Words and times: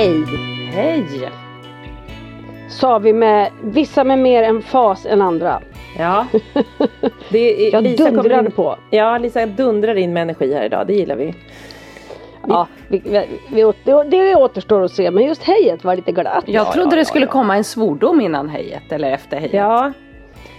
Hej! 0.00 0.24
Hej! 0.72 1.30
Sa 2.68 2.98
vi 2.98 3.12
med 3.12 3.50
vissa 3.62 4.04
med 4.04 4.18
mer 4.18 4.42
en 4.42 4.62
fas 4.62 5.06
än 5.06 5.22
andra. 5.22 5.62
Ja. 5.98 6.26
Det 7.30 7.70
Jag 7.72 7.82
Lisa 7.82 8.10
dundrade 8.10 8.46
in, 8.46 8.52
på. 8.52 8.76
Ja, 8.90 9.18
Lisa 9.18 9.46
dundrar 9.46 9.94
in 9.94 10.12
med 10.12 10.22
energi 10.22 10.54
här 10.54 10.64
idag. 10.64 10.86
Det 10.86 10.92
gillar 10.92 11.16
vi. 11.16 11.34
Ja, 12.48 12.66
vi, 12.88 13.02
vi, 13.04 13.26
vi, 13.48 13.72
det, 13.84 14.04
det 14.04 14.34
återstår 14.36 14.84
att 14.84 14.92
se 14.92 15.10
men 15.10 15.24
just 15.24 15.42
hejet 15.42 15.84
var 15.84 15.96
lite 15.96 16.12
glatt. 16.12 16.44
Jag 16.46 16.66
Ja, 16.66 16.72
trodde 16.72 16.96
ja, 16.96 16.98
det 16.98 17.04
skulle 17.04 17.26
ja. 17.26 17.32
komma 17.32 17.56
en 17.56 17.64
svordom 17.64 18.20
innan 18.20 18.48
hejet 18.48 18.92
eller 18.92 19.12
efter 19.12 19.36
hejet. 19.36 19.54
Ja. 19.54 19.92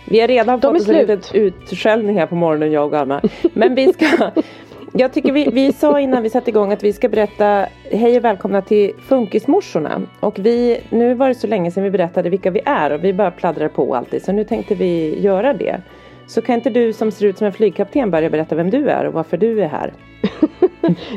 Vi 0.08 0.20
har 0.20 0.28
redan 0.28 0.60
De 0.60 0.80
fått 0.80 0.90
en 0.90 0.96
liten 0.96 1.22
utskällning 1.34 2.20
här 2.20 2.26
på 2.26 2.36
morgonen 2.36 2.72
jag 2.72 2.94
och 2.94 3.00
Alma. 3.00 3.22
Men 3.54 3.76
vi 3.76 3.94
ska 3.94 4.06
Jag 4.94 5.14
tycker 5.14 5.32
vi, 5.32 5.50
vi 5.54 5.74
sa 5.74 6.00
innan 6.00 6.24
vi 6.24 6.30
satte 6.30 6.50
igång 6.50 6.72
att 6.72 6.84
vi 6.84 6.94
ska 6.94 7.10
berätta 7.10 7.66
Hej 7.84 8.18
och 8.18 8.24
välkomna 8.24 8.62
till 8.62 8.92
Funkismorsorna. 9.08 10.02
Och 10.20 10.40
vi, 10.40 10.80
nu 10.90 11.14
var 11.14 11.28
det 11.28 11.36
så 11.36 11.48
länge 11.48 11.72
sedan 11.72 11.84
vi 11.84 11.92
berättade 11.92 12.30
vilka 12.30 12.52
vi 12.52 12.62
är 12.66 12.92
och 12.92 13.04
vi 13.04 13.14
bara 13.14 13.32
pladdrar 13.32 13.68
på 13.68 13.96
alltid. 13.96 14.24
Så 14.24 14.32
nu 14.32 14.44
tänkte 14.44 14.76
vi 14.76 15.20
göra 15.20 15.54
det. 15.54 15.82
Så 16.28 16.42
kan 16.42 16.56
inte 16.56 16.70
du 16.70 16.94
som 16.94 17.12
ser 17.12 17.26
ut 17.26 17.38
som 17.38 17.48
en 17.48 17.54
flygkapten 17.54 18.12
börja 18.12 18.30
berätta 18.30 18.56
vem 18.56 18.70
du 18.70 18.90
är 18.90 19.06
och 19.06 19.14
varför 19.14 19.38
du 19.38 19.62
är 19.62 19.68
här? 19.68 19.94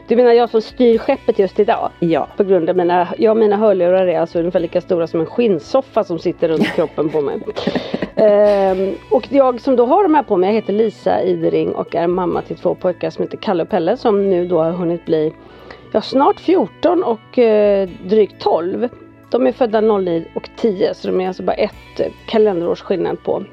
Du 0.09 0.17
menar 0.17 0.33
jag 0.33 0.51
som 0.51 0.63
styr 0.63 0.99
skeppet 0.99 1.39
just 1.39 1.61
idag? 1.61 1.91
Ja. 2.01 2.29
På 2.37 2.45
grund 2.45 2.71
av 2.71 2.77
mina, 2.77 3.09
jag 3.19 3.37
mina 3.37 3.57
hörlurar 3.57 4.07
är 4.07 4.21
alltså 4.21 4.39
ungefär 4.39 4.61
lika 4.61 4.81
stora 4.81 5.07
som 5.07 5.21
en 5.21 5.27
skinnsoffa 5.27 6.05
som 6.05 6.19
sitter 6.19 6.49
runt 6.49 6.67
kroppen 6.75 7.09
på 7.09 7.21
mig. 7.21 7.41
Ehm, 8.17 8.95
och 9.11 9.27
jag 9.31 9.61
som 9.61 9.77
då 9.77 9.87
har 9.87 10.03
de 10.03 10.15
här 10.15 10.23
på 10.23 10.37
mig, 10.37 10.49
jag 10.49 10.55
heter 10.55 10.73
Lisa 10.73 11.23
Idering 11.23 11.75
och 11.75 11.95
är 11.95 12.07
mamma 12.07 12.43
till 12.43 12.57
två 12.57 12.75
pojkar 12.75 13.11
som 13.11 13.23
heter 13.23 13.37
Kalle 13.37 13.63
och 13.63 13.69
Pelle 13.69 13.97
som 13.97 14.31
nu 14.31 14.47
då 14.47 14.63
har 14.63 14.71
hunnit 14.71 15.05
bli 15.05 15.33
ja, 15.93 16.01
snart 16.01 16.41
14 16.41 17.03
och 17.03 17.39
eh, 17.39 17.89
drygt 18.05 18.41
12. 18.41 18.89
De 19.31 19.47
är 19.47 19.53
födda 19.53 19.81
09 19.81 20.25
och 20.35 20.49
10 20.57 20.95
så 20.95 21.09
de 21.09 21.21
är 21.21 21.29
alltså 21.29 21.43
bara 21.43 21.55
ett 21.55 22.01
eh, 22.01 22.07
kalenderårs 22.27 22.83
skillnad 22.83 23.23
på. 23.23 23.45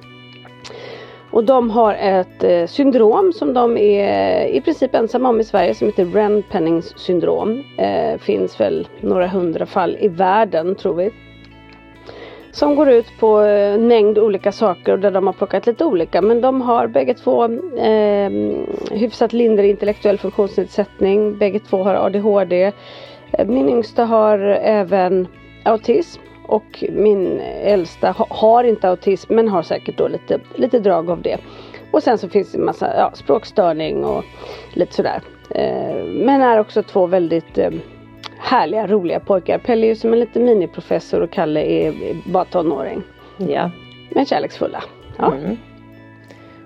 Och 1.31 1.43
de 1.43 1.69
har 1.69 1.93
ett 1.93 2.43
eh, 2.43 2.65
syndrom 2.65 3.33
som 3.33 3.53
de 3.53 3.77
är 3.77 4.45
i 4.45 4.61
princip 4.61 4.95
ensamma 4.95 5.29
om 5.29 5.39
i 5.39 5.43
Sverige 5.43 5.75
som 5.75 5.87
heter 5.87 6.05
Renpennings 6.05 6.97
syndrom. 6.97 7.63
Eh, 7.77 8.19
finns 8.19 8.59
väl 8.59 8.87
några 9.01 9.27
hundra 9.27 9.65
fall 9.65 9.97
i 9.99 10.07
världen 10.07 10.75
tror 10.75 10.95
vi. 10.95 11.11
Som 12.51 12.75
går 12.75 12.89
ut 12.89 13.19
på 13.19 13.37
en 13.37 13.87
mängd 13.87 14.17
olika 14.17 14.51
saker 14.51 14.91
och 14.93 14.99
där 14.99 15.11
de 15.11 15.27
har 15.27 15.33
plockat 15.33 15.67
lite 15.67 15.85
olika. 15.85 16.21
Men 16.21 16.41
de 16.41 16.61
har 16.61 16.87
bägge 16.87 17.13
två 17.13 17.43
eh, 17.77 18.31
hyfsat 18.91 19.33
lindrig 19.33 19.69
intellektuell 19.69 20.17
funktionsnedsättning. 20.17 21.37
Bägge 21.37 21.59
två 21.59 21.83
har 21.83 21.95
ADHD. 21.95 22.71
Eh, 23.31 23.47
min 23.47 23.69
yngsta 23.69 24.05
har 24.05 24.39
även 24.63 25.27
autism. 25.63 26.21
Och 26.51 26.83
min 26.89 27.39
äldsta 27.63 28.11
ha, 28.11 28.27
har 28.29 28.63
inte 28.63 28.89
autism 28.89 29.35
men 29.35 29.47
har 29.47 29.63
säkert 29.63 29.97
då 29.97 30.07
lite, 30.07 30.39
lite 30.55 30.79
drag 30.79 31.09
av 31.09 31.21
det. 31.21 31.37
Och 31.91 32.03
sen 32.03 32.17
så 32.17 32.29
finns 32.29 32.51
det 32.51 32.57
en 32.57 32.65
massa 32.65 32.97
ja, 32.97 33.11
språkstörning 33.13 34.05
och 34.05 34.23
lite 34.73 34.93
sådär. 34.93 35.21
Eh, 35.49 36.03
men 36.05 36.41
är 36.41 36.59
också 36.59 36.83
två 36.83 37.07
väldigt 37.07 37.57
eh, 37.57 37.71
härliga, 38.37 38.87
roliga 38.87 39.19
pojkar. 39.19 39.57
Pelle 39.57 39.85
är 39.85 39.87
ju 39.87 39.95
som 39.95 40.13
en 40.13 40.19
liten 40.19 40.45
miniprofessor 40.45 41.21
och 41.21 41.31
Kalle 41.31 41.61
är, 41.61 41.87
är 41.87 42.31
bara 42.31 42.45
tonåring. 42.45 43.03
Ja. 43.37 43.71
Men 44.09 44.25
kärleksfulla. 44.25 44.83
Ja. 45.17 45.33
Mm. 45.33 45.57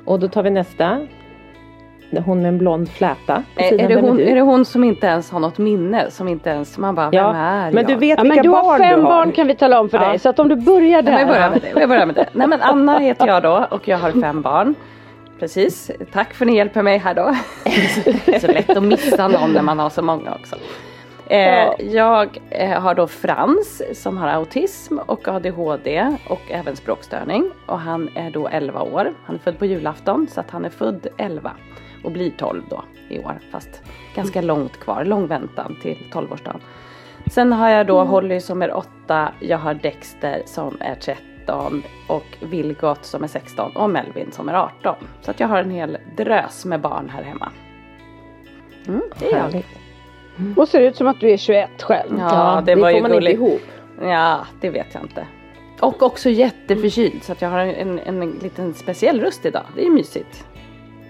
Och 0.06 0.20
då 0.20 0.28
tar 0.28 0.44
vi 0.44 0.50
nästa. 0.50 1.08
Hon 2.26 2.42
med 2.42 2.50
en 2.50 2.58
blond 2.58 2.90
fläta. 2.90 3.44
på 3.56 3.62
Är, 3.64 3.82
är, 3.82 3.88
det 3.88 3.96
hon, 4.02 4.20
är 4.20 4.36
det 4.36 4.42
hon 4.42 4.66
som 4.66 4.84
inte 4.84 5.08
ens 5.08 5.32
har 5.32 5.40
något 5.40 5.58
minne? 5.58 6.12
Som 6.12 6.28
inte 6.28 6.50
ens, 6.50 6.78
man 6.78 6.96
bara, 6.96 7.10
Ja, 7.12 7.28
vem 7.32 7.36
är 7.42 7.72
men 7.72 7.76
jag? 7.84 7.88
du 7.88 7.96
vet 7.96 8.18
Ja, 8.18 8.24
vilka 8.24 8.36
men 8.36 8.44
du 8.44 8.50
har 8.50 8.64
barn 8.64 8.80
fem 8.80 9.00
du 9.00 9.06
har. 9.06 9.10
barn 9.12 9.32
kan 9.32 9.48
vi 9.48 9.56
tala 9.56 9.80
om 9.80 9.90
för 9.90 9.98
Ja. 10.02 10.08
dig. 10.10 10.20
Så 10.20 10.30
att 10.30 10.40
om 10.40 10.48
du 10.48 10.56
börjar 10.56 11.02
Nej, 11.02 11.14
men 11.14 11.20
jag 11.20 11.28
börjar 11.28 11.42
där. 11.42 11.50
med 11.50 11.62
det. 11.74 11.80
Jag 11.80 11.90
börjar 11.90 12.06
med 12.06 12.16
det. 12.16 12.26
Nej 12.32 12.48
men 12.48 12.62
Anna 12.62 13.00
heter 13.00 13.28
jag 13.28 13.44
då 13.44 13.68
och 13.72 13.88
jag 13.88 13.98
har 13.98 14.12
fem 14.12 14.42
barn. 14.42 14.76
Precis. 15.40 15.92
Tack 16.14 16.34
för 16.34 16.46
att 16.46 16.52
ni 16.52 16.58
hjälper 16.58 16.82
mig 16.82 16.98
här 16.98 17.14
då. 17.14 17.36
Det 18.26 18.28
är 18.36 18.40
så 18.40 18.48
lätt 18.48 18.70
att 18.78 18.84
missa 18.84 19.28
någon 19.28 19.52
när 19.54 19.62
man 19.62 19.80
har 19.80 19.90
så 19.90 20.02
många 20.02 20.32
också. 20.34 20.56
Eh, 21.28 21.40
Ja. 21.40 21.76
Jag 21.80 22.40
eh, 22.50 22.70
har 22.82 22.96
då 22.96 23.08
Frans 23.08 23.82
som 23.94 24.18
har 24.18 24.28
autism 24.28 24.98
och 25.06 25.28
ADHD 25.28 26.16
och 26.30 26.42
även 26.52 26.76
språkstörning. 26.76 27.52
Och 27.66 27.80
han 27.80 28.10
är 28.16 28.30
då 28.32 28.48
11 28.48 28.82
år. 28.82 29.12
Han 29.26 29.36
är 29.36 29.40
född 29.40 29.60
på 29.60 29.66
julafton 29.66 30.28
så 30.32 30.40
att 30.40 30.52
han 30.52 30.66
är 30.66 30.70
född 30.70 31.08
11 31.18 31.52
och 32.06 32.12
blir 32.12 32.32
12 32.32 32.64
då 32.70 32.84
i 33.10 33.20
år. 33.20 33.40
Fast 33.52 33.82
ganska 34.16 34.42
långt 34.42 34.80
kvar, 34.80 35.06
lång 35.06 35.28
väntan 35.28 35.76
till 35.82 35.98
12-årsdagen. 36.12 36.60
Sen 37.32 37.54
har 37.54 37.70
jag 37.70 37.88
då 37.88 38.04
Holly 38.04 38.40
som 38.40 38.62
är 38.62 38.74
8, 38.74 39.32
jag 39.40 39.58
har 39.58 39.74
Dexter 39.74 40.42
som 40.46 40.78
är 40.80 40.96
13 40.96 41.84
och 42.08 42.38
Vilgot 42.42 43.06
som 43.06 43.24
är 43.24 43.28
16 43.28 43.76
och 43.76 43.90
Melvin 43.90 44.32
som 44.32 44.50
är 44.50 44.54
18. 44.54 44.96
Så 45.22 45.32
att 45.32 45.40
jag 45.40 45.48
har 45.48 45.58
en 45.58 45.72
hel 45.72 45.98
drös 46.18 46.66
med 46.66 46.82
barn 46.82 47.10
här 47.10 47.24
hemma. 47.24 47.52
Mm, 48.88 49.02
det 49.20 49.26
är 49.26 49.32
jag. 49.36 49.44
Härligt. 49.44 49.68
Och 50.58 50.68
ser 50.68 50.82
ut 50.82 50.96
som 50.96 51.08
att 51.08 51.20
du 51.20 51.32
är 51.32 51.38
21 51.38 51.82
själv. 51.82 52.18
Ja, 52.20 52.64
det 52.66 52.76
det 52.76 52.82
var 52.82 52.90
får 52.90 52.96
ju 52.96 53.02
man 53.02 53.12
inte 53.12 53.20
gulligt. 53.32 53.34
ihop. 53.40 53.62
Ja, 54.02 54.46
det 54.62 54.70
vet 54.70 54.94
jag 54.94 55.04
inte. 55.04 55.28
Och 55.80 56.04
också 56.04 56.30
jätteförkyld 56.30 57.24
så 57.24 57.32
att 57.32 57.42
jag 57.42 57.50
har 57.50 57.60
en, 57.60 58.00
en, 58.00 58.22
en 58.22 58.32
liten 58.32 58.74
speciell 58.74 59.22
röst 59.22 59.46
idag. 59.46 59.64
Det 59.76 59.86
är 59.86 59.90
mysigt. 59.90 60.48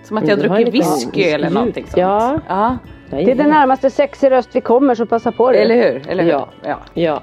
Som 0.06 0.18
att 0.18 0.28
jag 0.28 0.38
har 0.38 0.44
druckit 0.44 0.74
whisky 0.74 1.24
eller 1.24 1.50
någonting 1.50 1.84
sånt. 1.84 1.98
Ja. 1.98 2.40
ja. 2.48 2.78
Det 3.10 3.32
är 3.32 3.36
den 3.36 3.50
närmaste 3.50 3.90
sexig 3.90 4.32
röst 4.32 4.50
vi 4.54 4.62
kommer 4.62 4.96
så 4.96 5.06
passa 5.06 5.32
på 5.32 5.52
det. 5.52 5.58
Eller 5.58 5.76
hur? 5.76 6.10
Eller 6.10 6.24
hur? 6.24 6.32
Ja. 6.32 6.50
ja. 6.64 6.80
Ja. 6.94 7.22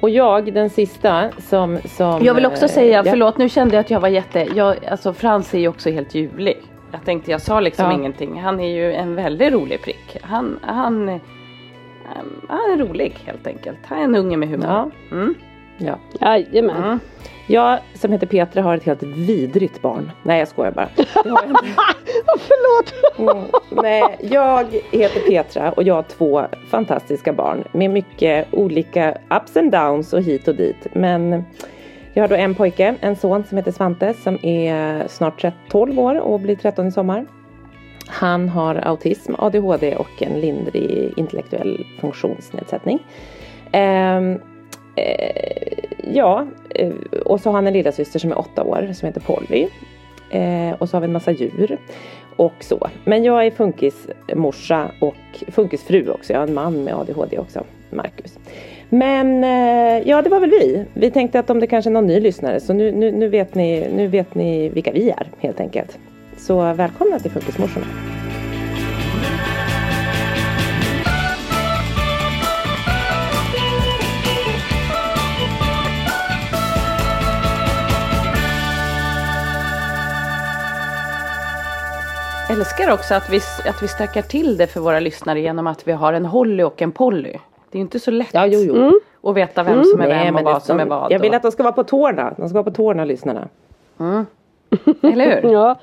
Och 0.00 0.10
jag, 0.10 0.54
den 0.54 0.70
sista 0.70 1.30
som... 1.38 1.78
som 1.84 2.24
Jag 2.24 2.34
vill 2.34 2.46
också 2.46 2.64
eh, 2.64 2.70
säga, 2.70 3.02
ja. 3.04 3.10
förlåt 3.10 3.38
nu 3.38 3.48
kände 3.48 3.74
jag 3.74 3.80
att 3.80 3.90
jag 3.90 4.00
var 4.00 4.08
jätte, 4.08 4.48
jag, 4.54 4.86
alltså 4.86 5.12
Frans 5.12 5.54
är 5.54 5.58
ju 5.58 5.68
också 5.68 5.90
helt 5.90 6.14
ljuvlig. 6.14 6.56
Jag 6.92 7.04
tänkte 7.04 7.30
jag 7.30 7.40
sa 7.40 7.60
liksom 7.60 7.84
Ja. 7.84 7.92
ingenting. 7.92 8.40
Han 8.40 8.60
är 8.60 8.68
ju 8.68 8.92
en 8.92 9.14
väldigt 9.14 9.52
rolig 9.52 9.82
prick. 9.82 10.16
Han, 10.22 10.58
han, 10.62 11.08
ehm, 11.08 11.20
han 12.48 12.58
är 12.58 12.76
rolig 12.76 13.18
helt 13.24 13.46
enkelt. 13.46 13.78
Han 13.84 13.98
är 13.98 14.04
en 14.04 14.16
unge 14.16 14.36
med 14.36 14.48
humor. 14.48 14.68
Ja. 14.68 14.90
Mm. 15.12 15.34
Ja. 15.78 15.98
Jajamän. 16.20 16.84
Mm. 16.84 17.00
Jag 17.50 17.78
som 17.94 18.12
heter 18.12 18.26
Petra 18.26 18.62
har 18.62 18.76
ett 18.76 18.84
helt 18.84 19.02
vidrigt 19.02 19.82
barn. 19.82 20.10
Nej 20.22 20.38
jag 20.38 20.48
skojar 20.48 20.70
bara. 20.72 20.88
Det 20.96 21.30
har 21.30 21.42
jag 21.42 21.50
inte. 21.50 21.64
Förlåt. 22.38 23.18
Mm, 23.18 23.44
nej, 23.70 24.18
jag 24.20 24.66
heter 24.90 25.20
Petra 25.20 25.72
och 25.72 25.82
jag 25.82 25.94
har 25.94 26.02
två 26.02 26.44
fantastiska 26.70 27.32
barn 27.32 27.64
med 27.72 27.90
mycket 27.90 28.46
olika 28.50 29.18
ups 29.30 29.56
and 29.56 29.72
downs 29.72 30.12
och 30.12 30.22
hit 30.22 30.48
och 30.48 30.54
dit. 30.54 30.86
Men 30.92 31.44
jag 32.14 32.22
har 32.22 32.28
då 32.28 32.34
en 32.34 32.54
pojke, 32.54 32.94
en 33.00 33.16
son 33.16 33.44
som 33.44 33.58
heter 33.58 33.72
Svante 33.72 34.14
som 34.14 34.38
är 34.42 35.08
snart 35.08 35.44
12 35.70 35.98
år 35.98 36.20
och 36.20 36.40
blir 36.40 36.56
13 36.56 36.86
i 36.86 36.92
sommar. 36.92 37.26
Han 38.06 38.48
har 38.48 38.74
autism, 38.74 39.34
ADHD 39.38 39.96
och 39.96 40.22
en 40.22 40.40
lindrig 40.40 41.12
intellektuell 41.16 41.86
funktionsnedsättning. 42.00 42.98
Eh, 43.72 44.20
Eh, 44.96 45.78
ja, 46.12 46.46
eh, 46.70 46.92
och 47.24 47.40
så 47.40 47.48
har 47.48 47.54
han 47.54 47.66
en 47.66 47.72
lillasyster 47.72 48.18
som 48.18 48.30
är 48.30 48.38
åtta 48.38 48.62
år 48.62 48.92
som 48.92 49.06
heter 49.06 49.20
Polly. 49.20 49.68
Eh, 50.30 50.72
och 50.78 50.88
så 50.88 50.96
har 50.96 51.00
vi 51.00 51.04
en 51.04 51.12
massa 51.12 51.30
djur 51.30 51.78
och 52.36 52.54
så. 52.60 52.88
Men 53.04 53.24
jag 53.24 53.46
är 53.46 53.50
funkismorsa 53.50 54.90
och 55.00 55.44
funkisfru 55.48 56.10
också. 56.10 56.32
Jag 56.32 56.40
har 56.40 56.46
en 56.46 56.54
man 56.54 56.84
med 56.84 56.94
ADHD 56.94 57.38
också, 57.38 57.64
Marcus. 57.90 58.38
Men 58.88 59.44
eh, 59.44 60.08
ja, 60.08 60.22
det 60.22 60.30
var 60.30 60.40
väl 60.40 60.50
vi. 60.50 60.84
Vi 60.94 61.10
tänkte 61.10 61.38
att 61.38 61.50
om 61.50 61.60
det 61.60 61.66
kanske 61.66 61.90
är 61.90 61.92
någon 61.92 62.06
ny 62.06 62.20
lyssnare 62.20 62.60
så 62.60 62.72
nu, 62.72 62.92
nu, 62.92 63.12
nu, 63.12 63.28
vet, 63.28 63.54
ni, 63.54 63.88
nu 63.96 64.06
vet 64.06 64.34
ni 64.34 64.68
vilka 64.68 64.92
vi 64.92 65.10
är 65.10 65.26
helt 65.38 65.60
enkelt. 65.60 65.98
Så 66.36 66.72
välkomna 66.72 67.18
till 67.18 67.30
Funkismorsorna. 67.30 68.09
Älskar 82.50 82.92
också 82.92 83.14
att 83.14 83.30
vi, 83.30 83.36
att 83.68 83.82
vi 83.82 83.88
stökar 83.88 84.22
till 84.22 84.56
det 84.56 84.66
för 84.66 84.80
våra 84.80 85.00
lyssnare 85.00 85.40
genom 85.40 85.66
att 85.66 85.88
vi 85.88 85.92
har 85.92 86.12
en 86.12 86.24
Holly 86.26 86.62
och 86.62 86.82
en 86.82 86.92
Polly. 86.92 87.32
Det 87.32 87.38
är 87.72 87.76
ju 87.76 87.80
inte 87.80 87.98
så 88.00 88.10
lätt 88.10 88.28
Ja, 88.32 88.46
jo, 88.46 88.60
jo. 89.22 89.30
att 89.30 89.36
veta 89.36 89.62
vem 89.62 89.84
som 89.84 90.00
är 90.00 90.08
Nej, 90.08 90.24
vem 90.24 90.34
och 90.36 90.42
men 90.44 90.52
vad 90.52 90.62
som 90.62 90.80
är 90.80 90.84
vad. 90.86 91.12
Jag 91.12 91.18
vill 91.18 91.30
och- 91.30 91.36
att 91.36 91.42
de 91.42 91.52
ska 91.52 91.62
vara 91.62 91.72
på 91.72 91.84
tårna. 91.84 92.34
De 92.36 92.48
ska 92.48 92.54
vara 92.54 92.64
på 92.64 92.70
tårna, 92.70 93.04
lyssnarna. 93.04 93.48
Eller 95.02 95.40
hur? 95.42 95.50
Ja. 95.52 95.76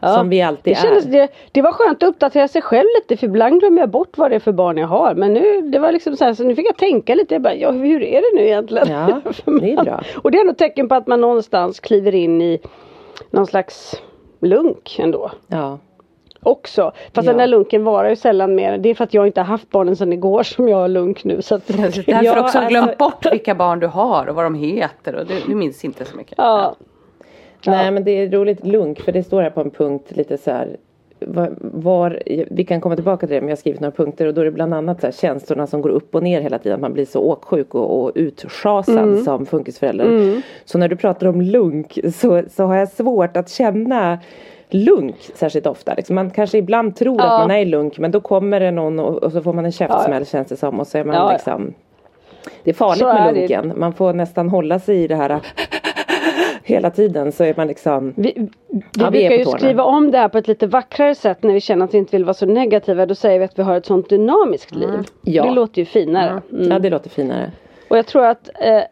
Ja. 0.00 0.14
Som 0.14 0.28
vi 0.28 0.42
alltid 0.42 0.74
det, 0.76 0.80
kändes, 0.80 1.06
är. 1.06 1.10
det, 1.10 1.28
det 1.52 1.62
var 1.62 1.72
skönt 1.72 2.02
att 2.02 2.08
uppdatera 2.08 2.48
sig 2.48 2.62
själv 2.62 2.86
lite 3.00 3.16
för 3.16 3.26
ibland 3.26 3.60
glömmer 3.60 3.80
jag 3.80 3.90
bort 3.90 4.18
vad 4.18 4.30
det 4.30 4.34
är 4.34 4.40
för 4.40 4.52
barn 4.52 4.76
jag 4.76 4.86
har. 4.86 5.14
Men 5.14 5.32
nu, 5.34 5.60
det 5.60 5.78
var 5.78 5.92
liksom 5.92 6.16
så, 6.16 6.24
här, 6.24 6.34
så 6.34 6.44
nu 6.44 6.54
fick 6.54 6.66
jag 6.68 6.76
tänka 6.76 7.14
lite. 7.14 7.34
Jag 7.34 7.42
bara, 7.42 7.54
ja, 7.54 7.70
hur 7.70 8.02
är 8.02 8.20
det 8.20 8.36
nu 8.40 8.46
egentligen? 8.46 8.88
Ja, 8.90 9.20
det 9.44 9.72
är 9.72 9.84
bra. 9.84 10.02
Och 10.22 10.30
det 10.30 10.38
är 10.38 10.40
ändå 10.40 10.54
tecken 10.54 10.88
på 10.88 10.94
att 10.94 11.06
man 11.06 11.20
någonstans 11.20 11.80
kliver 11.80 12.14
in 12.14 12.42
i 12.42 12.60
någon 13.30 13.46
slags 13.46 14.02
lunk 14.40 14.96
ändå. 14.98 15.30
Ja. 15.48 15.78
Också. 16.42 16.92
Fast 17.14 17.26
Ja. 17.26 17.32
den 17.32 17.36
där 17.36 17.46
lunken 17.46 17.84
varar 17.84 18.08
ju 18.08 18.16
sällan 18.16 18.54
mer. 18.54 18.78
Det 18.78 18.88
är 18.88 18.94
för 18.94 19.04
att 19.04 19.14
jag 19.14 19.26
inte 19.26 19.40
har 19.40 19.46
haft 19.46 19.70
barnen 19.70 19.96
sedan 19.96 20.12
igår 20.12 20.42
som 20.42 20.68
jag 20.68 20.76
har 20.76 20.88
lunk 20.88 21.24
nu. 21.24 21.42
Så 21.42 21.54
att, 21.54 21.66
Därför 21.66 22.04
Ja, 22.06 22.20
också 22.40 22.58
alltså- 22.58 22.68
glömt 22.68 22.98
bort 22.98 23.32
vilka 23.32 23.54
barn 23.54 23.80
du 23.80 23.86
har 23.86 24.26
och 24.26 24.34
vad 24.34 24.44
de 24.44 24.54
heter 24.54 25.14
och 25.14 25.26
du, 25.26 25.34
du 25.46 25.54
minns 25.54 25.84
inte 25.84 26.04
så 26.04 26.16
mycket. 26.16 26.34
ja. 26.36 26.74
Nej 27.66 27.90
men 27.90 28.04
det 28.04 28.10
är 28.10 28.30
roligt 28.30 28.66
lunk 28.66 29.00
för 29.00 29.12
det 29.12 29.22
står 29.22 29.42
här 29.42 29.50
på 29.50 29.60
en 29.60 29.70
punkt 29.70 30.04
lite 30.08 30.38
så 30.38 30.50
här 30.50 30.76
var, 31.20 31.54
var, 31.60 32.22
vi 32.50 32.64
kan 32.64 32.80
komma 32.80 32.94
tillbaka 32.94 33.26
till 33.26 33.34
det 33.34 33.40
men 33.40 33.48
jag 33.48 33.56
har 33.56 33.60
skrivit 33.60 33.80
några 33.80 33.92
punkter 33.92 34.26
och 34.26 34.34
då 34.34 34.40
är 34.40 34.44
det 34.44 34.50
bland 34.50 34.74
annat 34.74 35.00
så 35.00 35.06
här, 35.06 35.12
känslorna 35.12 35.66
som 35.66 35.82
går 35.82 35.88
upp 35.90 36.14
och 36.14 36.22
ner 36.22 36.40
hela 36.40 36.58
tiden. 36.58 36.80
Man 36.80 36.92
blir 36.92 37.04
så 37.04 37.20
åksjuk 37.20 37.74
och, 37.74 38.02
och 38.04 38.12
utschasad 38.14 39.18
som 39.18 39.46
funkisförälder. 39.46 40.42
Så 40.64 40.78
när 40.78 40.88
du 40.88 40.96
pratar 40.96 41.26
om 41.26 41.40
lunk 41.40 41.98
så, 42.14 42.42
så 42.50 42.64
har 42.64 42.76
jag 42.76 42.88
svårt 42.88 43.36
att 43.36 43.50
känna 43.50 44.18
lunk 44.70 45.16
särskilt 45.34 45.66
ofta. 45.66 45.94
Liksom 45.94 46.14
man 46.14 46.30
kanske 46.30 46.58
ibland 46.58 46.96
tror 46.96 47.20
att 47.20 47.40
man 47.40 47.50
är 47.50 47.64
lunk 47.66 47.98
men 47.98 48.10
då 48.10 48.20
kommer 48.20 48.60
det 48.60 48.70
någon 48.70 48.98
och, 48.98 49.22
och 49.22 49.32
så 49.32 49.42
får 49.42 49.52
man 49.52 49.64
en 49.64 49.72
käftsmäll 49.72 50.26
känns 50.26 50.48
det 50.48 50.56
som 50.56 50.80
och 50.80 50.86
så 50.86 50.98
är 50.98 51.04
man 51.04 51.14
Ja, 51.16 51.22
ja. 51.26 51.32
liksom 51.32 51.74
Det 52.64 52.70
är 52.70 52.74
farligt 52.74 52.98
Så 52.98 53.06
med 53.06 53.16
är 53.28 53.32
det. 53.32 53.38
lunken. 53.40 53.72
Man 53.76 53.92
får 53.92 54.12
nästan 54.12 54.48
hålla 54.48 54.78
sig 54.78 55.02
i 55.04 55.06
det 55.06 55.16
här 55.16 55.40
hela 56.68 56.90
tiden 56.90 57.32
så 57.32 57.44
är 57.44 57.54
man 57.56 57.66
liksom 57.66 58.14
Vi, 58.16 58.32
vi 58.36 58.48
Ja, 58.98 59.10
vi 59.10 59.28
brukar 59.28 59.36
ju 59.36 59.44
skriva 59.44 59.82
om 59.82 60.10
det 60.10 60.18
här 60.18 60.28
på 60.28 60.38
ett 60.38 60.48
lite 60.48 60.66
vackrare 60.66 61.14
sätt 61.14 61.42
när 61.42 61.54
vi 61.54 61.60
känner 61.60 61.84
att 61.84 61.94
vi 61.94 61.98
inte 61.98 62.16
vill 62.16 62.24
vara 62.24 62.34
så 62.34 62.46
negativa. 62.46 63.06
Då 63.06 63.14
säger 63.14 63.38
vi 63.38 63.44
att 63.44 63.58
vi 63.58 63.62
har 63.62 63.76
ett 63.76 63.86
sånt 63.86 64.08
dynamiskt 64.08 64.74
liv. 64.74 65.00
Ja. 65.22 65.44
Det 65.44 65.50
låter 65.50 65.78
ju 65.78 65.84
finare. 65.84 66.42
Mm. 66.52 66.70
Ja 66.70 66.78
det 66.78 66.90
låter 66.90 67.10
finare. 67.10 67.52
Och 67.88 67.98
jag 67.98 68.06
tror 68.06 68.24
att 68.24 68.50
eh, 68.60 68.82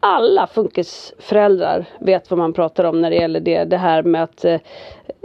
alla 0.00 0.46
funkisföräldrar 0.46 1.84
vet 2.00 2.30
vad 2.30 2.38
man 2.38 2.52
pratar 2.52 2.84
om 2.84 3.00
när 3.00 3.10
det 3.10 3.16
gäller 3.16 3.40
det. 3.40 3.64
Det 3.64 3.76
här 3.76 4.02
med 4.02 4.22
att 4.22 4.44
eh, 4.44 4.60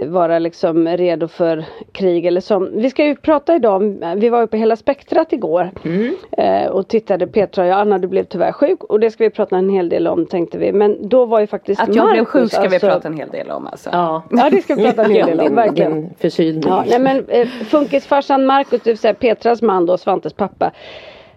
vara 0.05 0.39
liksom 0.39 0.87
redo 0.87 1.27
för 1.27 1.65
krig 1.91 2.25
eller 2.25 2.41
som. 2.41 2.69
Vi 2.73 2.89
ska 2.89 3.05
ju 3.05 3.15
prata 3.15 3.55
idag 3.55 3.75
om, 3.75 4.13
vi 4.17 4.29
var 4.29 4.41
ju 4.41 4.47
på 4.47 4.57
hela 4.57 4.75
spektrat 4.75 5.33
igår. 5.33 5.71
Eh, 6.37 6.67
och 6.67 6.87
tittade 6.87 7.27
Petra 7.27 7.63
och 7.63 7.69
jag, 7.69 7.79
Anna 7.79 7.97
du 7.97 8.07
blev 8.07 8.23
tyvärr 8.23 8.51
sjuk 8.51 8.83
och 8.83 8.99
det 8.99 9.11
ska 9.11 9.23
vi 9.23 9.29
prata 9.29 9.57
en 9.57 9.69
hel 9.69 9.89
del 9.89 10.07
om 10.07 10.25
tänkte 10.25 10.57
vi. 10.57 10.71
Men 10.71 11.09
då 11.09 11.25
var 11.25 11.39
ju 11.39 11.47
faktiskt 11.47 11.81
Att 11.81 11.95
jag 11.95 12.09
blev 12.09 12.17
Marcus, 12.21 12.27
sjuk 12.33 12.51
ska 12.51 12.61
vi 12.61 12.67
alltså- 12.67 12.87
prata 12.87 13.07
en 13.07 13.17
hel 13.17 13.29
del 13.29 13.51
om 13.51 13.67
alltså. 13.67 13.89
Ja, 13.93 14.23
Ja 14.31 14.49
det 14.49 14.61
ska 14.61 14.75
vi 14.75 14.83
prata 14.83 15.03
en 15.03 15.11
hel 15.11 15.25
del 15.37 15.39
om, 15.39 15.55
verkligen. 15.55 15.93
din 15.93 16.13
förkylning. 16.19 16.63
Ja, 16.67 16.83
nej 16.89 16.99
men 16.99 17.25
eh, 17.29 17.47
funkisfarsan 17.47 18.45
Marcus, 18.45 18.81
det 18.83 18.89
vill 18.89 18.97
säga 18.97 19.13
Petras 19.13 19.61
man 19.61 19.85
då, 19.85 19.97
Svantes 19.97 20.33
pappa. 20.33 20.71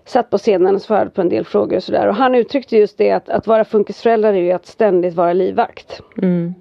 Satt 0.04 0.30
på 0.30 0.38
scenen 0.38 0.74
och 0.74 0.82
svarade 0.82 1.10
på 1.10 1.20
en 1.20 1.28
del 1.28 1.44
frågor 1.44 1.76
och 1.76 1.82
sådär. 1.82 2.06
Och 2.08 2.14
han 2.14 2.34
uttryckte 2.34 2.76
just 2.76 2.98
det 2.98 3.10
att, 3.10 3.28
att 3.28 3.46
vara 3.46 3.64
funkisförälder 3.64 4.32
är 4.32 4.42
ju 4.42 4.52
att 4.52 4.66
ständigt 4.66 5.14
vara 5.14 5.32
livvakt. 5.32 6.00
Mm. 6.22 6.54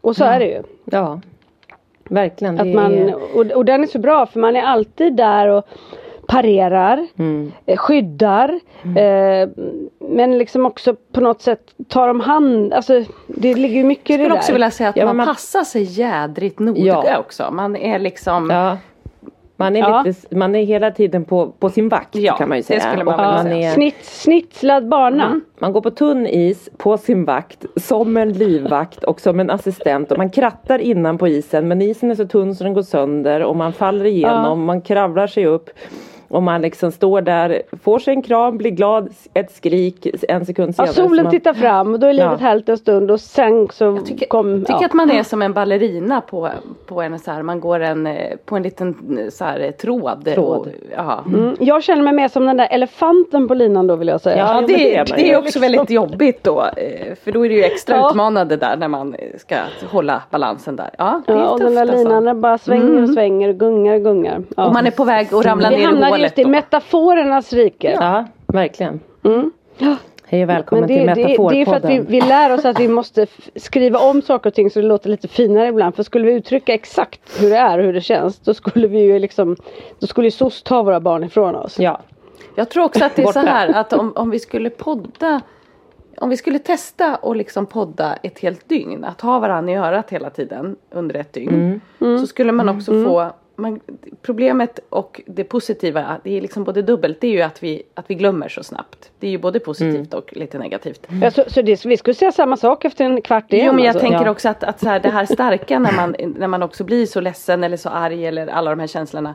Och 0.00 0.16
så 0.16 0.24
är 0.24 0.38
det 0.40 0.46
ju. 0.46 0.62
Ja, 0.84 1.20
verkligen. 2.08 2.60
Att 2.60 2.66
man, 2.66 2.92
är, 2.94 3.14
och, 3.36 3.46
och 3.46 3.64
den 3.64 3.82
är 3.82 3.86
så 3.86 3.98
bra 3.98 4.26
för 4.26 4.40
man 4.40 4.56
är 4.56 4.62
alltid 4.62 5.16
där 5.16 5.48
och 5.48 5.64
parerar, 6.28 7.06
mm. 7.18 7.52
eh, 7.66 7.76
skyddar. 7.76 8.60
Eh, 8.96 9.48
men 9.98 10.38
liksom 10.38 10.66
också 10.66 10.94
på 11.12 11.20
något 11.20 11.42
sätt 11.42 11.74
tar 11.88 12.08
om 12.08 12.20
hand. 12.20 12.72
Alltså 12.72 13.04
det 13.26 13.54
ligger 13.54 13.84
mycket 13.84 14.10
i 14.10 14.12
Jag 14.12 14.20
det 14.20 14.24
skulle 14.24 14.34
där. 14.34 14.38
också 14.38 14.52
vilja 14.52 14.70
säga 14.70 14.88
att 14.88 14.96
Ja, 14.96 15.06
man, 15.06 15.16
man- 15.16 15.26
passar 15.26 15.64
sig 15.64 15.82
jädrigt 15.82 16.58
noga 16.58 16.80
Ja. 16.80 17.18
också. 17.18 17.50
Man 17.52 17.76
är 17.76 17.98
liksom 17.98 18.50
ja. 18.50 18.76
Man 19.60 19.76
är, 19.76 19.80
Ja. 19.80 20.02
lite, 20.06 20.36
man 20.36 20.54
är 20.54 20.64
hela 20.64 20.90
tiden 20.90 21.24
på, 21.24 21.46
på 21.58 21.68
sin 21.70 21.88
vakt 21.88 22.14
Ja, 22.16 22.36
kan 22.36 22.48
man 22.48 22.58
ju 22.58 22.62
det 22.62 22.66
säga. 22.66 22.80
skulle 22.80 23.04
man 23.04 23.16
väl 23.16 23.26
man, 23.26 23.42
säga. 23.44 23.70
är, 23.70 23.74
Snitt, 23.74 24.04
snitslad 24.04 24.88
bana. 24.88 25.40
man 25.58 25.72
går 25.72 25.80
på 25.80 25.90
tunn 25.90 26.26
is 26.26 26.68
på 26.76 26.98
sin 26.98 27.24
vakt 27.24 27.64
som 27.76 28.16
en 28.16 28.32
livvakt 28.32 29.04
och 29.04 29.20
som 29.20 29.40
en 29.40 29.50
assistent 29.50 30.12
och 30.12 30.18
man 30.18 30.30
krattar 30.30 30.78
innan 30.78 31.18
på 31.18 31.28
isen 31.28 31.68
men 31.68 31.82
isen 31.82 32.10
är 32.10 32.14
så 32.14 32.26
tunn 32.26 32.54
så 32.54 32.64
den 32.64 32.74
går 32.74 32.82
sönder 32.82 33.42
och 33.42 33.56
man 33.56 33.72
faller 33.72 34.04
igenom, 34.04 34.64
man 34.64 34.80
kravlar 34.80 35.26
sig 35.26 35.46
upp 35.46 35.70
och 36.30 36.42
man 36.42 36.62
liksom 36.62 36.92
står 36.92 37.20
där, 37.20 37.62
får 37.82 37.98
sig 37.98 38.14
en 38.14 38.22
kram, 38.22 38.58
blir 38.58 38.70
glad, 38.70 39.08
ett 39.34 39.50
skrik, 39.52 40.06
en 40.28 40.46
sekund 40.46 40.68
Ja, 40.68 40.72
senare. 40.72 40.92
så 40.92 41.02
solen 41.08 41.24
man, 41.24 41.30
tittar 41.30 41.54
fram 41.54 41.92
och 41.94 42.00
då 42.00 42.06
är 42.06 42.12
livet 42.12 42.30
Ja. 42.40 42.46
härligt 42.46 42.68
en 42.68 42.78
stund 42.78 43.10
och 43.10 43.20
sen 43.20 43.68
så 43.72 43.98
tycker, 43.98 44.26
kom... 44.26 44.60
tycker 44.60 44.80
ja. 44.80 44.86
att 44.86 44.92
man 44.92 45.10
är 45.10 45.22
som 45.22 45.42
en 45.42 45.52
ballerina 45.52 46.20
på, 46.20 46.48
på 46.86 47.02
en 47.02 47.18
så 47.18 47.30
här, 47.30 47.42
man 47.42 47.60
går 47.60 47.80
en, 47.80 48.06
eh, 48.06 48.36
på 48.44 48.56
en 48.56 48.62
liten 48.62 49.18
eh, 49.18 49.30
så 49.30 49.44
här, 49.44 49.60
eh, 49.60 49.70
tråd. 49.70 50.24
Tråd. 50.34 50.58
Och, 50.58 50.66
ja. 50.96 51.24
Mm, 51.26 51.56
jag 51.60 51.82
känner 51.82 52.02
mig 52.02 52.12
mer 52.12 52.28
som 52.28 52.46
den 52.46 52.56
där 52.56 52.68
elefanten 52.70 53.48
på 53.48 53.54
linan 53.54 53.86
då 53.86 53.96
vill 53.96 54.08
jag 54.08 54.20
säga. 54.20 54.36
Ja, 54.38 54.54
Ja, 54.54 54.60
det, 54.60 54.66
det 54.66 54.96
är 54.96 55.04
det, 55.16 55.32
är 55.32 55.38
också 55.38 55.60
väldigt 55.60 55.90
jobbigt 55.90 56.44
då. 56.44 56.64
För 57.24 57.32
då 57.32 57.44
är 57.44 57.48
det 57.48 57.54
ju 57.54 57.64
extra 57.64 57.96
Ja. 57.96 58.10
utmanande 58.10 58.56
där 58.56 58.76
när 58.76 58.88
man 58.88 59.14
ska 59.38 59.56
hålla 59.90 60.22
balansen 60.30 60.76
där. 60.76 60.90
Ja, 60.98 61.22
det 61.26 61.32
är 61.32 61.36
Ja, 61.36 61.48
och 61.50 61.58
den 61.60 61.74
där 61.74 61.86
tufft 61.86 61.98
linan 61.98 62.12
alltså. 62.12 62.26
den 62.26 62.40
bara 62.40 62.58
svänger 62.58 63.02
och 63.02 63.08
svänger 63.08 63.48
och 63.48 63.56
gungar 63.56 63.94
och 63.94 64.02
gungar. 64.02 64.42
Ja. 64.56 64.66
Och 64.66 64.72
man 64.72 64.86
är 64.86 64.90
på 64.90 65.04
väg 65.04 65.34
att 65.34 65.44
ramla 65.46 65.70
Vi 65.70 65.76
ner 65.76 65.82
i 65.82 65.86
hålet 65.86 66.19
just 66.22 66.38
i 66.38 66.42
då. 66.42 66.48
metaforernas 66.48 67.52
rike. 67.52 67.90
Ja, 68.00 68.24
verkligen. 68.46 69.00
Mm. 69.24 69.50
Hej 70.24 70.42
och 70.42 70.48
välkommen 70.48 70.80
Men 70.80 70.88
det, 70.88 71.14
till 71.14 71.22
det, 71.22 71.28
det 71.28 71.32
är 71.32 71.36
för 71.36 71.74
att 71.74 71.84
vi, 71.84 71.88
Metaforpodden. 71.88 72.06
vi 72.06 72.20
lär 72.20 72.54
oss 72.54 72.64
att 72.64 72.80
vi 72.80 72.88
måste 72.88 73.26
skriva 73.56 73.98
om 73.98 74.22
saker 74.22 74.50
och 74.50 74.54
ting 74.54 74.70
så 74.70 74.80
det 74.80 74.86
låter 74.86 75.10
lite 75.10 75.28
finare 75.28 75.68
ibland. 75.68 75.94
För 75.94 76.02
skulle 76.02 76.26
vi 76.26 76.32
uttrycka 76.32 76.74
exakt 76.74 77.42
hur 77.42 77.50
det 77.50 77.56
är 77.56 77.78
och 77.78 77.84
hur 77.84 77.92
det 77.92 78.00
känns 78.00 78.38
då 78.38 78.54
skulle 78.54 78.86
vi 78.88 79.00
ju 79.00 79.18
liksom 79.18 79.56
Då 79.98 80.06
skulle 80.06 80.26
ju 80.26 80.30
SOS 80.30 80.62
ta 80.62 80.82
våra 80.82 81.00
barn 81.00 81.24
ifrån 81.24 81.54
oss. 81.54 81.78
Ja, 81.78 82.00
Jag 82.54 82.70
tror 82.70 82.84
också 82.84 83.04
att 83.04 83.16
det 83.16 83.22
är 83.22 83.32
så 83.32 83.40
här 83.40 83.68
att 83.74 83.92
om, 83.92 84.12
om 84.16 84.30
vi 84.30 84.38
skulle 84.38 84.70
podda 84.70 85.40
om 86.16 86.28
vi 86.30 86.36
skulle 86.36 86.58
testa 86.58 87.16
och 87.16 87.36
liksom 87.36 87.66
podda 87.66 88.16
ett 88.22 88.38
helt 88.38 88.68
dygn, 88.68 89.04
att 89.04 89.20
ha 89.20 89.38
varandra 89.38 89.72
i 89.72 89.76
örat 89.76 90.10
hela 90.10 90.30
tiden 90.30 90.76
under 90.90 91.14
ett 91.14 91.32
dygn. 91.32 91.80
Mm. 92.00 92.18
Så 92.18 92.26
skulle 92.26 92.52
man 92.52 92.68
också 92.68 92.92
få 93.04 93.30
man, 93.60 93.80
problemet 94.22 94.78
och 94.88 95.20
det 95.26 95.44
positiva, 95.44 96.20
det 96.24 96.36
är 96.36 96.40
liksom 96.40 96.64
både 96.64 96.82
dubbelt, 96.82 97.20
det 97.20 97.26
är 97.26 97.32
ju 97.32 97.42
att 97.42 97.62
vi, 97.62 97.82
att 97.94 98.04
vi 98.10 98.14
glömmer 98.14 98.48
så 98.48 98.62
snabbt. 98.62 99.10
Det 99.18 99.26
är 99.26 99.30
ju 99.30 99.38
både 99.38 99.60
positivt 99.60 100.14
och 100.14 100.36
lite 100.36 100.58
negativt. 100.58 101.06
Ja, 101.22 101.30
så 101.30 101.44
så 101.46 101.62
det, 101.62 101.84
vi 101.86 101.96
skulle 101.96 102.14
säga 102.14 102.32
samma 102.32 102.56
sak 102.56 102.84
efter 102.84 103.04
en 103.04 103.22
kvart 103.22 103.52
igen? 103.52 103.66
Jo 103.66 103.72
men 103.72 103.84
jag 103.84 103.88
alltså. 103.88 104.08
tänker 104.08 104.24
Ja. 104.24 104.30
också 104.30 104.48
att, 104.48 104.64
att 104.64 104.80
så 104.80 104.88
här, 104.88 105.00
det 105.00 105.10
här 105.10 105.26
starka 105.26 105.78
när 105.78 105.92
man, 105.92 106.14
när 106.38 106.46
man 106.48 106.62
också 106.62 106.84
blir 106.84 107.06
så 107.06 107.20
ledsen 107.20 107.64
eller 107.64 107.76
så 107.76 107.88
arg 107.88 108.26
eller 108.26 108.46
alla 108.46 108.70
de 108.70 108.80
här 108.80 108.86
känslorna. 108.86 109.34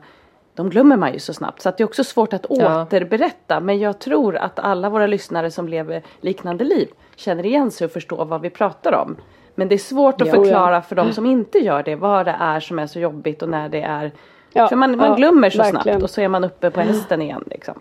De 0.54 0.70
glömmer 0.70 0.98
man 0.98 1.14
ju 1.14 1.20
så 1.20 1.34
snabbt 1.34 1.62
så 1.62 1.70
att 1.70 1.78
det 1.78 1.84
är 1.84 1.86
också 1.86 2.04
svårt 2.04 2.34
att 2.34 2.46
Ja. 2.50 2.82
återberätta. 2.82 3.60
Men 3.60 3.80
jag 3.80 4.00
tror 4.00 4.36
att 4.36 4.60
alla 4.60 4.90
våra 4.90 5.08
lyssnare 5.08 5.52
som 5.52 5.68
lever 5.68 6.04
liknande 6.22 6.64
liv 6.64 6.88
känner 7.16 7.46
igen 7.46 7.72
sig 7.72 7.86
och 7.86 7.92
förstår 7.92 8.26
vad 8.26 8.42
vi 8.42 8.50
pratar 8.50 8.94
om. 8.94 9.16
Men 9.56 9.68
det 9.68 9.76
är 9.76 9.80
svårt 9.80 10.22
att 10.22 10.28
Ja. 10.28 10.34
förklara 10.34 10.82
för 10.82 10.96
de 10.96 11.14
som 11.14 11.26
inte 11.36 11.58
gör 11.58 11.84
det 11.84 11.96
vad 11.96 12.26
det 12.26 12.36
är 12.40 12.60
som 12.60 12.80
är 12.80 12.88
så 12.88 13.00
jobbigt 13.00 13.42
och 13.42 13.50
när 13.50 13.70
det 13.70 13.82
är. 13.82 14.12
Ja, 14.54 14.68
för 14.68 14.76
man, 14.76 14.98
man 14.98 15.10
ja, 15.10 15.16
glömmer 15.16 15.50
så 15.50 15.58
verkligen. 15.58 15.82
snabbt 15.84 16.04
och 16.04 16.10
så 16.10 16.22
är 16.22 16.28
man 16.28 16.44
uppe 16.44 16.72
på 16.72 16.82
hästen 16.82 17.22
igen 17.22 17.44
liksom. 17.52 17.80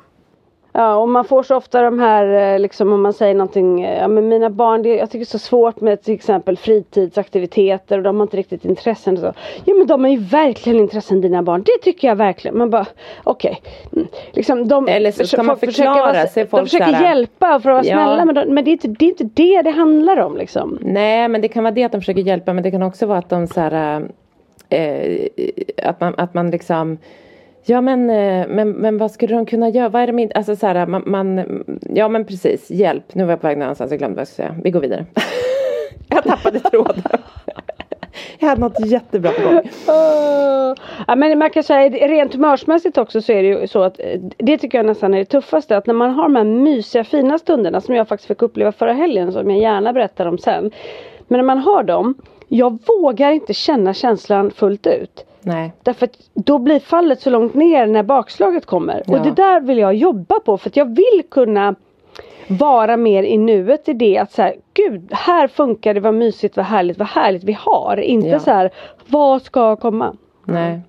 Ja 0.77 0.97
och 0.97 1.09
man 1.09 1.25
får 1.25 1.43
så 1.43 1.57
ofta 1.57 1.83
de 1.83 1.99
här 1.99 2.53
eh, 2.55 2.59
liksom 2.61 2.93
om 2.93 3.03
man 3.03 3.13
säger 3.13 3.35
någonting, 3.35 3.83
eh, 3.83 3.99
ja 4.01 4.09
men 4.09 4.29
mina 4.29 4.51
barn, 4.51 4.83
det, 4.83 4.89
jag 4.89 5.09
tycker 5.11 5.19
det 5.19 5.23
är 5.23 5.25
så 5.25 5.39
svårt 5.39 5.81
med 5.81 6.03
till 6.03 6.15
exempel 6.15 6.57
fritidsaktiviteter 6.57 7.97
och 7.99 8.05
de 8.05 8.17
har 8.17 8.23
inte 8.23 8.37
riktigt 8.37 8.65
intressen 8.65 9.15
och 9.15 9.21
så. 9.21 9.33
Ja 9.65 9.75
men 9.75 9.87
de 9.87 10.05
har 10.05 10.11
ju 10.11 10.17
verkligen 10.19 10.79
intressen 10.79 11.21
dina 11.21 11.43
barn, 11.43 11.63
det 11.63 11.83
tycker 11.83 12.09
jag 12.09 12.17
verkligen. 12.17 12.59
Man 12.59 12.71
bara 12.71 12.87
okej. 13.25 13.63
Mm. 13.93 14.07
Liksom, 14.33 14.69
de 14.69 14.89
Eller 14.89 15.11
så 15.11 15.27
ska 15.27 15.43
man 15.43 15.57
försöker 15.57 15.73
förklara 15.73 16.13
vara- 16.13 16.27
sig, 16.27 16.45
De 16.45 16.51
folk 16.51 16.63
försöker 16.65 16.85
så 16.87 16.93
här- 16.93 17.09
hjälpa 17.09 17.61
för 17.61 17.71
att 17.71 17.87
vara 17.87 17.97
Ja. 17.99 18.05
snälla 18.07 18.25
men, 18.25 18.35
de, 18.35 18.55
men 18.55 18.65
det, 18.65 18.71
är 18.71 18.73
inte, 18.73 18.89
det 18.89 19.05
är 19.05 19.09
inte 19.09 19.25
det 19.35 19.63
det 19.63 19.71
handlar 19.71 20.17
om 20.21 20.37
liksom. 20.37 20.79
Nej 20.83 21.29
men 21.29 21.41
det 21.41 21.49
kan 21.49 21.65
vara 21.65 21.75
det 21.75 21.85
att 21.85 21.93
de 21.93 22.01
försöker 22.01 22.21
hjälpa 22.23 22.53
men 22.53 22.63
det 22.63 22.71
kan 22.71 22.83
också 22.83 23.07
vara 23.07 23.19
att 23.19 23.29
de 23.29 23.47
så 23.47 23.61
här, 23.61 24.03
eh, 24.69 25.27
att, 25.83 26.01
man, 26.01 26.15
att 26.17 26.35
man 26.35 26.51
liksom 26.51 26.99
Ja 27.67 27.81
men, 27.81 28.11
eh, 28.11 28.47
men, 28.49 28.71
men 28.71 28.99
vad 28.99 29.11
skulle 29.11 29.35
de 29.35 29.47
kunna 29.47 29.69
göra? 29.69 29.89
Vad 29.89 30.03
är 30.03 30.07
det 30.07 30.13
med, 30.13 30.33
alltså 30.35 30.57
så 30.57 30.67
här, 30.67 30.87
man, 30.87 31.03
man, 31.07 31.45
ja 31.95 32.09
men 32.09 32.25
precis, 32.25 32.71
hjälp. 32.71 33.15
Nu 33.15 33.25
var 33.25 33.33
jag 33.33 33.41
på 33.41 33.47
väg 33.47 33.59
någonstans, 33.59 33.91
jag 33.91 33.99
glömde 33.99 34.17
vad 34.17 34.21
jag 34.21 34.29
skulle 34.29 34.49
säga. 34.49 34.61
Vi 34.63 34.71
går 34.71 34.81
vidare. 34.81 35.07
jag 36.09 36.25
tappade 36.25 36.61
tråden. 36.61 37.03
jag 38.39 38.49
hade 38.49 38.61
något 38.61 38.87
jättebra 38.87 39.31
på 39.33 39.43
gång. 39.43 39.61
Ah. 39.87 40.75
Ja, 41.07 41.17
men 41.17 41.39
man 41.39 41.51
kan 41.51 41.63
säga 41.63 42.09
rent 42.09 42.35
humörsmässigt 42.35 42.99
också 42.99 43.23
så 43.23 43.33
är 43.33 43.43
det 43.43 43.49
ju 43.49 43.67
så 43.67 43.83
att 43.83 44.01
eh, 44.01 44.21
det 44.37 44.59
tycker 44.59 44.79
jag 44.79 44.87
nästan 44.87 45.15
är 45.15 45.19
det 45.19 45.25
tuffaste 45.25 45.77
att 45.77 45.87
när 45.87 45.95
man 45.95 46.11
har 46.11 46.23
de 46.23 46.37
här 46.37 46.45
mysiga 46.45 47.05
fina 47.05 47.39
stunderna 47.39 47.81
som 47.81 47.95
jag 47.95 48.09
faktiskt 48.09 48.29
fick 48.29 48.43
uppleva 48.43 48.73
förra 48.73 48.93
helgen 48.93 49.33
som 49.33 49.51
jag 49.51 49.61
gärna 49.61 49.93
berättar 49.93 50.27
om 50.27 50.39
sen. 50.39 50.71
Men 51.29 51.39
när 51.39 51.45
man 51.45 51.59
har 51.59 51.83
dem, 51.83 52.15
jag 52.49 52.79
vågar 52.87 53.31
inte 53.31 53.55
känna 53.55 53.95
känslan 53.95 54.51
fullt 54.51 54.87
ut. 54.87 55.27
Nej. 55.45 55.73
Därför 55.83 56.07
att 56.07 56.17
då 56.35 56.59
blir 56.59 56.81
fallet 56.81 57.21
så 57.21 57.31
långt 57.31 57.55
ner 57.55 57.87
när 57.87 58.03
bakslaget 58.03 58.67
kommer. 58.67 59.03
Ja. 59.07 59.19
Och 59.19 59.25
det 59.25 59.31
där 59.31 59.61
vill 59.61 59.79
jag 59.79 59.95
jobba 59.95 60.41
på 60.41 60.59
för 60.59 60.71
att 60.71 60.77
jag 60.77 60.97
vill 60.97 61.23
kunna 61.31 61.75
vara 62.49 62.97
mer 62.97 63.23
i 63.23 63.39
nuet 63.39 63.89
i 63.89 63.93
det 63.93 64.19
att 64.19 64.33
så 64.33 64.43
här, 64.43 64.55
gud 64.75 65.09
här 65.13 65.49
funkar 65.49 65.95
det, 65.95 66.01
vad 66.01 66.15
mysigt, 66.15 66.57
vad 66.57 66.67
härligt, 66.67 66.99
vad 66.99 67.09
härligt 67.09 67.45
vi 67.45 67.57
har. 67.61 67.97
Inte 68.01 68.29
Ja. 68.29 68.39
så 68.39 68.51
här, 68.51 68.71
vad 69.07 69.43
ska 69.43 69.77
komma? 69.77 70.17
Nej. 70.45 70.81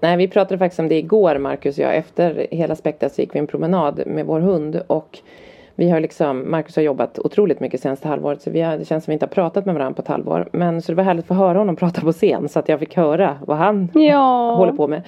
Nej, 0.00 0.16
vi 0.16 0.28
pratade 0.28 0.58
faktiskt 0.58 0.80
om 0.80 0.88
det 0.88 0.94
igår, 0.98 1.38
Marcus 1.38 1.78
och 1.78 1.84
jag. 1.84 1.96
Efter 1.96 2.46
hela 2.50 2.76
spektrat 2.76 3.14
så 3.14 3.20
gick 3.20 3.34
vi 3.34 3.38
en 3.38 3.46
promenad 3.46 4.02
med 4.06 4.26
vår 4.26 4.40
hund. 4.40 4.82
Och 4.86 5.18
vi 5.78 5.90
har 5.90 6.00
liksom, 6.00 6.50
Marcus 6.50 6.76
har 6.76 6.82
jobbat 6.82 7.18
otroligt 7.18 7.60
mycket 7.60 7.80
senaste 7.80 8.08
halvåret. 8.08 8.42
Så 8.42 8.50
vi 8.50 8.60
har, 8.60 8.76
det 8.78 8.84
känns 8.84 9.04
som 9.04 9.10
vi 9.10 9.12
inte 9.12 9.26
har 9.26 9.30
pratat 9.30 9.66
med 9.66 9.74
varandra 9.74 9.94
på 9.94 10.02
ett 10.02 10.08
halvår. 10.08 10.48
Men 10.52 10.82
så 10.82 10.92
det 10.92 10.96
var 10.96 11.04
härligt 11.04 11.22
att 11.24 11.28
få 11.28 11.34
höra 11.34 11.58
honom 11.58 11.76
prata 11.76 12.00
på 12.00 12.12
scen. 12.12 12.48
Så 12.48 12.58
att 12.58 12.68
jag 12.68 12.78
fick 12.80 12.96
höra 12.96 13.38
vad 13.46 13.56
han 13.56 13.88
Ja. 13.94 14.54
håller 14.56 14.72
på 14.72 14.88
med. 14.88 15.02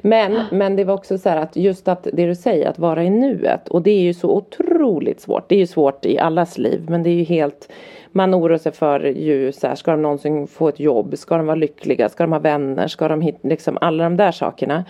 Men, 0.00 0.40
men 0.52 0.76
det 0.76 0.84
var 0.84 0.94
också 0.94 1.18
så 1.18 1.28
här 1.28 1.36
att 1.36 1.56
just 1.56 1.88
att 1.88 2.06
det 2.12 2.26
du 2.26 2.34
säger, 2.34 2.68
att 2.68 2.78
vara 2.78 3.04
i 3.04 3.10
nuet. 3.10 3.68
Och 3.68 3.82
det 3.82 3.90
är 3.90 4.00
ju 4.00 4.14
så 4.14 4.30
otroligt 4.36 5.20
svårt. 5.20 5.48
Det 5.48 5.54
är 5.54 5.58
ju 5.58 5.66
svårt 5.66 6.04
i 6.06 6.18
allas 6.18 6.58
liv. 6.58 6.86
Men 6.88 7.02
det 7.02 7.10
är 7.10 7.14
ju 7.14 7.24
helt 7.24 7.68
man 8.12 8.34
oroar 8.34 8.58
sig 8.58 8.72
för 8.72 9.00
ju 9.00 9.52
så 9.52 9.66
här, 9.66 9.74
ska 9.74 9.90
de 9.90 10.02
någonsin 10.02 10.46
få 10.46 10.68
ett 10.68 10.80
jobb? 10.80 11.18
Ska 11.18 11.36
de 11.36 11.46
vara 11.46 11.54
lyckliga? 11.56 12.08
Ska 12.08 12.24
de 12.24 12.32
ha 12.32 12.38
vänner? 12.38 12.86
Ska 12.88 13.08
de 13.08 13.20
hitta, 13.20 13.48
liksom 13.48 13.78
alla 13.80 14.04
de 14.04 14.16
där 14.16 14.32
sakerna. 14.32 14.84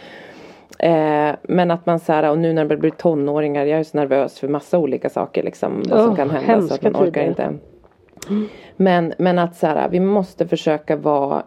Eh, 0.79 1.35
men 1.43 1.71
att 1.71 1.87
man 1.87 1.99
så 1.99 2.13
här, 2.13 2.31
och 2.31 2.39
nu 2.39 2.53
när 2.53 2.63
det 2.63 2.69
börjar 2.69 2.81
bli 2.81 2.91
tonåringar, 2.91 3.67
jag 3.67 3.81
är 3.81 3.85
så 3.85 3.97
nervös 3.97 4.39
för 4.39 4.49
massa 4.49 4.79
olika 4.79 5.09
saker 5.09 5.43
liksom. 5.43 5.83
Vad 5.89 6.05
som 6.05 6.17
kan 6.17 6.31
hända 6.31 6.69
så 6.69 6.75
att 6.75 6.83
man 6.83 6.97
orkar 6.97 7.11
tider. 7.11 7.29
inte. 7.29 7.55
Men, 8.77 9.15
men 9.19 9.39
att 9.39 9.57
så 9.57 9.67
här, 9.67 9.89
vi 9.89 10.01
måste 10.01 10.49
försöka 10.49 10.97
vara 10.97 11.43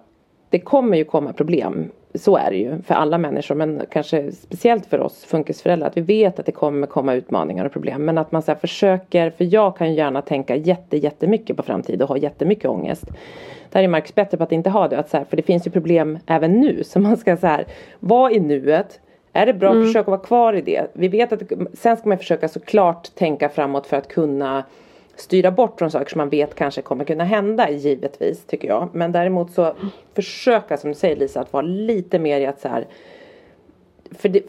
Det 0.50 0.60
kommer 0.60 0.98
ju 0.98 1.04
komma 1.04 1.34
problem 1.34 1.92
Så 2.16 2.38
är 2.38 2.52
det 2.52 2.58
ju 2.58 2.82
för 2.82 2.96
alla 2.96 3.18
människor 3.18 3.56
men 3.56 3.82
kanske 3.92 4.32
speciellt 4.32 4.86
för 4.86 5.00
oss 5.00 5.26
funkisföräldrar 5.26 5.88
att 5.88 5.98
vi 5.98 6.02
vet 6.02 6.40
att 6.40 6.46
det 6.46 6.52
kommer 6.52 6.88
komma 6.88 7.14
utmaningar 7.14 7.66
och 7.66 7.72
problem 7.72 8.06
men 8.06 8.18
att 8.18 8.32
man 8.32 8.42
så 8.42 8.56
försöker 8.56 9.30
för 9.30 9.54
jag 9.54 9.78
kan 9.78 9.90
ju 9.90 9.98
gärna 9.98 10.22
tänka 10.22 10.56
jätte 10.56 10.98
jättemycket 10.98 11.58
på 11.58 11.64
framtid 11.64 12.02
och 12.02 12.08
ha 12.08 12.18
jättemycket 12.18 12.70
ångest. 12.70 13.06
Där 13.70 13.84
är 13.84 13.88
Marcus 13.88 14.16
bättre 14.16 14.38
på 14.38 14.44
att 14.44 14.52
inte 14.52 14.70
ha 14.70 14.88
det 14.88 15.00
att 15.00 15.10
så 15.10 15.18
här, 15.18 15.26
för 15.26 15.38
det 15.38 15.44
finns 15.44 15.68
ju 15.68 15.72
problem 15.72 16.20
även 16.26 16.52
nu 16.52 16.84
så 16.84 17.00
man 17.00 17.18
ska 17.18 17.38
så 17.38 17.48
här 17.48 17.66
vara 18.00 18.32
i 18.32 18.40
nuet 18.40 19.00
är 19.34 19.46
det 19.46 19.54
bra 19.54 19.72
att 19.72 19.86
försöka 19.86 20.12
vara 20.12 20.22
kvar 20.22 20.54
i 20.54 20.62
det? 20.62 20.88
Vi 20.94 21.08
vet 21.08 21.32
att 21.32 21.42
sen 21.74 21.98
ska 21.98 22.10
man 22.10 22.18
försöka 22.18 22.48
såklart 22.48 23.16
tänka 23.16 23.50
framåt 23.50 23.88
för 23.88 23.98
att 23.98 24.08
kunna 24.08 24.64
styra 25.16 25.52
bort 25.52 25.80
från 25.80 25.92
saker 25.92 26.10
som 26.10 26.18
man 26.18 26.30
vet 26.30 26.56
kanske 26.56 26.82
kommer 26.82 27.06
kunna 27.06 27.24
hända 27.24 27.70
givetvis 27.70 28.46
tycker 28.46 28.68
jag. 28.68 28.90
Men 28.94 29.12
däremot 29.12 29.52
så 29.52 29.74
försöka 30.14 30.78
som 30.78 30.90
du 30.90 30.96
säger 30.96 31.16
Lisa 31.16 31.42
att 31.42 31.54
vara 31.54 31.64
lite 31.64 32.20
mer 32.20 32.40
i 32.40 32.46
att 32.46 32.62
så 32.62 32.68
här 32.68 32.88
för 34.12 34.30
det, 34.30 34.42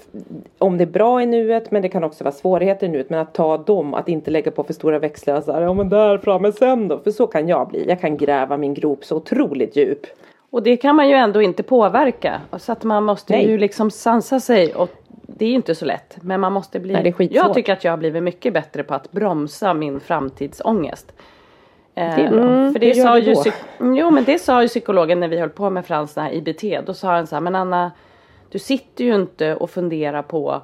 om 0.58 0.78
det 0.78 0.84
är 0.84 0.86
bra 0.86 1.22
i 1.22 1.26
nuet 1.26 1.70
men 1.70 1.82
det 1.82 1.88
kan 1.88 2.04
också 2.04 2.24
vara 2.24 2.34
svårigheter 2.34 2.86
i 2.86 2.90
nuet 2.90 3.10
men 3.10 3.20
att 3.20 3.34
ta 3.34 3.58
dem, 3.58 3.94
att 3.94 4.08
inte 4.08 4.30
lägga 4.30 4.50
på 4.50 4.64
för 4.64 4.72
stora 4.72 4.98
växlar 4.98 5.40
så 5.40 5.52
här, 5.52 5.62
ja 5.62 5.74
men 5.74 5.88
där 5.88 6.18
framme 6.18 6.52
sen 6.52 6.88
då, 6.88 6.98
för 6.98 7.10
så 7.10 7.26
kan 7.26 7.48
jag 7.48 7.68
bli. 7.68 7.88
Jag 7.88 8.00
kan 8.00 8.16
gräva 8.16 8.56
min 8.56 8.74
grop 8.74 9.04
så 9.04 9.16
otroligt 9.16 9.76
djup. 9.76 10.06
Och 10.52 10.62
det 10.62 10.76
kan 10.76 10.96
man 10.96 11.08
ju 11.08 11.14
ändå 11.14 11.42
inte 11.42 11.62
påverka. 11.62 12.40
Så 12.58 12.72
att 12.72 12.84
man 12.84 13.04
måste 13.04 13.32
Nej. 13.32 13.48
ju 13.50 13.58
liksom 13.58 13.90
sansa 13.90 14.40
sig 14.40 14.74
och 14.74 14.90
det 15.26 15.44
är 15.44 15.48
ju 15.48 15.54
inte 15.54 15.74
så 15.74 15.84
lätt. 15.84 16.16
Men 16.22 16.40
man 16.40 16.52
måste 16.52 16.80
bli. 16.80 16.92
Nej, 16.92 17.14
jag 17.30 17.54
tycker 17.54 17.72
att 17.72 17.84
jag 17.84 17.92
har 17.92 17.96
blivit 17.96 18.22
mycket 18.22 18.54
bättre 18.54 18.82
på 18.82 18.94
att 18.94 19.12
bromsa 19.12 19.74
min 19.74 20.00
framtidsångest. 20.00 21.12
Eh, 21.94 22.16
Det 22.16 22.22
är 22.22 22.30
bra. 22.30 22.72
För 22.72 22.78
det 22.78 22.94
sa 22.94 23.18
ju, 23.18 23.34
psyk- 23.34 23.64
jo, 23.98 24.10
men 24.10 24.24
det 24.24 24.38
sa 24.38 24.62
ju 24.62 24.68
psykologen 24.68 25.20
när 25.20 25.28
vi 25.28 25.38
höll 25.40 25.48
på 25.50 25.70
med 25.70 25.86
Frans 25.86 26.14
den 26.14 26.24
här 26.24 26.32
IBT. 26.32 26.86
Då 26.86 26.94
sa 26.94 27.14
han 27.14 27.26
så 27.26 27.36
här, 27.36 27.40
men 27.40 27.54
Anna, 27.54 27.90
du 28.48 28.58
sitter 28.58 29.04
ju 29.04 29.14
inte 29.14 29.54
och 29.54 29.70
funderar 29.70 30.22
på 30.22 30.62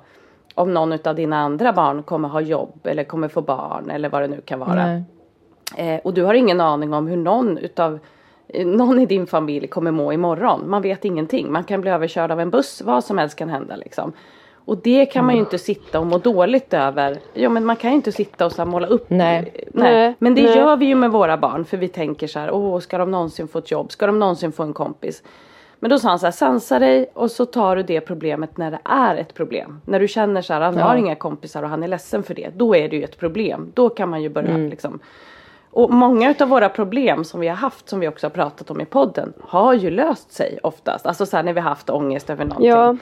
om 0.54 0.75
någon 0.75 0.92
av 1.04 1.14
dina 1.14 1.37
andra 1.38 1.73
barn 1.73 2.02
kommer 2.02 2.28
ha 2.28 2.40
jobb 2.40 2.80
eller 2.85 3.04
kommer 3.04 3.28
få 3.28 3.40
barn 3.42 3.90
eller 3.90 4.09
vad 4.09 4.23
det 4.23 4.28
nu 4.28 4.40
kan 4.40 4.59
vara. 4.59 5.02
Eh, 5.76 6.00
och 6.04 6.14
du 6.14 6.25
har 6.25 6.35
ingen 6.35 6.61
aning 6.61 6.95
om 6.95 7.07
hur 7.07 7.16
någon 7.16 7.59
utav 7.59 7.95
eh, 7.95 7.99
någon 8.55 9.00
i 9.00 9.07
din 9.07 9.26
familj 9.26 9.67
kommer 9.67 9.90
må 9.90 10.12
imorgon. 10.12 10.71
Man 10.71 10.83
vet 10.83 11.05
ingenting. 11.05 11.52
Man 11.52 11.64
kan 11.64 11.81
bli 11.81 11.90
överkörd 11.90 12.31
av 12.31 12.40
en 12.40 12.50
buss. 12.50 12.83
Vad 12.85 13.05
som 13.05 13.19
helst 13.19 13.37
kan 13.37 13.49
hända 13.49 13.76
liksom. 13.76 14.12
Och 14.69 14.76
det 14.83 15.07
kan 15.07 15.25
man 15.25 15.35
ju 15.35 15.40
inte 15.40 15.59
sitta 15.59 16.00
och 16.00 16.07
må 16.07 16.19
dåligt 16.19 16.75
över. 16.75 17.19
Ja 17.35 17.49
men 17.49 17.64
man 17.64 17.76
kan 17.76 17.90
ju 17.90 17.97
inte 17.97 18.12
sitta 18.12 18.47
och 18.47 18.52
så 18.52 18.64
måla 18.64 18.87
upp. 18.87 19.11
Nej. 19.11 19.67
Nej. 19.73 20.14
Men 20.19 20.35
det 20.35 20.43
nej. 20.43 20.57
gör 20.57 20.76
vi 20.76 20.87
ju 20.87 20.95
med 20.95 21.11
våra 21.11 21.37
barn. 21.37 21.64
För 21.64 21.76
vi 21.76 21.88
tänker 21.88 22.26
så 22.26 22.38
här. 22.38 22.50
Åh 22.50 22.78
ska 22.78 22.99
de 22.99 23.11
någonsin 23.11 23.49
få 23.49 23.59
ett 23.59 23.71
jobb? 23.71 23.93
Ska 23.93 24.07
de 24.07 24.19
någonsin 24.19 24.52
få 24.52 24.62
en 24.62 24.73
kompis? 24.73 25.23
Men 25.81 25.90
då 25.90 25.99
sa 25.99 26.09
han 26.09 26.19
så 26.19 26.26
här. 26.26 26.31
Sansa 26.31 26.78
dig 26.78 27.11
och 27.14 27.31
så 27.31 27.47
tar 27.47 27.76
du 27.76 27.83
det 27.83 28.00
problemet 28.00 28.57
när 28.57 28.71
det 28.71 28.81
är 28.85 29.17
ett 29.17 29.35
problem. 29.35 29.81
När 29.87 30.00
du 30.00 30.09
känner 30.09 30.43
så 30.43 30.52
här. 30.52 30.61
Han 30.61 30.76
har 30.76 30.97
inga 30.97 31.14
kompisar 31.14 31.62
och 31.62 31.69
han 31.69 31.83
är 31.83 31.88
ledsen 31.88 32.23
för 32.23 32.35
det. 32.35 32.50
Då 32.57 32.76
är 32.76 32.88
det 32.88 32.97
ju 32.97 33.05
ett 33.05 33.19
problem. 33.19 33.73
Då 33.75 33.88
kan 33.88 34.09
man 34.09 34.23
ju 34.23 34.28
börja 34.28 34.57
liksom 34.57 34.99
och 35.78 35.90
många 35.90 36.30
utav 36.30 36.49
våra 36.49 36.68
problem 36.68 37.25
som 37.25 37.40
vi 37.40 37.49
har 37.49 37.56
haft 37.56 37.88
som 37.88 38.00
vi 38.00 38.08
också 38.08 38.26
har 38.26 38.30
pratat 38.30 38.70
om 38.70 38.80
i 38.80 38.85
podden 38.85 39.32
har 39.40 39.75
ju 39.75 39.90
löst 39.90 40.32
sig 40.32 40.58
oftast. 40.62 41.06
Alltså 41.06 41.26
så 41.26 41.37
här 41.37 41.44
när 41.44 41.52
vi 41.52 41.61
har 41.61 41.68
haft 41.68 41.90
ångest 41.90 42.30
över 42.30 42.44
någonting. 42.44 42.68
Ja. 42.68 42.97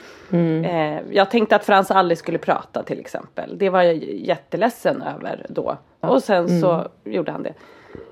Eh, 0.71 1.01
jag 1.11 1.31
tänkte 1.31 1.57
att 1.57 1.65
Frans 1.65 1.91
aldrig 1.91 2.19
skulle 2.19 2.39
prata 2.39 2.83
till 2.83 3.01
exempel. 3.01 3.59
Det 3.59 3.71
var 3.71 3.83
jag 3.83 3.97
jätteledsen 4.05 5.03
över 5.03 5.47
då. 5.49 5.77
Och 6.01 6.23
sen 6.23 6.61
så 6.61 6.89
gjorde 7.05 7.33
han 7.33 7.43
det. 7.43 7.55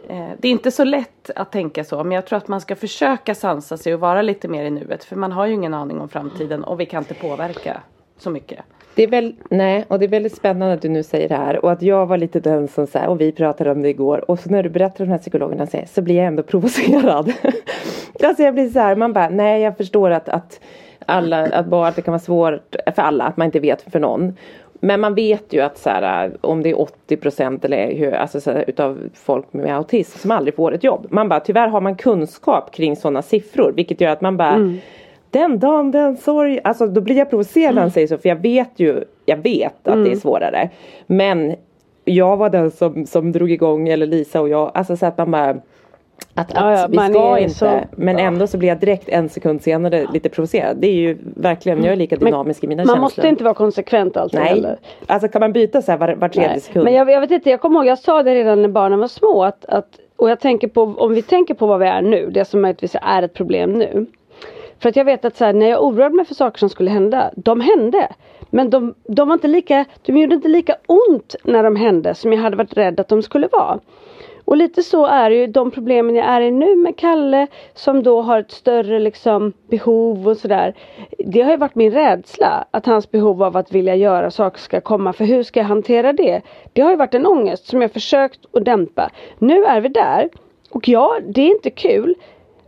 Eh, 0.09 0.29
det 0.39 0.49
är 0.49 0.53
inte 0.53 0.71
så 0.71 0.85
lätt 0.85 1.31
att 1.37 1.53
tänka 1.53 1.85
så 1.85 2.05
men 2.05 2.13
jag 2.13 2.27
tror 2.27 2.37
att 2.37 2.49
man 2.49 2.61
ska 2.61 2.77
försöka 2.77 3.35
sansa 3.35 3.77
sig 3.77 3.95
och 3.95 4.01
vara 4.01 4.23
lite 4.23 4.49
mer 4.49 4.65
i 4.65 4.71
nuet. 4.71 5.05
För 5.05 5.17
man 5.17 5.33
har 5.33 5.47
ju 5.47 5.53
ingen 5.53 5.75
aning 5.75 6.01
om 6.01 6.09
framtiden 6.09 6.65
och 6.65 6.81
vi 6.81 6.87
kan 6.87 7.03
inte 7.03 7.15
påverka 7.15 7.81
så 8.19 8.31
mycket. 8.31 8.61
Det 8.95 9.03
är 9.03 9.09
väl, 9.09 9.35
nej, 9.51 9.85
och 9.89 9.99
det 9.99 10.05
är 10.05 10.09
väldigt 10.09 10.37
spännande 10.37 10.75
att 10.75 10.83
du 10.83 10.89
nu 10.89 11.03
säger 11.03 11.29
det 11.29 11.35
här 11.35 11.65
och 11.65 11.73
att 11.73 11.83
jag 11.83 12.07
var 12.07 12.17
lite 12.17 12.41
den 12.41 12.69
som 12.69 12.87
så 12.87 12.99
här, 12.99 13.09
och 13.09 13.21
vi 13.21 13.33
pratade 13.33 13.71
om 13.71 13.83
det 13.83 13.89
igår 13.89 14.31
och 14.31 14.39
så 14.39 14.51
när 14.51 14.63
du 14.63 14.69
berättar 14.69 15.05
om 15.05 15.09
de 15.09 15.13
här 15.13 15.19
psykologerna 15.19 15.67
säger, 15.67 15.87
så 15.87 16.03
blir 16.03 16.17
jag 16.17 16.27
ändå 16.27 16.43
provocerad. 16.53 17.33
alltså 18.23 18.43
jag 18.43 18.55
blir 18.55 18.71
så 18.71 18.79
här, 18.79 18.97
man 18.97 19.13
bara, 19.13 19.29
nej 19.29 19.63
jag 19.63 19.77
förstår 19.77 20.11
att, 20.11 20.29
att 20.29 20.61
alla, 21.07 21.47
att 21.47 21.67
bara 21.67 21.89
att 21.89 21.97
det 21.97 22.03
kan 22.03 22.13
vara 22.13 22.23
svårt 22.23 22.77
för 22.95 23.03
alla, 23.03 23.25
att 23.25 23.37
man 23.37 23.45
inte 23.45 23.61
vet 23.61 23.93
för 23.93 24.01
någon. 24.01 24.37
Men 24.81 25.01
man 25.01 25.15
vet 25.15 25.53
ju 25.53 25.61
att 25.61 25.79
så 25.79 25.91
här, 25.91 26.33
om 26.41 26.63
det 26.63 26.71
är 26.71 26.87
80% 27.09 27.65
eller 27.65 27.95
hur, 27.95 28.13
alltså 28.13 28.41
så 28.41 28.51
här, 28.51 28.65
utav 28.67 28.99
folk 29.15 29.53
med 29.53 29.77
autism 29.77 30.19
som 30.19 30.31
aldrig 30.31 30.57
får 30.57 30.75
ett 30.75 30.85
jobb. 30.85 31.07
Man 31.11 31.29
bara, 31.29 31.41
tyvärr 31.41 31.69
har 31.69 31.81
man 31.81 31.97
kunskap 31.97 32.75
kring 32.75 32.97
sådana 32.97 33.23
siffror 33.23 33.73
vilket 33.77 34.01
gör 34.01 34.11
att 34.11 34.21
man 34.21 34.37
bara 34.37 34.55
mm 34.55 34.79
den 35.39 35.59
dagen, 35.59 35.91
den 35.91 36.17
sorg. 36.17 36.61
Alltså 36.65 36.87
då 36.87 37.01
blir 37.01 37.17
jag 37.17 37.31
provocerad 37.31 37.65
Mm. 37.65 37.75
när 37.75 37.83
han 37.83 37.91
säger 37.91 38.07
så 38.07 38.19
för 38.19 38.29
jag 38.29 38.37
vet 38.37 38.71
ju, 38.77 39.05
jag 39.27 39.37
vet 39.37 39.89
att 39.89 40.05
det 40.05 40.13
är 40.13 40.17
svårare. 40.17 40.71
Men 41.07 41.55
jag 42.05 42.37
var 42.37 42.51
den 42.51 42.71
som, 42.71 43.07
som 43.07 43.33
drog 43.33 43.51
igång, 43.51 43.89
eller 43.89 44.07
Lisa 44.07 44.41
och 44.41 44.49
jag, 44.49 44.71
alltså 44.75 44.97
så 44.97 45.07
att 45.07 45.19
man 45.19 45.31
bara 45.31 45.51
att, 46.35 46.53
Ja, 46.55 46.73
att 46.73 46.81
ja, 46.81 46.87
vi 46.91 46.97
man 46.97 47.11
ska 47.13 47.39
inte, 47.39 47.55
så- 47.55 47.81
men 47.97 48.19
ändå 48.19 48.47
så 48.47 48.59
blir 48.59 48.69
jag 48.69 48.79
direkt 48.81 49.09
en 49.09 49.29
sekund 49.29 49.63
senare 49.63 50.07
lite 50.13 50.29
provocerad. 50.29 50.77
Det 50.77 50.87
är 50.87 50.93
ju 50.95 51.19
verkligen, 51.37 51.85
jag 51.85 51.93
är 51.93 51.97
lika 51.97 52.17
dynamisk 52.17 52.65
i 52.65 52.67
mina 52.67 52.81
Man 52.81 52.87
känslor. 52.87 53.01
måste 53.03 53.29
inte 53.29 53.45
vara 53.45 53.55
konsekvent 53.55 54.17
alltid 54.17 54.41
Nej, 54.41 54.49
heller. 54.49 54.77
alltså 55.07 55.29
kan 55.29 55.41
man 55.41 55.53
byta 55.53 55.83
så 55.83 55.91
här 55.93 55.99
var, 55.99 56.15
var 56.15 56.29
tredje 56.29 56.51
Nej. 56.51 56.61
sekund? 56.61 56.85
Men 56.85 56.95
jag, 56.95 57.11
jag 57.11 57.21
vet 57.21 57.31
inte, 57.31 57.51
jag 57.51 57.61
kommer 57.61 57.77
ihåg, 57.81 57.87
jag 57.87 57.99
sa 57.99 58.23
det 58.23 58.35
redan 58.35 58.63
när 58.63 58.69
barnen 58.69 58.99
var 58.99 59.09
små 59.09 59.45
att, 59.45 59.65
att 59.65 59.89
och 60.17 60.31
jag 60.31 60.41
tänker 60.41 60.69
på, 60.69 60.83
om 60.83 61.15
vi 61.15 61.23
tänker 61.23 61.55
på 61.55 61.67
vad 61.67 61.81
vi 61.81 61.87
är 61.87 62.03
nu, 62.03 62.31
det 62.31 62.45
som 62.45 62.61
möjligtvis 62.61 62.97
är 63.03 63.23
ett 63.23 63.35
problem 63.35 63.73
nu. 63.73 64.07
För 64.79 64.89
att 64.89 64.97
jag 64.97 65.05
vet 65.05 65.25
att 65.25 65.37
så 65.37 65.45
här, 65.45 65.53
när 65.53 65.69
jag 65.69 65.85
oroade 65.85 66.15
mig 66.15 66.25
för 66.25 66.35
saker 66.35 66.59
som 66.59 66.69
skulle 66.69 66.91
hända, 66.91 67.31
de 67.37 67.61
hände. 67.61 68.09
Men 68.51 68.71
de, 68.71 68.95
de 69.03 69.29
var 69.29 69.35
inte 69.35 69.49
lika, 69.49 69.85
de 70.03 70.17
gjorde 70.17 70.35
inte 70.35 70.49
lika 70.49 70.77
ont 70.87 71.37
när 71.45 71.63
de 71.63 71.77
hände 71.77 72.15
som 72.15 72.33
jag 72.33 72.41
hade 72.41 72.57
varit 72.57 72.77
rädd 72.77 73.01
att 73.01 73.09
de 73.09 73.23
skulle 73.23 73.49
vara. 73.53 73.81
Och 74.45 74.57
lite 74.57 74.83
så 74.83 75.07
är 75.07 75.31
det 75.31 75.37
ju 75.37 75.47
de 75.47 75.71
problemen 75.71 76.15
jag 76.15 76.27
är 76.27 76.41
i 76.41 76.51
nu 76.51 76.77
med 76.77 76.97
Kalle 76.97 77.47
som 77.75 78.03
då 78.03 78.23
har 78.23 78.39
ett 78.39 78.51
större 78.51 78.99
liksom 78.99 79.53
behov 79.69 80.29
och 80.29 80.37
sådär. 80.37 80.75
Det 81.19 81.43
har 81.43 81.51
ju 81.51 81.57
varit 81.57 81.75
min 81.75 81.93
rädsla 81.93 82.65
att 82.71 82.87
hans 82.87 83.11
behov 83.11 83.43
av 83.43 83.57
att 83.57 83.73
vilja 83.73 83.95
göra 83.95 84.31
saker 84.31 84.61
ska 84.61 84.81
komma. 84.81 85.13
För 85.13 85.25
hur 85.25 85.43
ska 85.43 85.61
jag 85.61 85.67
hantera 85.67 86.13
det? 86.13 86.43
Det 86.73 86.81
har 86.81 86.91
ju 86.91 86.97
varit 86.97 87.15
en 87.15 87.27
ångest 87.27 87.67
som 87.67 87.83
jag 87.83 87.93
försökt 87.93 88.41
att 88.53 88.65
dämpa. 88.65 89.11
Nu 89.39 89.65
är 89.65 89.81
vi 89.81 89.89
där. 89.89 90.29
Och 90.71 90.89
ja, 90.89 91.19
det 91.29 91.43
är 91.43 91.51
inte 91.51 91.71
kul. 91.71 92.15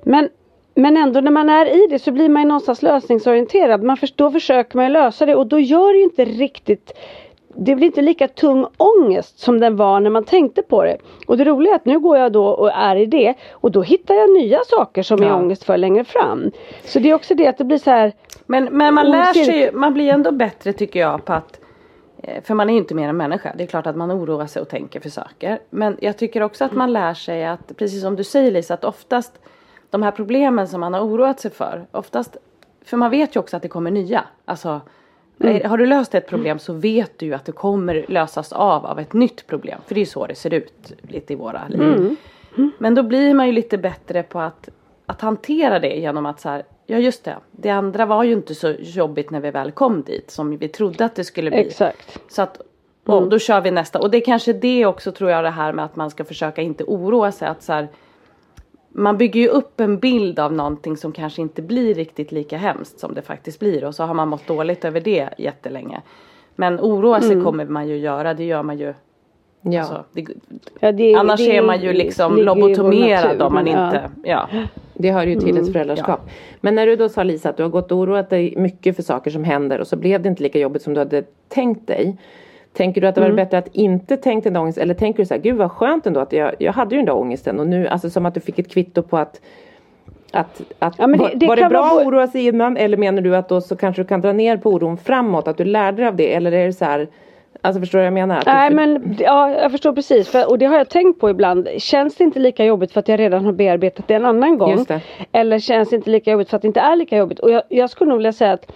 Men 0.03 0.29
men 0.77 0.97
ändå 0.97 1.21
när 1.21 1.31
man 1.31 1.49
är 1.49 1.67
i 1.67 1.87
det 1.91 1.99
så 1.99 2.13
blir 2.13 2.29
man 2.29 2.43
ju 2.43 2.49
någonstans 2.49 2.83
lösningsorienterad. 2.83 3.83
Man 3.83 3.97
för, 3.97 4.09
då 4.17 4.31
försöker 4.31 4.77
man 4.77 4.87
ju 4.87 4.93
lösa 4.93 5.27
det 5.27 5.35
och 5.35 5.47
då 5.47 5.59
gör 5.59 5.93
det 5.93 5.99
ju 5.99 6.05
inte 6.05 6.25
riktigt 6.25 6.93
det 7.59 7.75
blir 7.75 7.87
inte 7.87 8.03
lika 8.03 8.29
tung 8.29 8.67
ångest 8.77 9.39
som 9.39 9.61
den 9.61 9.77
var 9.77 10.01
när 10.01 10.11
man 10.11 10.25
tänkte 10.25 10.63
på 10.63 10.85
det. 10.85 10.97
Och 11.27 11.37
det 11.37 11.45
roliga 11.45 11.73
är 11.73 11.77
att 11.77 11.85
nu 11.85 11.99
går 11.99 12.17
jag 12.19 12.33
då 12.33 12.47
och 12.47 12.71
är 12.73 12.97
i 12.97 13.07
det 13.07 13.35
och 13.53 13.71
då 13.71 13.83
hittar 13.83 14.15
jag 14.15 14.31
nya 14.31 14.61
saker 14.67 15.03
som 15.03 15.23
jag 15.23 15.31
Ja. 15.31 15.35
är 15.35 15.39
ångest 15.39 15.65
för 15.65 15.77
längre 15.77 16.05
fram. 16.05 16.51
Så 16.85 16.99
det 16.99 17.11
är 17.11 17.15
också 17.15 17.35
det 17.35 17.47
att 17.47 17.59
det 17.59 17.65
blir 17.65 17.79
så 17.79 17.91
här 17.91 18.13
Men, 18.47 18.65
men 18.65 18.95
man 18.95 19.11
lär 19.11 19.33
sig 19.33 19.71
man 19.73 19.95
blir 19.95 20.13
ändå 20.13 20.33
bättre 20.33 20.73
tycker 20.73 21.01
jag 21.01 21.25
på 21.25 21.33
att 21.33 21.61
eh, 22.23 22.43
för 22.43 22.55
man 22.55 22.69
är 22.69 22.73
ju 22.73 22.79
inte 22.79 22.95
mer 22.95 23.09
än 23.09 23.17
människa. 23.17 23.53
Det 23.57 23.63
är 23.63 23.67
klart 23.67 23.87
att 23.87 23.97
man 23.97 24.13
oroar 24.13 24.47
sig 24.47 24.63
och 24.63 24.69
tänker 24.69 25.01
för 25.01 25.11
saker. 25.11 25.59
Men 25.71 25.97
jag 26.01 26.19
tycker 26.19 26.43
också 26.43 26.65
att 26.65 26.73
man 26.73 26.93
lär 26.93 27.15
sig 27.15 27.47
att, 27.47 27.77
precis 27.77 28.03
som 28.03 28.17
du 28.17 28.25
säger 28.25 28.51
Lisa, 28.51 28.75
att 28.75 28.85
oftast 28.85 29.33
de 29.91 30.03
här 30.03 30.11
problemen 30.11 30.69
som 30.69 30.81
man 30.81 30.95
har 30.95 31.01
oroat 31.01 31.41
sig 31.41 31.51
för, 31.51 31.87
oftast, 31.93 32.37
för 32.85 32.97
man 32.97 33.11
vet 33.11 33.37
ju 33.37 33.41
också 33.41 33.57
att 33.57 33.63
det 33.63 33.69
kommer 33.69 33.91
nya. 33.91 34.25
Alltså, 34.45 34.81
eh, 35.41 35.71
har 35.71 35.79
du 35.79 35.87
löst 35.87 36.15
ett 36.15 36.29
problem 36.29 36.59
så 36.59 36.73
vet 36.73 37.19
du 37.19 37.27
ju 37.27 37.35
att 37.35 37.45
det 37.45 37.53
kommer 37.53 38.05
lösas 38.09 38.53
av 38.53 38.87
av 38.87 38.99
ett 38.99 39.13
nytt 39.13 39.47
problem. 39.47 39.79
För 39.87 39.95
det 39.95 39.99
är 39.99 40.03
ju 40.03 40.07
så 40.07 40.27
det 40.27 40.35
ser 40.35 40.55
ut 40.55 40.93
lite 41.03 41.33
i 41.33 41.37
våra 41.37 41.69
liv. 41.69 41.81
Men 42.79 42.95
då 42.95 43.03
blir 43.03 43.35
man 43.35 43.47
ju 43.47 43.53
lite 43.53 43.79
bättre 43.79 44.23
på 44.23 44.41
att, 44.41 44.69
att 45.07 45.21
hantera 45.21 45.79
det 45.79 45.97
genom 45.97 46.27
att 46.27 46.41
så 46.41 46.49
här, 46.49 46.65
ja 46.87 46.99
just 46.99 47.25
det, 47.25 47.37
det 47.51 47.71
andra 47.71 48.07
var 48.07 48.25
ju 48.25 48.33
inte 48.33 48.55
så 48.55 48.75
jobbigt 48.79 49.31
när 49.31 49.41
vi 49.41 49.51
väl 49.51 49.71
kom 49.73 50.03
dit 50.03 50.31
som 50.31 50.59
vi 50.59 50.69
trodde 50.69 51.05
att 51.05 51.15
det 51.15 51.25
skulle 51.25 51.51
bli. 51.51 51.61
exakt. 51.61 52.19
Så 52.29 52.43
att, 52.43 52.61
och 53.07 53.29
då 53.29 53.39
kör 53.39 53.61
vi 53.61 53.71
nästa. 53.71 53.99
Och 53.99 54.11
det 54.11 54.17
är 54.17 54.25
kanske 54.25 54.53
det 54.53 54.87
också 54.87 55.13
tror 55.13 55.31
jag 55.31 55.45
det 55.45 55.51
här 55.51 55.73
med 55.73 55.85
att 55.85 55.97
man 55.97 56.11
ska 56.11 56.25
försöka 56.25 56.63
inte 56.63 56.85
oroa 56.85 57.33
sig. 57.33 57.49
Att 57.49 57.63
så 57.63 57.73
här, 57.73 57.89
man 58.99 59.19
bygger 59.19 59.41
ju 59.41 59.49
upp 59.49 59.81
en 59.81 59.99
bild 59.99 60.39
av 60.39 60.53
någonting 60.53 60.97
som 60.97 61.13
kanske 61.13 61.43
inte 61.43 61.63
blir 61.63 61.95
riktigt 61.95 62.33
lika 62.33 62.57
hemskt 62.57 63.01
som 63.01 63.15
det 63.15 63.23
faktiskt 63.23 63.61
blir. 63.61 63.85
Och 63.85 63.95
så 63.95 64.05
har 64.05 64.15
man 64.15 64.29
mått 64.29 64.47
dåligt 64.47 64.85
över 64.85 65.01
det 65.01 65.29
jättelänge. 65.39 66.01
Men 66.55 66.81
oroa 66.81 67.21
sig 67.21 67.43
kommer 67.43 67.65
man 67.65 67.89
ju 67.89 67.97
göra, 67.97 68.35
det 68.35 68.45
gör 68.45 68.63
man 68.63 68.79
ju. 68.79 68.95
ja. 69.61 69.81
Alltså, 69.81 70.05
det, 70.13 70.27
Ja, 70.81 70.93
det, 70.93 71.15
annars 71.15 71.41
det 71.41 71.57
är 71.57 71.63
man 71.63 71.81
ju 71.81 71.93
liksom 71.93 72.37
lobotomerad 72.37 73.25
natur, 73.25 73.43
om 73.43 73.55
man 73.55 73.65
men, 73.65 73.73
ja. 73.73 73.87
inte, 73.87 74.11
ja. 74.23 74.49
Det 74.95 75.11
hör 75.11 75.27
ju 75.27 75.41
till 75.41 75.59
ett 75.59 75.73
föräldraskap. 75.73 76.21
Men 76.61 76.75
när 76.75 76.87
du 76.87 76.97
då 76.97 77.09
sa 77.09 77.23
Lisa 77.23 77.51
att 77.51 77.57
du 77.57 77.63
har 77.63 77.71
gått 77.71 77.93
och 77.93 77.99
oroat 77.99 78.31
dig 78.31 78.55
mycket 78.57 78.97
för 78.97 79.03
saker 79.03 79.31
som 79.31 79.45
händer 79.45 79.81
och 79.81 79.87
så 79.87 79.97
blev 79.97 80.23
det 80.23 80.29
inte 80.29 80.43
lika 80.43 80.59
jobbigt 80.59 80.83
som 80.83 80.95
du 80.95 81.01
hade 81.01 81.23
tänkt 81.49 81.87
dig. 81.87 82.17
Tänker 82.77 83.01
du 83.01 83.07
att 83.07 83.15
det 83.15 83.21
var 83.21 83.31
bättre 83.31 83.59
att 83.59 83.69
inte 83.73 84.17
tänka 84.17 84.51
den 84.51 84.57
ångest 84.63 84.79
eller 84.79 84.95
tänker 84.95 85.19
du 85.19 85.27
så 85.27 85.35
här, 85.35 85.41
gud 85.41 85.57
vad 85.57 85.71
skönt 85.73 86.07
ändå 86.07 86.21
att 86.21 86.33
jag, 86.33 86.55
jag 86.59 86.73
hade 86.73 86.95
ju 86.95 86.97
den 86.99 87.07
där 87.07 87.17
ångesten 87.17 87.61
och 87.61 87.67
nu, 87.67 87.89
alltså 87.89 88.11
som 88.11 88.27
att 88.27 88.35
du 88.35 88.41
fick 88.41 88.59
ett 88.59 88.71
kvitto 88.73 89.03
på 89.03 89.17
att 89.19 89.41
att, 90.33 90.61
att 90.79 90.95
Ja, 90.99 91.07
det- 91.07 91.31
det 91.35 91.47
var 91.47 91.57
det 91.57 91.69
bra 91.69 91.85
att 91.85 92.07
oroa 92.07 92.27
sig 92.27 92.47
innan 92.47 92.77
eller 92.77 92.97
menar 92.97 93.23
du 93.23 93.37
att 93.37 93.49
då 93.49 93.61
så 93.61 93.77
kanske 93.77 94.03
du 94.03 94.07
kan 94.09 94.21
dra 94.21 94.33
ner 94.33 94.57
på 94.57 94.71
oron 94.71 94.97
framåt 94.97 95.49
att 95.49 95.57
du 95.57 95.65
lärde 95.65 95.97
dig 95.97 96.07
av 96.09 96.17
det 96.17 96.35
eller 96.35 96.53
är 96.53 96.67
det 96.67 96.73
så 96.73 96.85
här 96.85 97.09
Alltså 97.61 97.81
förstår 97.81 97.99
du 97.99 98.03
vad 98.03 98.07
jag 98.07 98.13
menar? 98.15 98.43
Nej 98.47 98.71
men 98.71 99.17
ja, 99.19 99.51
jag 99.51 99.71
förstår 99.71 99.93
precis 99.93 100.29
för, 100.29 100.51
och 100.51 100.59
det 100.59 100.67
har 100.67 100.79
jag 100.79 100.89
tänkt 100.89 101.21
på 101.21 101.31
ibland. 101.31 101.69
Känns 101.79 102.17
det 102.17 102.25
inte 102.25 102.39
lika 102.39 102.65
jobbigt 102.65 102.93
för 102.93 103.01
att 103.01 103.09
jag 103.09 103.21
redan 103.21 103.45
har 103.45 103.53
bearbetat 103.53 104.09
det 104.09 104.15
en 104.15 104.25
annan 104.25 104.59
gång? 104.59 104.71
Eller 105.33 105.59
känns 105.59 105.91
det 105.91 105.97
inte 105.97 106.11
lika 106.11 106.31
jobbigt 106.31 106.49
för 106.51 106.57
att 106.57 106.63
det 106.63 106.69
inte 106.69 106.81
är 106.81 106.97
lika 106.97 107.17
jobbigt? 107.17 107.39
Och 107.39 107.51
jag, 107.51 107.63
jag 107.69 107.91
skulle 107.91 108.09
nog 108.09 108.19
vilja 108.19 108.33
säga 108.33 108.53
att 108.53 108.73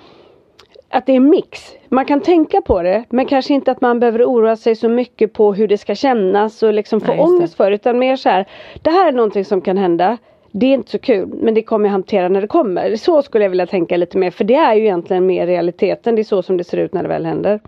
att 0.90 1.06
det 1.06 1.12
är 1.12 1.16
en 1.16 1.30
mix. 1.30 1.74
Man 1.88 2.04
kan 2.04 2.20
tänka 2.20 2.60
på 2.60 2.82
det 2.82 3.04
men 3.08 3.26
kanske 3.26 3.54
inte 3.54 3.70
att 3.70 3.80
man 3.80 4.00
behöver 4.00 4.24
oroa 4.24 4.56
sig 4.56 4.76
så 4.76 4.88
mycket 4.88 5.32
på 5.32 5.54
hur 5.54 5.68
det 5.68 5.78
ska 5.78 5.94
kännas 5.94 6.62
och 6.62 6.72
liksom 6.74 7.00
få 7.00 7.06
Nej, 7.06 7.16
just 7.16 7.28
det. 7.28 7.34
ångest 7.36 7.54
för 7.54 7.72
utan 7.72 7.98
mer 7.98 8.16
så 8.16 8.28
här. 8.28 8.48
Det 8.82 8.90
här 8.90 9.08
är 9.08 9.12
någonting 9.12 9.44
som 9.44 9.60
kan 9.60 9.76
hända. 9.76 10.18
Det 10.52 10.66
är 10.66 10.74
inte 10.74 10.90
så 10.90 10.98
kul 10.98 11.28
men 11.28 11.54
det 11.54 11.62
kommer 11.62 11.88
jag 11.88 11.92
hantera 11.92 12.28
när 12.28 12.40
det 12.40 12.46
kommer. 12.46 12.96
Så 12.96 13.22
skulle 13.22 13.44
jag 13.44 13.50
vilja 13.50 13.66
tänka 13.66 13.96
lite 13.96 14.18
mer 14.18 14.30
för 14.30 14.44
det 14.44 14.54
är 14.54 14.74
ju 14.74 14.80
egentligen 14.82 15.26
mer 15.26 15.46
realiteten. 15.46 16.14
Det 16.14 16.22
är 16.22 16.24
så 16.24 16.42
som 16.42 16.56
det 16.56 16.64
ser 16.64 16.78
ut 16.78 16.94
när 16.94 17.02
det 17.02 17.08
väl 17.08 17.26
händer. 17.26 17.60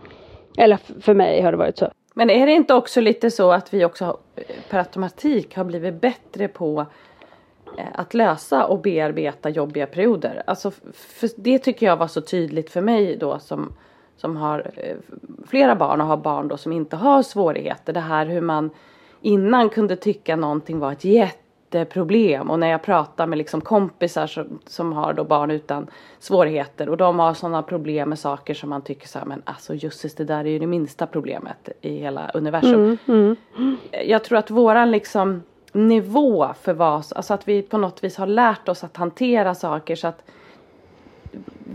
Eller 0.58 0.78
för 1.00 1.14
mig 1.14 1.40
har 1.40 1.52
det 1.52 1.58
varit 1.58 1.78
så. 1.78 1.88
Men 2.14 2.30
är 2.30 2.46
det 2.46 2.52
inte 2.52 2.74
också 2.74 3.00
lite 3.00 3.30
så 3.30 3.52
att 3.52 3.74
vi 3.74 3.84
också 3.84 4.18
eh, 4.36 4.42
per 4.70 4.78
automatik 4.78 5.56
har 5.56 5.64
blivit 5.64 6.00
bättre 6.00 6.48
på 6.48 6.86
att 7.94 8.14
lösa 8.14 8.64
och 8.64 8.80
bearbeta 8.80 9.48
jobbiga 9.48 9.86
perioder? 9.86 10.42
Alltså 10.46 10.72
det 11.36 11.58
tycker 11.58 11.86
jag 11.86 11.96
var 11.96 12.06
så 12.06 12.20
tydligt 12.20 12.70
för 12.70 12.80
mig 12.80 13.16
då 13.16 13.38
som, 13.38 13.72
som 14.16 14.36
har 14.36 14.70
eh, 14.76 14.96
flera 15.46 15.74
barn 15.74 16.00
och 16.00 16.06
har 16.06 16.16
barn 16.16 16.48
då 16.48 16.56
som 16.56 16.72
inte 16.72 16.96
har 16.96 17.22
svårigheter. 17.22 17.92
Det 17.92 18.00
här 18.00 18.26
hur 18.26 18.40
man 18.40 18.70
innan 19.20 19.68
kunde 19.68 19.96
tycka 19.96 20.36
någonting 20.36 20.78
var 20.78 20.92
ett 20.92 21.04
jätteproblem 21.04 22.50
och 22.50 22.58
när 22.58 22.70
jag 22.70 22.82
pratar 22.82 23.26
med 23.26 23.38
liksom 23.38 23.60
kompisar 23.60 24.26
som, 24.26 24.58
som 24.66 24.92
har 24.92 25.12
då 25.12 25.24
barn 25.24 25.50
utan 25.50 25.86
svårigheter 26.18 26.88
och 26.88 26.96
de 26.96 27.18
har 27.18 27.34
sådana 27.34 27.62
problem 27.62 28.08
med 28.08 28.18
saker 28.18 28.54
som 28.54 28.70
man 28.70 28.82
tycker 28.82 29.08
så 29.08 29.18
här, 29.18 29.26
men 29.26 29.42
alltså 29.44 29.74
jösses 29.74 30.14
det 30.14 30.24
där 30.24 30.44
är 30.44 30.50
ju 30.50 30.58
det 30.58 30.66
minsta 30.66 31.06
problemet 31.06 31.68
i 31.80 31.96
hela 31.96 32.30
universum. 32.34 32.98
Jag 34.04 34.24
tror 34.24 34.38
att 34.38 34.50
våran 34.50 34.90
liksom 34.90 35.42
nivå 35.72 36.48
för 36.62 36.72
vad, 36.72 36.94
alltså 36.94 37.34
att 37.34 37.48
vi 37.48 37.62
på 37.62 37.78
något 37.78 38.04
vis 38.04 38.16
har 38.16 38.26
lärt 38.26 38.68
oss 38.68 38.84
att 38.84 38.96
hantera 38.96 39.54
saker 39.54 39.96
så 39.96 40.08
att 40.08 40.22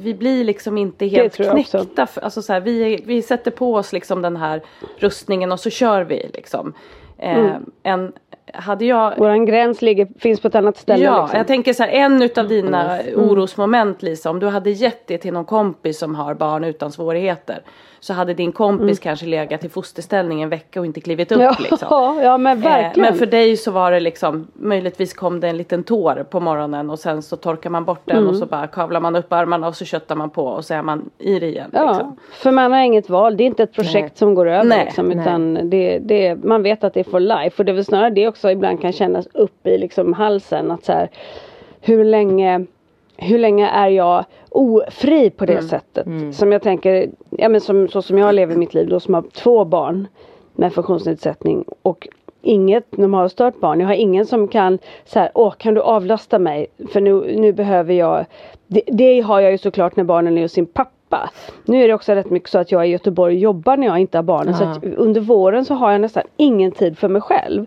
vi 0.02 0.14
blir 0.14 0.44
liksom 0.44 0.78
inte 0.78 1.06
helt 1.06 1.36
knäckta. 1.36 2.06
För, 2.08 2.22
alltså 2.22 2.42
så 2.42 2.54
här, 2.54 2.60
vi, 2.60 3.04
vi 3.06 3.22
sätter 3.22 3.52
på 3.52 3.76
oss 3.76 3.94
liksom 3.94 4.22
den 4.22 4.36
här 4.38 4.62
rustningen 4.98 5.52
och 5.52 5.60
så 5.60 5.70
kör 5.70 6.02
vi 6.02 6.30
liksom. 6.34 6.74
Eh, 7.18 7.38
Mm. 7.40 7.72
en, 7.84 8.14
hade 8.54 8.86
jag 8.86 9.18
Våran 9.18 9.46
gräns 9.46 9.82
ligger, 9.82 10.08
finns 10.20 10.40
på 10.40 10.48
ett 10.48 10.56
annat 10.56 10.78
ställe. 10.78 11.04
Ja, 11.04 11.22
liksom. 11.22 11.38
jag 11.38 11.48
tänker 11.48 11.74
så 11.74 11.84
här, 11.84 11.90
en 11.90 12.22
utav 12.22 12.48
dina 12.48 13.00
Mm. 13.02 13.30
orosmoment 13.30 14.02
Lisa, 14.02 14.30
om 14.30 14.40
du 14.40 14.48
hade 14.48 14.70
gett 14.72 15.08
det 15.08 15.18
till 15.18 15.34
någon 15.34 15.46
kompis 15.46 16.00
som 16.00 16.16
har 16.16 16.34
barn 16.34 16.64
utan 16.64 16.92
svårigheter. 16.92 17.62
Så 18.08 18.14
hade 18.14 18.34
din 18.34 18.52
kompis 18.52 19.00
kanske 19.00 19.26
legat 19.26 19.64
i 19.64 19.70
fosterställning 19.70 20.42
en 20.42 20.50
vecka 20.50 20.80
och 20.80 20.86
inte 20.86 21.02
klivit 21.02 21.32
upp 21.32 21.36
Mm. 21.42 21.46
ja, 21.46 21.56
liksom. 21.72 21.88
ja 22.24 22.38
men 22.38 22.58
Eh, 22.58 22.64
verkligen. 22.64 23.10
Men 23.10 23.20
för 23.20 23.26
dig 23.26 23.58
så 23.58 23.72
var 23.72 23.92
det 23.92 24.00
liksom, 24.00 24.48
möjligtvis 24.54 25.14
kom 25.14 25.40
det 25.40 25.48
en 25.48 25.58
liten 25.58 25.84
tår 25.84 26.26
på 26.30 26.40
morgonen 26.40 26.90
och 26.90 27.00
sen 27.00 27.22
så 27.22 27.36
torkar 27.36 27.70
man 27.70 27.86
bort 27.86 28.02
den 28.06 28.18
Mm. 28.18 28.30
och 28.30 28.36
så 28.36 28.46
bara 28.46 28.68
kavlar 28.68 29.00
man 29.00 29.16
upp 29.16 29.34
armarna 29.34 29.68
och 29.68 29.76
så 29.76 29.86
köttar 29.86 30.16
man 30.16 30.30
på 30.30 30.46
och 30.46 30.66
så 30.66 30.74
är 30.74 30.82
man 30.82 31.10
i 31.18 31.40
det 31.40 31.48
igen. 31.48 31.70
Ja, 31.74 31.88
Liksom. 31.88 32.18
för 32.32 32.52
man 32.52 32.72
har 32.72 32.80
inget 32.80 33.10
val. 33.10 33.38
Det 33.38 33.44
är 33.44 33.46
inte 33.46 33.64
ett 33.64 33.74
projekt 33.74 34.02
Nej. 34.04 34.12
som 34.16 34.36
går 34.36 34.48
över 34.50 34.64
Nej, 34.70 34.86
liksom, 34.86 35.08
nej. 35.08 35.18
utan 35.22 35.70
det, 35.70 36.00
det, 36.00 36.36
man 36.44 36.64
vet 36.64 36.84
att 36.84 36.94
det 36.94 37.00
är 37.00 37.04
for 37.12 37.20
life. 37.20 37.62
Och 37.62 37.66
det 37.66 37.72
är 37.72 37.76
väl 37.76 37.86
snarare 37.86 38.10
det 38.10 38.28
också 38.28 38.52
ibland 38.52 38.82
kan 38.82 38.92
kännas 38.94 39.28
upp 39.34 39.68
i 39.68 39.78
liksom 39.78 40.14
halsen 40.14 40.72
att 40.72 40.86
så 40.86 40.92
här, 40.92 41.10
hur 41.82 42.04
länge 42.06 42.66
hur 43.18 43.38
länge 43.38 43.68
är 43.70 43.88
jag 43.88 44.26
ofri 44.50 45.30
på 45.30 45.46
det 45.46 45.54
Mm. 45.54 45.68
sättet? 45.68 46.08
Som 46.36 46.52
jag 46.52 46.62
tänker, 46.62 47.10
ja 47.30 47.50
men 47.50 47.62
som, 47.62 47.88
så 47.88 48.02
som 48.02 48.18
jag 48.18 48.36
lever 48.36 48.56
mitt 48.56 48.74
liv 48.74 48.88
då 48.90 49.00
som 49.00 49.14
har 49.14 49.22
två 49.22 49.66
barn 49.66 50.08
med 50.54 50.74
funktionsnedsättning 50.74 51.66
och 51.82 52.08
inget 52.42 52.98
normalstört 52.98 53.60
barn. 53.60 53.80
Jag 53.80 53.88
har 53.88 53.94
ingen 53.94 54.26
som 54.26 54.48
kan 54.48 54.80
så 55.06 55.20
här, 55.20 55.32
åh 55.34 55.54
kan 55.58 55.74
du 55.74 55.82
avlasta 55.82 56.40
mig? 56.40 56.68
För 56.92 57.02
nu, 57.02 57.36
nu 57.38 57.54
behöver 57.54 57.94
jag 57.94 58.26
det, 58.68 58.82
det 58.88 59.22
har 59.22 59.40
jag 59.40 59.52
ju 59.52 59.58
såklart 59.58 59.96
när 59.96 60.04
barnen 60.04 60.38
är 60.38 60.42
hos 60.42 60.52
sin 60.52 60.66
pappa. 60.66 61.30
Nu 61.66 61.84
är 61.84 61.88
det 61.88 61.94
också 61.94 62.14
rätt 62.14 62.30
mycket 62.30 62.50
så 62.50 62.60
att 62.60 62.72
jag 62.72 62.82
är 62.82 62.86
i 62.86 62.90
Göteborg 62.92 63.34
och 63.36 63.40
jobbar 63.42 63.78
när 63.78 63.88
jag 63.88 64.00
inte 64.00 64.18
har 64.18 64.24
barnen. 64.24 64.54
Så 64.54 64.64
Ja. 64.64 64.70
att 64.72 64.84
under 64.84 65.22
våren 65.22 65.66
så 65.66 65.74
har 65.74 65.92
jag 65.92 66.02
nästan 66.02 66.24
ingen 66.38 66.72
tid 66.72 66.98
för 66.98 67.08
mig 67.10 67.22
själv. 67.22 67.66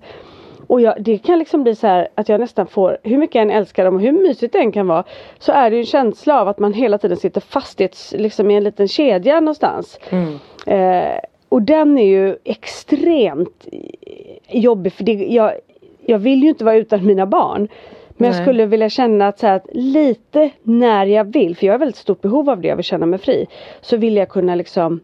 Och 0.71 0.81
jag, 0.81 1.03
det 1.03 1.19
kan 1.19 1.39
liksom 1.39 1.63
bli 1.63 1.75
så 1.75 1.87
här 1.87 2.09
att 2.15 2.29
jag 2.29 2.41
nästan 2.41 2.67
får, 2.67 2.99
hur 3.03 3.19
mycket 3.19 3.35
jag 3.35 3.43
än 3.43 3.51
älskar 3.51 3.85
dem 3.85 3.95
och 3.95 4.01
hur 4.01 4.13
mysigt 4.13 4.53
det 4.53 4.59
än 4.59 4.73
kan 4.73 4.87
vara. 4.87 5.05
Så 5.39 5.53
är 5.53 5.71
det 5.71 5.77
ju 5.77 5.81
en 5.81 5.87
känsla 5.87 6.41
av 6.41 6.49
att 6.49 6.59
man 6.59 6.73
hela 6.73 6.99
tiden 6.99 7.17
sitter 7.17 7.41
fast 7.41 7.81
i, 7.81 7.85
ett, 7.85 8.13
liksom 8.13 8.51
i 8.51 8.57
en 8.57 8.65
liten 8.65 8.89
kedja 8.89 9.41
någonstans. 9.41 9.99
Eh, 10.67 11.19
och 11.49 11.63
den 11.63 11.99
är 11.99 12.05
ju 12.05 12.37
extremt 12.45 13.69
jobbig 14.49 14.93
för 14.93 15.05
det, 15.05 15.13
jag, 15.13 15.53
jag 16.07 16.19
vill 16.19 16.43
ju 16.43 16.49
inte 16.49 16.65
vara 16.65 16.77
utan 16.77 17.07
mina 17.07 17.27
barn. 17.27 17.69
Men 18.09 18.27
jag 18.27 18.37
Nej. 18.37 18.45
skulle 18.45 18.67
vilja 18.67 18.89
känna 18.89 19.29
att, 19.29 19.39
så 19.39 19.47
här, 19.47 19.57
att 19.57 19.67
lite 19.73 20.51
när 20.63 21.07
jag 21.07 21.25
vill, 21.33 21.57
för 21.57 21.67
jag 21.67 21.75
har 21.75 21.79
väldigt 21.79 21.97
stort 21.97 22.21
behov 22.21 22.51
av 22.51 22.61
det, 22.61 22.69
jag 22.69 22.77
vill 22.77 22.85
känna 22.85 23.07
mig 23.07 23.19
fri. 23.19 23.47
Så 23.81 23.97
vill 23.97 24.17
jag 24.17 24.29
kunna 24.29 24.55
liksom, 24.55 25.01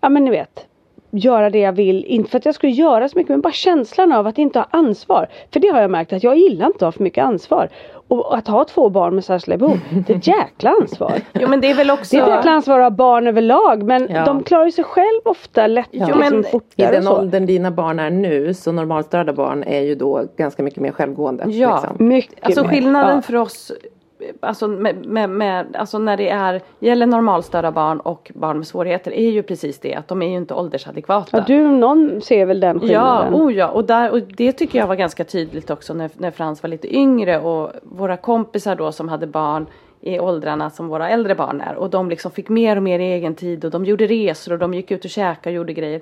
ja 0.00 0.08
men 0.08 0.24
ni 0.24 0.30
vet, 0.30 0.66
göra 1.10 1.50
det 1.50 1.58
jag 1.58 1.72
vill. 1.72 2.04
Inte 2.04 2.30
för 2.30 2.38
att 2.38 2.44
jag 2.44 2.54
skulle 2.54 2.72
göra 2.72 3.08
så 3.08 3.18
mycket 3.18 3.30
men 3.30 3.40
bara 3.40 3.52
känslan 3.52 4.12
av 4.12 4.26
att 4.26 4.38
inte 4.38 4.58
ha 4.58 4.66
ansvar. 4.70 5.26
För 5.52 5.60
det 5.60 5.68
har 5.68 5.80
jag 5.80 5.90
märkt 5.90 6.12
att 6.12 6.22
jag 6.22 6.36
gillar 6.38 6.66
inte 6.66 6.76
att 6.76 6.82
ha 6.82 6.92
för 6.92 7.02
mycket 7.04 7.24
ansvar. 7.24 7.68
Och 8.08 8.36
att 8.36 8.48
ha 8.48 8.64
två 8.64 8.88
barn 8.88 9.14
med 9.14 9.24
särskilda 9.24 9.56
behov, 9.58 9.78
det 10.06 10.12
är 10.12 10.16
ett 10.16 10.26
jäkla 10.26 10.70
ansvar. 10.70 11.12
Jo 11.32 11.48
men 11.48 11.60
det 11.60 11.70
är 11.70 11.74
väl 11.74 11.90
också 11.90 12.16
Det 12.16 12.22
är 12.22 12.28
ett 12.28 12.34
jäkla 12.36 12.50
ansvar 12.50 12.78
att 12.80 12.84
ha 12.84 12.90
barn 12.90 13.26
överlag 13.26 13.82
men 13.82 14.08
Ja. 14.10 14.24
de 14.24 14.42
klarar 14.42 14.70
sig 14.70 14.84
själv 14.84 15.20
ofta 15.24 15.66
lätt 15.66 15.88
Ja. 15.90 16.06
liksom, 16.06 16.18
men 16.20 16.44
I 16.76 16.92
den 16.92 17.08
åldern 17.08 17.46
dina 17.46 17.70
barn 17.70 17.98
är 17.98 18.10
nu 18.10 18.54
så 18.54 18.72
normalstörda 18.72 19.32
barn 19.32 19.62
är 19.62 19.80
ju 19.80 19.94
då 19.94 20.24
ganska 20.36 20.62
mycket 20.62 20.80
mer 20.80 20.92
självgående. 20.92 21.44
Ja. 21.48 21.74
Liksom. 21.82 22.08
Mycket 22.08 22.44
Alltså 22.44 22.62
mer. 22.62 22.68
skillnaden 22.70 23.16
Ja. 23.16 23.22
för 23.22 23.36
oss 23.36 23.72
Alltså, 24.40 24.68
med, 24.68 25.06
med, 25.06 25.30
med, 25.30 25.76
alltså 25.76 25.98
när 25.98 26.16
det 26.16 26.28
är, 26.28 26.60
gäller 26.78 27.06
normalstörda 27.06 27.70
barn 27.72 28.00
och 28.00 28.32
barn 28.34 28.56
med 28.56 28.66
svårigheter 28.66 29.12
är 29.12 29.30
ju 29.30 29.42
precis 29.42 29.78
det 29.78 29.94
att 29.94 30.08
de 30.08 30.22
är 30.22 30.28
ju 30.28 30.36
inte 30.36 30.54
åldersadekvata. 30.54 31.36
Ja, 31.36 31.44
du 31.46 31.66
någon 31.68 32.20
ser 32.20 32.46
väl 32.46 32.60
den 32.60 32.76
Ja, 32.76 32.80
skillnaden? 32.80 33.34
oh 33.34 33.52
ja. 33.52 33.68
Och, 33.68 33.84
där, 33.84 34.10
och 34.10 34.20
det 34.20 34.52
tycker 34.52 34.78
jag 34.78 34.86
var 34.86 34.96
ganska 34.96 35.24
tydligt 35.24 35.70
också 35.70 35.94
när, 35.94 36.10
när 36.16 36.30
Frans 36.30 36.62
var 36.62 36.70
lite 36.70 36.96
yngre 36.96 37.40
och 37.40 37.70
våra 37.82 38.16
kompisar 38.16 38.76
då 38.76 38.92
som 38.92 39.08
hade 39.08 39.26
barn 39.26 39.66
i 40.00 40.20
åldrarna 40.20 40.70
som 40.70 40.88
våra 40.88 41.08
äldre 41.08 41.34
barn 41.34 41.60
är 41.60 41.74
och 41.74 41.90
de 41.90 42.10
liksom 42.10 42.30
fick 42.30 42.48
mer 42.48 42.76
och 42.76 42.82
mer 42.82 42.98
egen 42.98 43.34
tid 43.34 43.64
och 43.64 43.70
de 43.70 43.84
gjorde 43.84 44.06
resor 44.06 44.52
och 44.52 44.58
de 44.58 44.74
gick 44.74 44.90
ut 44.90 45.04
och 45.04 45.10
käkade 45.10 45.50
och 45.50 45.56
gjorde 45.56 45.72
grejer. 45.72 46.00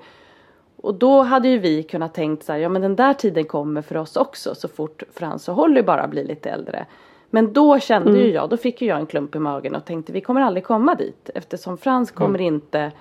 Och 0.76 0.94
då 0.94 1.22
hade 1.22 1.48
ju 1.48 1.58
vi 1.58 1.82
kunnat 1.82 2.14
tänkt 2.14 2.44
så 2.44 2.52
här, 2.52 2.58
ja 2.58 2.68
men 2.68 2.82
den 2.82 2.96
där 2.96 3.14
tiden 3.14 3.44
kommer 3.44 3.82
för 3.82 3.96
oss 3.96 4.16
också 4.16 4.54
så 4.54 4.68
fort 4.68 5.02
Frans 5.12 5.48
och 5.48 5.54
Holly 5.54 5.82
bara 5.82 6.06
blir 6.06 6.24
lite 6.24 6.50
äldre. 6.50 6.86
Men 7.30 7.52
då 7.52 7.78
kände 7.78 8.10
Mm. 8.10 8.22
ju 8.22 8.32
jag, 8.32 8.48
då 8.48 8.56
fick 8.56 8.82
ju 8.82 8.88
jag 8.88 8.98
en 8.98 9.06
klump 9.06 9.34
i 9.34 9.38
magen 9.38 9.74
och 9.74 9.84
tänkte 9.84 10.12
vi 10.12 10.20
kommer 10.20 10.40
aldrig 10.40 10.64
komma 10.64 10.94
dit 10.94 11.30
eftersom 11.34 11.78
Frans 11.78 12.10
kommer 12.10 12.40
inte 12.40 12.92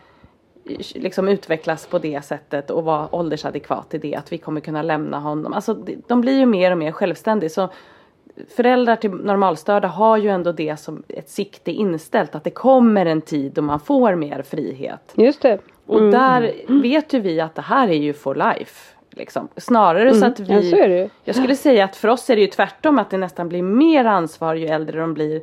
liksom 0.95 1.27
utvecklas 1.27 1.87
på 1.87 1.99
det 1.99 2.25
sättet 2.25 2.69
och 2.71 2.83
vara 2.83 3.15
åldersadekvat 3.15 3.93
i 3.93 3.97
det 3.97 4.15
att 4.15 4.31
vi 4.31 4.37
kommer 4.37 4.61
kunna 4.61 4.81
lämna 4.81 5.19
honom. 5.19 5.53
Alltså 5.53 5.73
de 6.07 6.21
blir 6.21 6.39
ju 6.39 6.45
mer 6.45 6.71
och 6.71 6.77
mer 6.77 6.91
självständiga 6.91 7.49
så 7.49 7.69
föräldrar 8.55 8.95
till 8.95 9.11
normalstörda 9.11 9.87
har 9.87 10.17
ju 10.17 10.29
ändå 10.29 10.51
det 10.51 10.77
som 10.77 11.03
ett 11.07 11.29
sikte 11.29 11.71
inställt 11.71 12.35
att 12.35 12.43
det 12.43 12.49
kommer 12.51 13.05
en 13.05 13.21
tid 13.21 13.51
då 13.53 13.61
man 13.61 13.79
får 13.79 14.15
mer 14.15 14.41
frihet. 14.41 15.13
Just 15.15 15.41
det. 15.41 15.59
Och 15.85 16.01
där 16.01 16.53
vet 16.81 17.13
ju 17.13 17.19
vi 17.19 17.41
att 17.41 17.55
det 17.55 17.61
här 17.61 17.87
är 17.87 17.93
ju 17.93 18.13
for 18.13 18.35
life. 18.35 18.96
Liksom. 19.17 19.47
Snarare 19.57 20.13
så 20.13 20.25
att 20.25 20.39
vi, 20.39 20.53
Ja, 20.53 20.61
så 20.77 20.83
är 20.83 20.89
det 20.89 20.97
ju. 20.97 21.09
jag 21.23 21.35
skulle 21.35 21.55
säga 21.55 21.85
att 21.85 21.95
för 21.95 22.07
oss 22.07 22.29
är 22.29 22.35
det 22.35 22.41
ju 22.41 22.47
tvärtom 22.47 22.99
att 22.99 23.09
det 23.09 23.17
nästan 23.17 23.49
blir 23.49 23.61
mer 23.61 24.05
ansvar 24.05 24.53
ju 24.55 24.65
äldre 24.67 24.99
de 24.99 25.13
blir. 25.13 25.41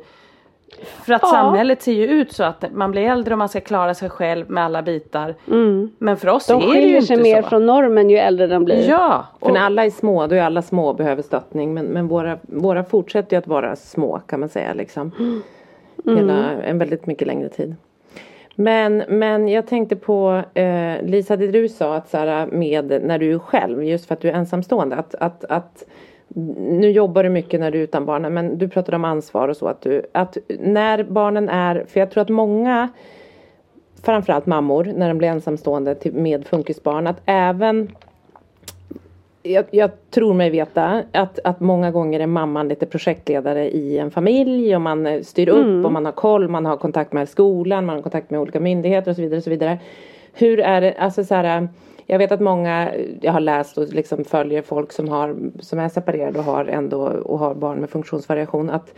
För 0.85 1.13
att 1.13 1.21
Ja. 1.23 1.27
samhället 1.31 1.81
ser 1.81 1.91
ju 1.93 2.05
ut 2.07 2.31
så 2.33 2.43
att 2.43 2.65
man 2.73 2.91
blir 2.91 3.01
äldre 3.01 3.33
och 3.33 3.37
man 3.37 3.49
ska 3.49 3.61
klara 3.61 3.93
sig 3.93 4.09
själv 4.09 4.49
med 4.49 4.63
alla 4.65 4.81
bitar. 4.81 5.35
Men 5.97 6.17
för 6.17 6.27
oss 6.27 6.49
Mm. 6.49 6.61
De 6.61 6.67
är 6.69 6.73
det 6.73 6.79
ju 6.79 6.81
skiljer 6.83 6.95
inte 6.95 7.07
sig 7.07 7.17
mer 7.17 7.41
så. 7.41 7.47
från 7.49 7.65
normen 7.65 8.09
ju 8.09 8.17
äldre 8.17 8.47
de 8.47 8.65
blir. 8.65 8.89
Ja, 8.89 9.25
För 9.39 9.47
och, 9.47 9.53
när 9.53 9.61
alla 9.61 9.85
är 9.85 9.89
små, 9.89 10.27
då 10.27 10.35
är 10.35 10.41
alla 10.41 10.61
små 10.61 10.87
och 10.89 10.95
behöver 10.95 11.21
stöttning. 11.21 11.73
Men, 11.73 11.85
men 11.85 12.07
våra, 12.07 12.37
våra 12.41 12.83
fortsätter 12.83 13.35
ju 13.35 13.37
att 13.39 13.47
vara 13.47 13.75
små 13.75 14.19
kan 14.19 14.39
man 14.39 14.49
säga. 14.49 14.73
Liksom. 14.73 15.11
Hela, 16.05 16.51
en 16.63 16.77
väldigt 16.77 17.05
mycket 17.05 17.27
längre 17.27 17.49
tid. 17.49 17.75
Men, 18.55 19.03
men 19.07 19.47
jag 19.47 19.67
tänkte 19.67 19.95
på 19.95 20.43
eh, 20.53 21.01
Lisa, 21.03 21.35
det 21.35 21.47
du 21.47 21.69
sa 21.69 21.95
att 21.95 22.09
så 22.09 22.17
här, 22.17 22.47
med 22.47 23.01
när 23.03 23.19
du 23.19 23.33
är 23.33 23.39
själv, 23.39 23.83
just 23.83 24.05
för 24.05 24.13
att 24.13 24.21
du 24.21 24.29
är 24.29 24.33
ensamstående. 24.33 24.95
Att, 24.95 25.15
att, 25.15 25.45
att 25.45 25.85
nu 26.69 26.91
jobbar 26.91 27.23
du 27.23 27.29
mycket 27.29 27.59
när 27.59 27.71
du 27.71 27.79
är 27.79 27.83
utan 27.83 28.05
barnen 28.05 28.33
men 28.33 28.57
du 28.57 28.69
pratade 28.69 28.95
om 28.95 29.05
ansvar 29.05 29.47
och 29.47 29.57
så. 29.57 29.67
Att, 29.67 29.81
du, 29.81 30.01
att 30.11 30.37
när 30.59 31.03
barnen 31.03 31.49
är, 31.49 31.85
för 31.87 31.99
jag 31.99 32.11
tror 32.11 32.21
att 32.21 32.29
många 32.29 32.89
framförallt 34.03 34.45
mammor 34.45 34.93
när 34.95 35.07
de 35.07 35.17
blir 35.17 35.27
ensamstående 35.27 35.95
till, 35.95 36.13
med 36.13 36.45
funkisbarn 36.45 37.07
att 37.07 37.21
även 37.25 37.91
jag, 39.45 39.65
jag 39.71 39.91
tror 40.09 40.33
mig 40.33 40.49
veta 40.49 41.03
att, 41.11 41.39
att 41.43 41.59
många 41.59 41.91
gånger 41.91 42.19
är 42.19 42.27
mamman 42.27 42.67
lite 42.67 42.85
projektledare 42.85 43.69
i 43.69 43.97
en 43.97 44.11
familj 44.11 44.75
och 44.75 44.81
man 44.81 45.07
eh, 45.07 45.21
styr 45.21 45.49
upp 45.49 45.85
och 45.85 45.91
man 45.91 46.05
har 46.05 46.11
koll, 46.11 46.49
man 46.49 46.65
har 46.65 46.77
kontakt 46.77 47.13
med 47.13 47.29
skolan, 47.29 47.85
man 47.85 47.95
har 47.95 48.03
kontakt 48.03 48.29
med 48.29 48.39
olika 48.39 48.59
myndigheter 48.59 49.11
och 49.11 49.15
så 49.15 49.21
vidare. 49.21 49.37
Och 49.37 49.43
så 49.43 49.49
vidare. 49.49 49.79
Hur 50.33 50.59
är 50.59 50.81
det, 50.81 50.93
alltså 50.93 51.23
så 51.23 51.35
här, 51.35 51.67
jag 52.05 52.19
vet 52.19 52.31
att 52.31 52.41
många, 52.41 52.91
jag 53.21 53.31
har 53.31 53.39
läst 53.39 53.77
och 53.77 53.93
liksom 53.93 54.23
följer 54.23 54.61
folk 54.61 54.91
som, 54.91 55.09
har, 55.09 55.35
som 55.59 55.79
är 55.79 55.89
separerade 55.89 56.39
och 56.39 56.45
har 56.45 56.65
ändå 56.65 57.01
och 57.01 57.39
har 57.39 57.55
barn 57.55 57.79
med 57.79 57.89
funktionsvariation 57.89 58.69
att 58.69 58.93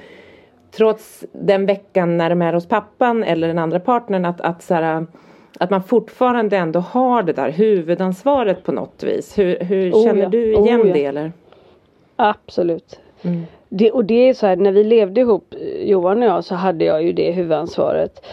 trots 0.72 1.26
den 1.32 1.66
veckan 1.66 2.18
när 2.18 2.30
de 2.30 2.42
är 2.42 2.54
hos 2.54 2.68
pappan 2.68 3.24
eller 3.24 3.48
den 3.48 3.60
andra 3.60 3.80
partnern 3.80 4.26
att, 4.26 4.42
att, 4.42 4.64
så 4.64 4.74
här, 4.74 5.06
att 5.60 5.70
man 5.70 5.84
fortfarande 5.84 6.58
ändå 6.58 6.80
har 6.80 7.24
det 7.24 7.34
där 7.34 7.50
huvudansvaret 7.50 8.64
på 8.64 8.72
något 8.72 9.04
vis. 9.04 9.38
Hur, 9.38 9.60
hur 9.60 9.94
Oh 9.94 10.04
känner 10.04 10.24
ja, 10.24 10.30
du 10.30 10.56
oh 10.56 10.66
igen 10.66 10.88
ja. 10.88 10.94
det 10.94 11.06
eller? 11.06 11.32
Absolut. 12.16 13.00
Mm. 13.22 13.46
Det, 13.70 13.92
och 13.92 14.06
det 14.06 14.30
är 14.30 14.34
så 14.34 14.48
här, 14.48 14.56
när 14.56 14.72
vi 14.72 14.84
levde 14.84 15.22
ihop, 15.22 15.54
eh, 15.54 15.90
Johan 15.90 16.24
och 16.24 16.30
jag, 16.30 16.44
så 16.44 16.56
hade 16.56 16.86
jag 16.86 17.04
ju 17.04 17.14
det 17.14 17.32
huvudansvaret. 17.32 18.26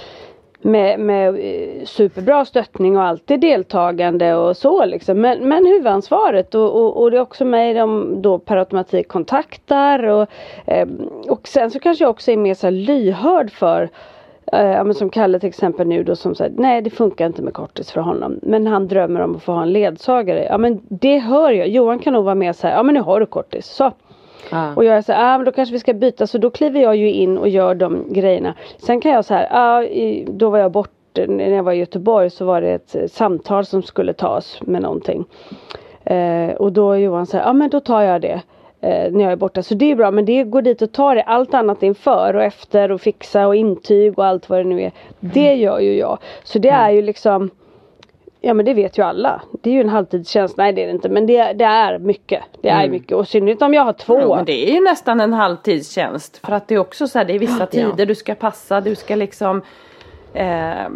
Med, 0.61 1.01
med 1.01 1.29
eh, 1.29 1.85
superbra 1.85 2.45
stöttning 2.45 2.97
och 2.97 3.03
alltid 3.03 3.41
deltagande 3.41 4.35
och 4.35 4.57
så 4.57 4.85
liksom. 4.85 5.21
Men, 5.21 5.49
men 5.49 5.67
huvudansvaret 5.67 6.55
och, 6.55 6.77
och, 6.81 7.03
och 7.03 7.11
det 7.11 7.17
är 7.17 7.21
också 7.21 7.45
mig 7.45 7.75
de 7.75 8.23
då 8.23 8.39
per 8.39 8.57
automatik 8.57 9.09
kontaktar. 9.09 10.03
Och, 10.03 10.29
eh, 10.67 10.89
och 11.29 11.49
sen 11.49 11.71
så 11.71 11.79
kanske 11.79 12.05
jag 12.05 12.11
också 12.11 12.31
är 12.31 12.37
mer 12.37 12.55
så 12.55 12.71
lyhörd 12.71 13.51
för 13.51 13.91
Eh, 14.53 14.67
ja, 14.67 14.85
men 14.85 14.95
som 14.95 15.11
Kalle 15.11 15.41
till 15.41 15.49
exempel 15.49 15.87
nu 15.87 16.05
då 16.05 16.17
som 16.17 16.35
säger 16.35 16.53
nej 16.57 16.83
det 16.83 16.91
funkar 16.91 17.27
inte 17.27 17.43
med 17.43 17.55
kortis 17.55 17.91
för 17.91 18.01
honom. 18.01 18.39
Men 18.43 18.67
han 18.67 18.89
drömmer 18.89 19.21
om 19.21 19.37
att 19.37 19.43
få 19.43 19.53
ha 19.53 19.63
en 19.63 19.73
ledsagare. 19.73 20.47
Ja 20.51 20.59
men 20.59 20.81
det 20.89 21.19
hör 21.19 21.51
jag. 21.51 21.69
Johan 21.69 21.99
kan 21.99 22.13
nog 22.13 22.25
vara 22.25 22.35
med 22.35 22.57
så 22.57 22.67
här, 22.67 22.75
ja 22.75 22.83
men 22.83 22.95
nu 22.95 23.01
har 23.01 23.21
du 23.21 23.27
kortis. 23.27 23.67
Så. 23.67 23.93
Ja. 24.51 24.75
Och 24.75 24.85
jag 24.85 24.97
är 24.97 25.03
så 25.03 25.13
här, 25.13 25.35
ah, 25.35 25.39
men 25.39 25.45
då 25.45 25.53
kanske 25.53 25.73
vi 25.73 25.79
ska 25.79 25.95
byta. 25.95 26.27
Så 26.27 26.39
då 26.39 26.51
kliver 26.51 26.81
jag 26.81 26.97
ju 26.97 27.13
in 27.13 27.39
och 27.39 27.49
gör 27.49 27.75
de 27.75 28.13
grejerna. 28.13 28.55
Sen 28.79 29.01
kan 29.01 29.13
jag 29.13 29.25
så 29.25 29.35
här, 29.35 29.49
ah, 29.51 29.83
i, 29.83 30.27
då 30.31 30.51
var 30.51 30.59
jag 30.59 30.73
borta 30.73 30.95
när 31.29 31.51
jag 31.51 31.63
var 31.63 31.73
i 31.73 31.77
Göteborg 31.77 32.31
så 32.31 32.45
var 32.45 32.61
det 32.61 32.73
ett 32.73 32.95
eh, 32.95 33.07
samtal 33.07 33.65
som 33.65 33.83
skulle 33.83 34.13
tas 34.13 34.59
med 34.63 34.83
någonting. 34.83 35.25
Eh, 36.05 36.51
och 36.51 36.73
då 36.73 36.93
är 36.93 36.99
Johan 36.99 37.27
här, 37.33 37.41
ja 37.41 37.47
ah, 37.47 37.53
men 37.53 37.71
då 37.71 37.81
tar 37.81 38.03
jag 38.03 38.21
det. 38.21 38.43
Eh, 38.85 39.13
när 39.13 39.25
jag 39.25 39.33
är 39.33 39.37
borta. 39.37 39.63
Så 39.63 39.75
det 39.75 39.91
är 39.91 39.97
bra 39.97 40.11
men 40.11 40.25
det 40.25 40.45
går 40.45 40.63
dit 40.63 40.83
och 40.83 40.93
tar 40.93 41.15
det. 41.15 41.23
Allt 41.23 41.55
annat 41.55 41.83
inför 41.83 42.37
och 42.37 42.43
efter 42.43 42.93
och 42.93 43.01
fixa 43.01 43.47
och 43.47 43.57
intyg 43.57 44.19
och 44.19 44.27
allt 44.27 44.49
vad 44.49 44.59
det 44.59 44.65
nu 44.65 44.83
är. 44.83 44.93
Det 45.21 45.55
gör 45.55 45.81
ju 45.81 45.97
jag. 45.97 46.19
Så 46.45 46.59
det 46.59 46.69
är 46.69 46.91
ju 46.91 47.03
liksom 47.03 47.51
Ja 48.41 48.55
men 48.55 48.65
det 48.65 48.75
vet 48.75 48.99
ju 48.99 49.03
alla. 49.03 49.43
Det 49.63 49.71
är 49.71 49.75
ju 49.75 49.81
en 49.81 49.89
halvtidstjänst. 49.89 50.57
Nej 50.57 50.73
det 50.73 50.83
är 50.83 50.87
det 50.87 50.93
inte. 50.93 51.09
Men 51.09 51.27
det, 51.27 51.53
det 51.53 51.65
är 51.65 51.99
mycket. 51.99 52.43
Det 52.61 52.69
är 52.69 52.89
mycket. 52.89 53.13
Och 53.13 53.23
i 53.23 53.27
synnerhet 53.27 53.63
om 53.63 53.75
jag 53.75 53.85
har 53.85 53.93
två. 53.93 54.21
Jo, 54.23 54.35
men 54.37 54.45
det 54.45 54.71
är 54.71 54.75
ju 54.75 54.81
nästan 54.81 55.21
en 55.21 55.33
halvtidstjänst. 55.33 56.47
För 56.47 56.53
att 56.53 56.69
det 56.69 56.75
är 56.75 56.79
också 56.79 57.09
så 57.09 57.19
här, 57.19 57.25
det 57.25 57.35
är 57.35 57.39
vissa 57.39 57.67
tider 57.67 58.07
du 58.07 58.15
ska 58.15 58.35
passa, 58.35 58.81
du 58.81 58.95
ska 58.95 59.15
liksom 59.15 59.63
eh, 60.35 60.89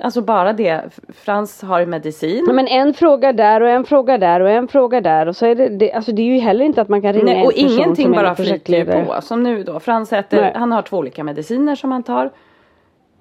Alltså 0.00 0.20
bara 0.22 0.52
det, 0.52 0.84
Frans 1.08 1.62
har 1.62 1.86
medicin. 1.86 2.44
Men 2.52 2.68
en 2.68 2.94
fråga 2.94 3.32
där 3.32 3.60
och 3.60 3.68
en 3.68 3.84
fråga 3.84 4.18
där 4.18 4.40
och 4.40 4.50
en 4.50 4.68
fråga 4.68 5.00
där. 5.00 5.26
Och 5.26 5.36
så 5.36 5.46
är 5.46 5.54
det, 5.54 5.68
det 5.68 5.92
alltså 5.92 6.12
det 6.12 6.22
är 6.22 6.34
ju 6.34 6.38
heller 6.38 6.64
inte 6.64 6.80
att 6.80 6.88
man 6.88 7.02
kan 7.02 7.12
ringa 7.12 7.24
Nej, 7.24 7.40
en 7.40 7.46
och 7.46 7.52
person 7.52 7.70
ingenting 7.70 8.04
som 8.04 8.12
bara 8.12 8.34
flyter 8.34 9.04
på. 9.04 9.20
Som 9.22 9.42
nu 9.42 9.62
då, 9.62 9.80
Frans 9.80 10.12
äter, 10.12 10.40
Nej. 10.40 10.52
han 10.54 10.72
har 10.72 10.82
två 10.82 10.96
olika 10.96 11.24
mediciner 11.24 11.74
som 11.74 11.92
han 11.92 12.02
tar. 12.02 12.30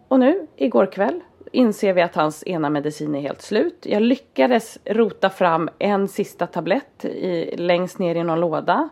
Och 0.08 0.20
nu, 0.20 0.48
igår 0.56 0.86
kväll, 0.86 1.20
inser 1.52 1.94
vi 1.94 2.02
att 2.02 2.16
hans 2.16 2.48
ena 2.48 2.70
medicin 2.70 3.16
är 3.16 3.22
helt 3.22 3.42
slut. 3.42 3.86
Jag 3.90 4.02
lyckades 4.02 4.80
rota 4.86 5.30
fram 5.30 5.70
en 5.80 6.08
sista 6.08 6.48
tablett 6.48 7.06
i, 7.06 7.56
längst 7.58 8.00
ner 8.00 8.16
i 8.16 8.24
någon 8.24 8.40
låda. 8.40 8.90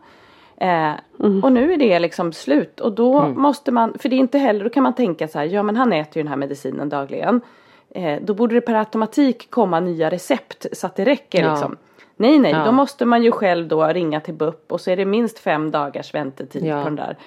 Eh, 0.61 0.91
Mm. 1.23 1.43
Och 1.43 1.51
nu 1.51 1.73
är 1.73 1.77
det 1.77 1.99
liksom 1.99 2.33
slut 2.33 2.79
och 2.79 2.91
då 2.91 3.27
måste 3.27 3.71
man, 3.71 3.93
för 3.99 4.09
det 4.09 4.15
är 4.15 4.17
inte 4.17 4.37
heller, 4.37 4.63
då 4.63 4.69
kan 4.69 4.83
man 4.83 4.95
tänka 4.95 5.27
så 5.27 5.39
här, 5.39 5.45
ja 5.45 5.63
men 5.63 5.75
han 5.75 5.93
äter 5.93 6.17
ju 6.17 6.23
den 6.23 6.27
här 6.27 6.35
medicinen 6.37 6.89
dagligen. 6.89 7.41
Eh, 7.89 8.19
då 8.21 8.33
borde 8.33 8.55
det 8.55 8.61
per 8.61 8.73
automatik 8.73 9.47
komma 9.51 9.79
nya 9.79 10.09
recept 10.09 10.65
så 10.71 10.87
att 10.87 10.95
det 10.95 11.05
räcker 11.05 11.43
Ja. 11.43 11.51
liksom. 11.51 11.77
Nej 12.15 12.39
nej, 12.39 12.51
Ja. 12.51 12.65
då 12.65 12.71
måste 12.71 13.05
man 13.05 13.23
ju 13.23 13.31
själv 13.31 13.67
då 13.67 13.83
ringa 13.87 14.19
till 14.19 14.33
BUP 14.33 14.71
och 14.71 14.81
så 14.81 14.91
är 14.91 14.97
det 14.97 15.05
minst 15.05 15.39
fem 15.39 15.71
dagars 15.71 16.13
väntetid 16.13 16.65
Ja. 16.65 16.77
på 16.77 16.83
den 16.89 16.95
där. 16.95 17.17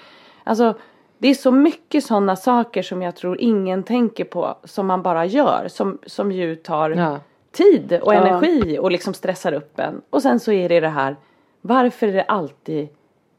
Alltså 0.44 0.74
det 1.18 1.28
är 1.28 1.34
så 1.34 1.50
mycket 1.50 2.04
sådana 2.04 2.36
saker 2.36 2.82
som 2.82 3.02
jag 3.02 3.16
tror 3.16 3.40
ingen 3.40 3.82
tänker 3.82 4.24
på 4.24 4.56
som 4.64 4.86
man 4.86 5.02
bara 5.02 5.24
gör 5.26 5.66
som, 5.68 5.98
som 6.06 6.32
ju 6.32 6.56
tar 6.56 6.90
Ja. 6.90 7.18
tid 7.52 7.98
och 8.02 8.14
energi 8.14 8.78
och 8.78 8.90
liksom 8.90 9.14
stressar 9.14 9.52
upp 9.52 9.78
en. 9.78 10.02
Och 10.10 10.22
sen 10.22 10.40
så 10.40 10.52
är 10.52 10.68
det 10.68 10.80
det 10.80 10.88
här 10.88 11.16
Varför 11.60 12.08
är 12.08 12.12
det 12.12 12.22
alltid 12.22 12.88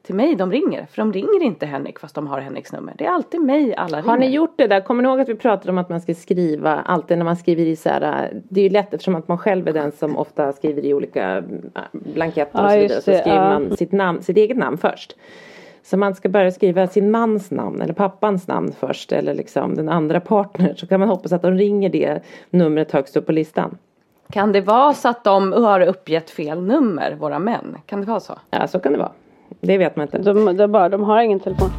till 0.06 0.16
mig 0.16 0.36
de 0.36 0.52
ringer? 0.52 0.86
För 0.86 0.98
de 0.98 1.14
ringer 1.14 1.44
inte 1.44 1.66
Henrik 1.66 2.00
fast 2.00 2.16
de 2.16 2.28
har 2.28 2.40
Henriks 2.40 2.72
nummer. 2.72 2.94
Det 2.98 3.06
är 3.06 3.10
alltid 3.10 3.42
mig 3.42 3.76
alla 3.76 3.98
ringer. 3.98 4.10
Har 4.10 4.18
ni 4.18 4.30
gjort 4.30 4.54
det 4.56 4.68
där? 4.68 4.82
Kommer 4.82 5.04
ni 5.04 5.10
ihåg 5.10 5.20
att 5.20 5.30
vi 5.30 5.36
pratade 5.36 5.72
om 5.72 5.78
att 5.78 5.90
man 5.90 6.02
ska 6.02 6.14
skriva 6.14 6.74
alltid 6.74 7.18
när 7.18 7.26
man 7.26 7.36
skriver 7.36 7.66
i 7.66 7.76
så 7.76 7.90
här. 7.90 8.30
Det 8.50 8.60
är 8.60 8.64
ju 8.64 8.70
lätt 8.70 8.94
eftersom 8.94 9.16
att 9.16 9.28
man 9.28 9.38
själv 9.38 9.68
är 9.68 9.74
den 9.74 9.92
som 9.92 10.18
ofta 10.18 10.54
skriver 10.54 10.86
i 10.86 10.94
olika 10.94 11.38
äh, 11.38 11.44
blanketter 11.92 12.64
och 12.64 12.72
så 12.72 12.78
vidare. 12.78 13.02
Så 13.02 13.02
skriver 13.02 13.36
ja. 13.36 13.60
man 13.60 13.78
sitt, 13.78 13.92
namn, 13.92 14.22
sitt 14.22 14.38
eget 14.38 14.58
namn 14.58 14.78
först. 14.78 15.16
Så 15.84 15.98
man 15.98 16.16
ska 16.16 16.30
börja 16.30 16.52
skriva 16.52 16.88
sin 16.88 17.12
mans 17.12 17.52
namn 17.52 17.82
eller 17.82 17.94
pappans 17.94 18.48
namn 18.48 18.74
först 18.80 19.12
eller 19.12 19.34
liksom 19.34 19.76
den 19.76 19.90
andra 19.90 20.20
partnern. 20.20 20.76
Så 20.76 20.88
kan 20.88 21.00
man 21.00 21.10
hoppas 21.10 21.32
att 21.32 21.42
de 21.42 21.52
ringer 21.52 21.90
det 21.90 22.24
numret 22.50 22.92
högst 22.92 23.18
upp 23.18 23.26
på 23.26 23.32
listan. 23.32 23.78
Kan 24.32 24.52
det 24.52 24.62
vara 24.62 24.94
så 24.94 25.10
att 25.10 25.24
de 25.24 25.54
har 25.54 25.82
uppgett 25.82 26.30
fel 26.30 26.62
nummer, 26.62 27.16
våra 27.20 27.40
män? 27.40 27.78
Kan 27.86 28.02
det 28.02 28.08
vara 28.08 28.20
så? 28.20 28.34
Ja 28.50 28.68
så 28.68 28.80
kan 28.80 28.92
det 28.92 28.98
vara. 29.00 29.12
Det 29.62 29.78
vet 29.78 29.96
man 29.96 30.06
inte. 30.06 30.18
De, 30.18 30.58
de, 30.58 30.72
bara, 30.72 30.90
de 30.90 31.04
har 31.04 31.22
ingen 31.22 31.40
telefon. 31.40 31.70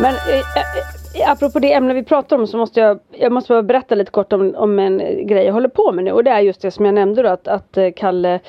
Men 0.00 0.14
eh, 0.14 0.38
eh, 0.38 1.22
eh, 1.22 1.30
apropå 1.30 1.58
det 1.58 1.72
ämne 1.72 1.94
vi 1.94 2.04
pratar 2.04 2.38
om 2.38 2.46
så 2.46 2.56
måste 2.56 2.80
jag, 2.80 2.98
jag 3.10 3.32
måste 3.32 3.52
bara 3.52 3.62
berätta 3.62 3.94
lite 3.94 4.10
kort 4.10 4.32
om, 4.32 4.54
om 4.56 4.78
en 4.78 5.26
grej 5.26 5.46
jag 5.46 5.52
håller 5.52 5.68
på 5.68 5.92
med 5.92 6.04
nu 6.04 6.12
och 6.12 6.24
det 6.24 6.30
är 6.30 6.40
just 6.40 6.62
det 6.62 6.70
som 6.70 6.84
jag 6.84 6.94
nämnde 6.94 7.22
då 7.22 7.28
att, 7.28 7.48
att 7.48 7.76
eh, 7.76 7.90
Kalle 7.96 8.40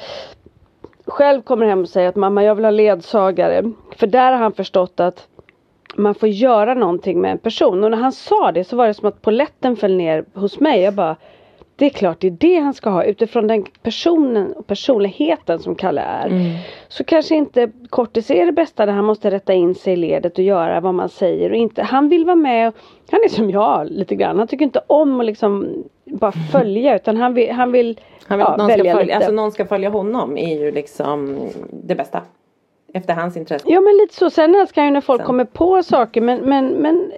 själv 1.05 1.41
kommer 1.41 1.65
hem 1.65 1.81
och 1.81 1.89
säger 1.89 2.09
att 2.09 2.15
mamma 2.15 2.43
jag 2.43 2.55
vill 2.55 2.65
ha 2.65 2.71
ledsagare. 2.71 3.71
För 3.95 4.07
där 4.07 4.31
har 4.31 4.39
han 4.39 4.53
förstått 4.53 4.99
att 4.99 5.27
man 5.95 6.15
får 6.15 6.29
göra 6.29 6.73
någonting 6.73 7.21
med 7.21 7.31
en 7.31 7.37
person 7.37 7.83
och 7.83 7.91
när 7.91 7.97
han 7.97 8.11
sa 8.11 8.51
det 8.51 8.63
så 8.63 8.75
var 8.75 8.87
det 8.87 8.93
som 8.93 9.07
att 9.07 9.21
poletten 9.21 9.75
föll 9.75 9.95
ner 9.95 10.25
hos 10.33 10.59
mig. 10.59 10.81
Jag 10.81 10.93
bara 10.93 11.15
det 11.75 11.85
är 11.85 11.89
klart 11.89 12.19
det 12.19 12.27
är 12.27 12.31
det 12.31 12.59
han 12.59 12.73
ska 12.73 12.89
ha 12.89 13.03
utifrån 13.03 13.47
den 13.47 13.65
personen 13.83 14.53
och 14.53 14.67
personligheten 14.67 15.59
som 15.59 15.75
Kalle 15.75 16.01
är. 16.01 16.29
Så 16.87 17.03
kanske 17.03 17.35
inte 17.35 17.71
kortis 17.89 18.31
är 18.31 18.45
det 18.45 18.51
bästa 18.51 18.85
där 18.85 18.93
han 18.93 19.05
måste 19.05 19.31
rätta 19.31 19.53
in 19.53 19.75
sig 19.75 19.93
i 19.93 19.95
ledet 19.95 20.37
och 20.37 20.43
göra 20.43 20.79
vad 20.79 20.93
man 20.93 21.09
säger 21.09 21.49
och 21.49 21.55
inte. 21.55 21.83
Han 21.83 22.09
vill 22.09 22.25
vara 22.25 22.35
med 22.35 22.71
han 23.11 23.23
är 23.23 23.29
som 23.29 23.49
jag 23.49 23.87
lite 23.91 24.15
grann. 24.15 24.37
Han 24.37 24.47
tycker 24.47 24.65
inte 24.65 24.81
om 24.87 25.19
att 25.19 25.25
liksom 25.25 25.83
bara 26.05 26.31
följa 26.31 26.95
utan 26.95 27.17
han 27.17 27.33
vill, 27.33 27.51
han 27.51 27.71
vill, 27.71 27.99
Han 28.27 28.37
vill 28.37 28.45
ja, 28.49 28.57
någon 28.57 28.69
ska, 28.69 28.77
välja 28.77 28.93
följa, 28.93 29.05
lite. 29.05 29.15
alltså 29.15 29.31
någon 29.31 29.51
ska 29.51 29.65
följa 29.65 29.89
honom 29.89 30.37
är 30.37 30.59
ju 30.59 30.71
liksom 30.71 31.39
det 31.71 31.95
bästa. 31.95 32.21
Efter 32.93 33.13
hans 33.13 33.37
intresse. 33.37 33.65
Ja 33.69 33.81
men 33.81 33.97
lite 33.97 34.15
så. 34.15 34.29
Sen 34.29 34.55
älskar 34.55 34.81
jag 34.81 34.87
ju 34.87 34.93
när 34.93 35.01
folk 35.01 35.19
Sen. 35.19 35.27
kommer 35.27 35.45
på 35.45 35.83
saker 35.83 36.21
men, 36.21 36.39
men, 36.39 36.67
men 36.67 37.11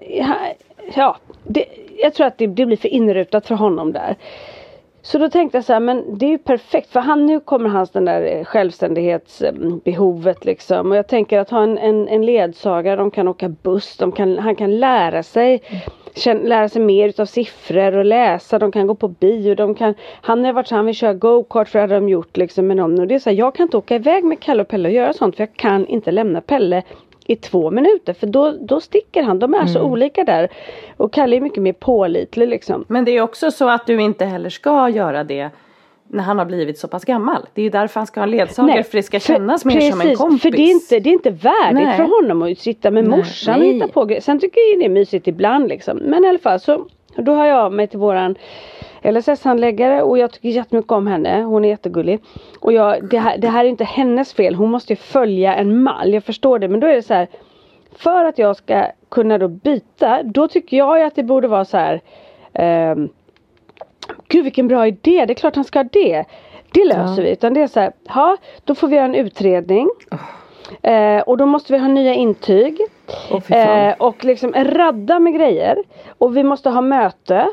ja, 0.96 1.18
det, 1.44 1.66
jag 1.98 2.14
tror 2.14 2.28
att 2.28 2.38
det, 2.38 2.48
det 2.48 2.66
blir 2.66 2.78
för 2.78 2.88
inrutat 2.88 3.48
för 3.48 3.56
honom 3.56 3.92
där. 3.92 4.16
Så 5.02 5.18
då 5.18 5.30
tänkte 5.30 5.58
jag 5.58 5.66
så 5.66 5.74
här, 5.74 5.80
men 5.80 6.18
det 6.18 6.26
är 6.26 6.30
ju 6.30 6.38
perfekt 6.38 6.92
för 6.92 7.00
han 7.00 7.26
nu 7.26 7.40
kommer 7.40 7.70
hans 7.70 7.90
den 7.90 8.06
där 8.06 8.22
eh, 8.22 8.44
självständighetsbehovet 8.44 10.46
liksom. 10.46 10.92
Och 10.92 10.98
jag 10.98 11.08
tänker 11.08 11.40
att 11.40 11.50
ha 11.50 11.64
en, 11.64 11.78
en, 11.78 12.08
en 12.08 12.26
ledsagare, 12.26 12.96
de 12.96 13.12
kan 13.12 13.28
åka 13.28 13.50
buss, 13.50 13.98
de 13.98 14.12
kan, 14.12 14.38
han 14.38 14.56
kan 14.56 14.80
lära 14.80 15.24
sig 15.24 15.62
känn, 15.70 15.80
lära 16.26 16.70
sig 16.70 16.82
mer 16.82 17.10
utav 17.10 17.26
siffror 17.26 17.98
och 17.98 18.06
läsa, 18.06 18.60
de 18.60 18.72
kan 18.72 18.88
gå 18.88 18.96
på 18.96 19.08
bio, 19.08 19.56
de 19.56 19.76
kan 19.76 19.94
Han 20.22 20.46
har 20.46 20.54
varit 20.54 20.68
så 20.68 20.76
han 20.76 20.86
vill 20.86 20.96
köra 20.96 21.14
go-kart 21.14 21.70
för 21.70 21.80
det 21.80 21.84
hade 21.84 21.96
de 21.96 22.10
gjort 22.10 22.38
liksom 22.38 22.68
med 22.68 22.78
någon 22.78 23.00
och 23.00 23.08
det 23.08 23.16
är 23.16 23.20
så 23.20 23.30
här, 23.30 23.38
jag 23.38 23.56
kan 23.56 23.64
inte 23.64 23.78
åka 23.78 23.96
iväg 23.96 24.24
med 24.24 24.40
Kalle 24.40 24.62
och 24.62 24.68
Pelle 24.68 24.90
och 24.90 24.96
göra 24.96 25.14
sånt 25.14 25.36
för 25.36 25.42
jag 25.42 25.54
kan 25.54 25.88
inte 25.88 26.12
lämna 26.12 26.42
Pelle 26.42 26.84
i 27.28 27.36
två 27.36 27.72
minuter 27.72 28.14
för 28.14 28.28
då, 28.28 28.52
då 28.52 28.82
sticker 28.82 29.24
han. 29.24 29.40
De 29.40 29.54
är 29.54 29.66
så 29.66 29.82
olika 29.82 30.24
där. 30.24 30.52
Och 30.98 31.14
Kalle 31.14 31.36
är 31.36 31.42
mycket 31.42 31.64
mer 31.64 31.74
pålitlig 31.74 32.48
liksom. 32.48 32.86
Men 32.88 33.06
det 33.06 33.12
är 33.12 33.22
också 33.22 33.52
så 33.52 33.70
att 33.70 33.88
du 33.88 34.02
inte 34.02 34.26
heller 34.26 34.50
ska 34.50 34.90
göra 34.90 35.24
det 35.24 35.50
när 36.08 36.24
han 36.24 36.38
har 36.38 36.46
blivit 36.46 36.80
så 36.80 36.88
pass 36.88 37.06
gammal. 37.06 37.46
Det 37.54 37.62
är 37.62 37.64
ju 37.64 37.70
därför 37.70 38.00
han 38.00 38.08
ska 38.08 38.20
ha 38.20 38.24
en 38.24 38.32
ledsagare 38.32 38.84
för 38.84 38.98
det 38.98 39.04
ska 39.04 39.20
kännas 39.20 39.66
mer 39.66 39.92
som 39.92 40.02
en 40.02 40.06
precis, 40.06 40.18
kompis. 40.20 40.42
För 40.42 40.52
det 40.52 40.62
är 40.62 40.72
inte, 40.72 41.00
det 41.00 41.10
är 41.10 41.14
inte 41.14 41.30
värdigt 41.30 41.74
Nej. 41.88 41.98
för 41.98 42.04
honom 42.04 42.42
att 42.42 42.58
sitta 42.58 42.92
med 42.92 43.04
Nej, 43.04 43.18
morsan 43.18 43.54
och 43.56 43.60
nej. 43.60 43.74
hitta 43.74 43.88
på 43.88 44.06
grejer. 44.06 44.22
Sen 44.22 44.40
tycker 44.40 44.72
jag 44.72 44.80
det 44.80 44.86
är 44.86 44.90
mysigt 44.90 45.28
ibland 45.28 45.68
liksom. 45.68 45.98
Men 45.98 46.26
i 46.26 46.28
alla 46.28 46.40
fall 46.40 46.60
så 46.60 46.86
då 47.18 47.34
har 47.34 47.46
jag 47.46 47.60
av 47.60 47.74
mig 47.74 47.88
till 47.88 48.00
våran 48.00 48.36
LSS-handläggare 49.02 50.02
och 50.02 50.18
jag 50.18 50.32
tycker 50.32 50.50
jättemycket 50.50 50.92
om 50.92 51.08
henne. 51.08 51.42
Hon 51.42 51.66
är 51.66 51.70
jättegullig. 51.70 52.20
Och 52.60 52.74
jag, 52.74 53.10
det, 53.10 53.18
här, 53.18 53.38
det 53.38 53.48
här 53.48 53.66
är 53.66 53.70
inte 53.70 53.84
hennes 53.84 54.34
fel. 54.34 54.56
Hon 54.56 54.72
måste 54.72 54.94
ju 54.94 54.98
följa 54.98 55.56
en 55.56 55.84
mall. 55.84 56.14
Jag 56.14 56.24
förstår 56.24 56.60
det. 56.60 56.68
Men 56.68 56.80
då 56.80 56.88
är 56.88 56.96
det 56.96 57.02
så 57.02 57.14
här. 57.14 57.28
För 57.98 58.26
att 58.26 58.38
jag 58.38 58.56
ska 58.56 58.86
kunna 59.10 59.38
då 59.38 59.48
byta. 59.48 60.24
Då 60.24 60.48
tycker 60.48 60.78
jag 60.78 61.00
ju 61.00 61.06
att 61.06 61.16
det 61.16 61.24
borde 61.24 61.48
vara 61.48 61.66
så 61.66 61.78
här. 61.78 62.02
ehm, 62.54 63.10
Gud 64.28 64.44
vilken 64.44 64.68
bra 64.68 64.88
idé. 64.88 65.26
Det 65.26 65.34
är 65.34 65.36
klart 65.36 65.56
han 65.56 65.66
ska 65.66 65.80
ha 65.80 65.90
det. 65.92 66.26
Det 66.72 66.86
löser 66.86 67.24
vi. 67.24 67.32
Utan 67.32 67.54
det 67.54 67.62
är 67.62 67.68
så 67.68 67.80
här. 67.80 67.92
Ja, 68.08 68.38
då 68.64 68.76
får 68.76 68.88
vi 68.88 68.96
göra 68.96 69.06
en 69.06 69.16
utredning. 69.16 69.90
Eh, 70.82 71.22
och 71.22 71.38
då 71.38 71.46
måste 71.46 71.74
vi 71.74 71.80
ha 71.80 71.88
nya 71.88 72.14
intyg. 72.14 72.82
Fan. 73.30 73.58
Eh, 73.58 73.96
och 73.98 74.26
liksom 74.26 74.54
en 74.54 74.66
radda 74.66 75.20
med 75.20 75.34
grejer. 75.34 75.78
Och 76.18 76.38
vi 76.38 76.44
måste 76.44 76.70
ha 76.70 76.82
möte. 76.82 77.50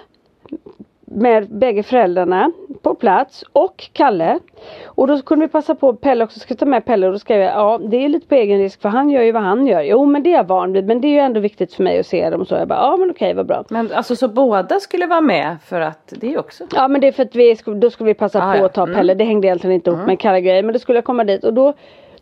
Med 1.14 1.48
bägge 1.58 1.82
föräldrarna 1.82 2.52
på 2.82 2.94
plats 2.94 3.44
och 3.52 3.88
Kalle. 3.92 4.38
Och 4.84 5.06
då 5.06 5.22
kunde 5.22 5.46
vi 5.46 5.52
passa 5.52 5.74
på 5.74 5.94
Pelle 5.94 6.24
också, 6.24 6.40
ska 6.40 6.54
ta 6.54 6.66
med 6.66 6.84
Pelle 6.84 7.06
och 7.06 7.12
då 7.12 7.18
skrev 7.18 7.40
jag 7.40 7.52
ja 7.52 7.80
det 7.90 8.04
är 8.04 8.08
lite 8.08 8.26
på 8.26 8.34
egen 8.34 8.58
risk 8.58 8.82
för 8.82 8.88
han 8.88 9.10
gör 9.10 9.22
ju 9.22 9.32
vad 9.32 9.42
han 9.42 9.66
gör. 9.66 9.80
Jo 9.80 10.04
men 10.04 10.22
det 10.22 10.30
är 10.32 10.36
jag 10.36 10.44
van 10.46 10.72
vid 10.72 10.86
men 10.86 11.00
det 11.00 11.08
är 11.08 11.12
ju 11.12 11.18
ändå 11.18 11.40
viktigt 11.40 11.74
för 11.74 11.82
mig 11.82 11.98
att 12.00 12.06
se 12.06 12.30
dem 12.30 12.46
så. 12.46 12.54
Jag 12.54 12.68
bara 12.68 12.78
ja 12.78 12.96
men 12.96 13.10
okej 13.10 13.34
vad 13.34 13.46
bra. 13.46 13.64
Men 13.68 13.92
alltså 13.92 14.16
så 14.16 14.28
båda 14.28 14.80
skulle 14.80 15.06
vara 15.06 15.20
med 15.20 15.56
för 15.64 15.80
att 15.80 16.12
det 16.20 16.38
också. 16.38 16.64
Ja 16.74 16.88
men 16.88 17.00
det 17.00 17.06
är 17.06 17.12
för 17.12 17.22
att 17.22 17.36
vi, 17.36 17.56
då 17.76 17.90
skulle 17.90 18.06
vi 18.08 18.14
passa 18.14 18.48
Ah, 18.48 18.52
på 18.52 18.58
ja. 18.58 18.64
att 18.66 18.74
ta 18.74 18.82
Mm. 18.82 18.94
Pelle. 18.94 19.14
Det 19.14 19.24
hängde 19.24 19.46
egentligen 19.46 19.74
inte 19.74 19.90
ihop 19.90 20.06
med 20.06 20.20
Kalle 20.20 20.40
grejer. 20.40 20.62
Men 20.62 20.72
då 20.72 20.78
skulle 20.78 20.96
jag 20.96 21.04
komma 21.04 21.24
dit 21.24 21.44
och 21.44 21.54
då, 21.54 21.72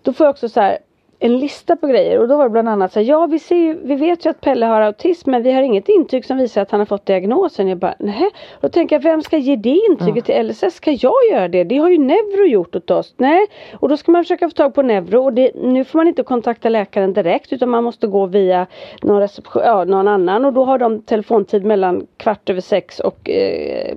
då 0.03 0.13
får 0.13 0.27
jag 0.27 0.31
också 0.31 0.49
så 0.49 0.61
här 0.61 0.79
en 1.23 1.39
lista 1.39 1.77
på 1.77 1.87
grejer 1.87 2.19
och 2.19 2.29
då 2.29 2.37
var 2.37 2.45
det 2.45 2.51
bland 2.51 2.69
annat 2.69 2.93
så 2.93 3.01
här, 3.01 3.07
ja 3.07 3.27
vi 3.27 3.39
ser 3.39 3.57
ju, 3.57 3.79
vi 3.83 3.95
vet 3.95 4.27
ju 4.27 4.31
att 4.31 4.41
Pelle 4.41 4.67
har 4.67 4.81
autism 4.81 5.31
men 5.31 5.43
vi 5.43 5.53
har 5.53 5.63
inget 5.63 5.89
intyg 5.89 6.25
som 6.25 6.37
visar 6.37 6.63
att 6.63 6.71
han 6.71 6.81
har 6.81 6.87
fått 6.87 7.07
diagnosen. 7.07 7.69
Jag 7.69 7.79
bara 7.79 7.95
nej. 7.99 8.31
Då 8.61 8.69
tänker 8.69 8.97
jag 8.97 9.03
vem 9.03 9.23
ska 9.23 9.37
ge 9.37 9.57
det 9.57 9.81
intyget 9.91 10.25
till 10.25 10.47
LSS? 10.47 10.75
Ska 10.75 10.91
jag 10.91 11.15
göra 11.33 11.49
det? 11.49 11.65
Det 11.65 11.79
har 11.79 11.91
ju 11.91 11.99
Neuro 11.99 12.47
gjort 12.47 12.77
åt 12.77 12.91
oss. 12.91 13.15
Nej. 13.17 13.47
Och 13.75 13.89
då 13.89 13.97
ska 13.97 14.13
man 14.13 14.25
försöka 14.25 14.49
få 14.49 14.55
tag 14.55 14.75
på 14.75 14.83
Neuro 14.83 15.25
och 15.25 15.33
det, 15.33 15.51
nu 15.55 15.85
får 15.85 15.99
man 15.99 16.09
inte 16.09 16.23
kontakta 16.23 16.69
läkaren 16.69 17.13
direkt 17.13 17.53
utan 17.53 17.69
man 17.69 17.85
måste 17.85 18.07
gå 18.07 18.27
via 18.27 18.67
någon, 19.03 19.21
reception, 19.21 19.63
ja, 19.65 19.85
någon 19.85 20.09
annan 20.09 20.45
och 20.45 20.53
då 20.53 20.65
har 20.65 20.79
de 20.79 21.03
telefontid 21.03 21.65
mellan 21.65 22.07
kvart 22.17 22.51
över 22.51 22.61
sex 22.61 23.01
och 23.01 23.31
eh, 23.31 23.97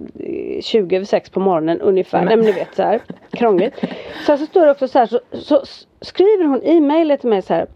20 0.61 0.95
över 0.95 1.05
sex 1.05 1.29
på 1.29 1.39
morgonen 1.39 1.81
ungefär. 1.81 2.25
Nej 2.25 2.37
men 2.37 2.45
ni 2.45 2.51
vet 2.51 2.75
så 2.75 2.83
här 2.83 3.01
krångligt. 3.37 3.73
Sen 4.25 4.37
så 4.37 4.45
står 4.45 4.65
det 4.65 4.71
också 4.71 4.87
så 4.87 4.99
här 4.99 5.05
så, 5.05 5.19
så 5.31 5.61
skriver 6.01 6.45
hon 6.45 6.63
i 6.63 6.79
mejlet 6.81 7.19
till 7.21 7.29
mig 7.29 7.41
så 7.41 7.53
här. 7.53 7.67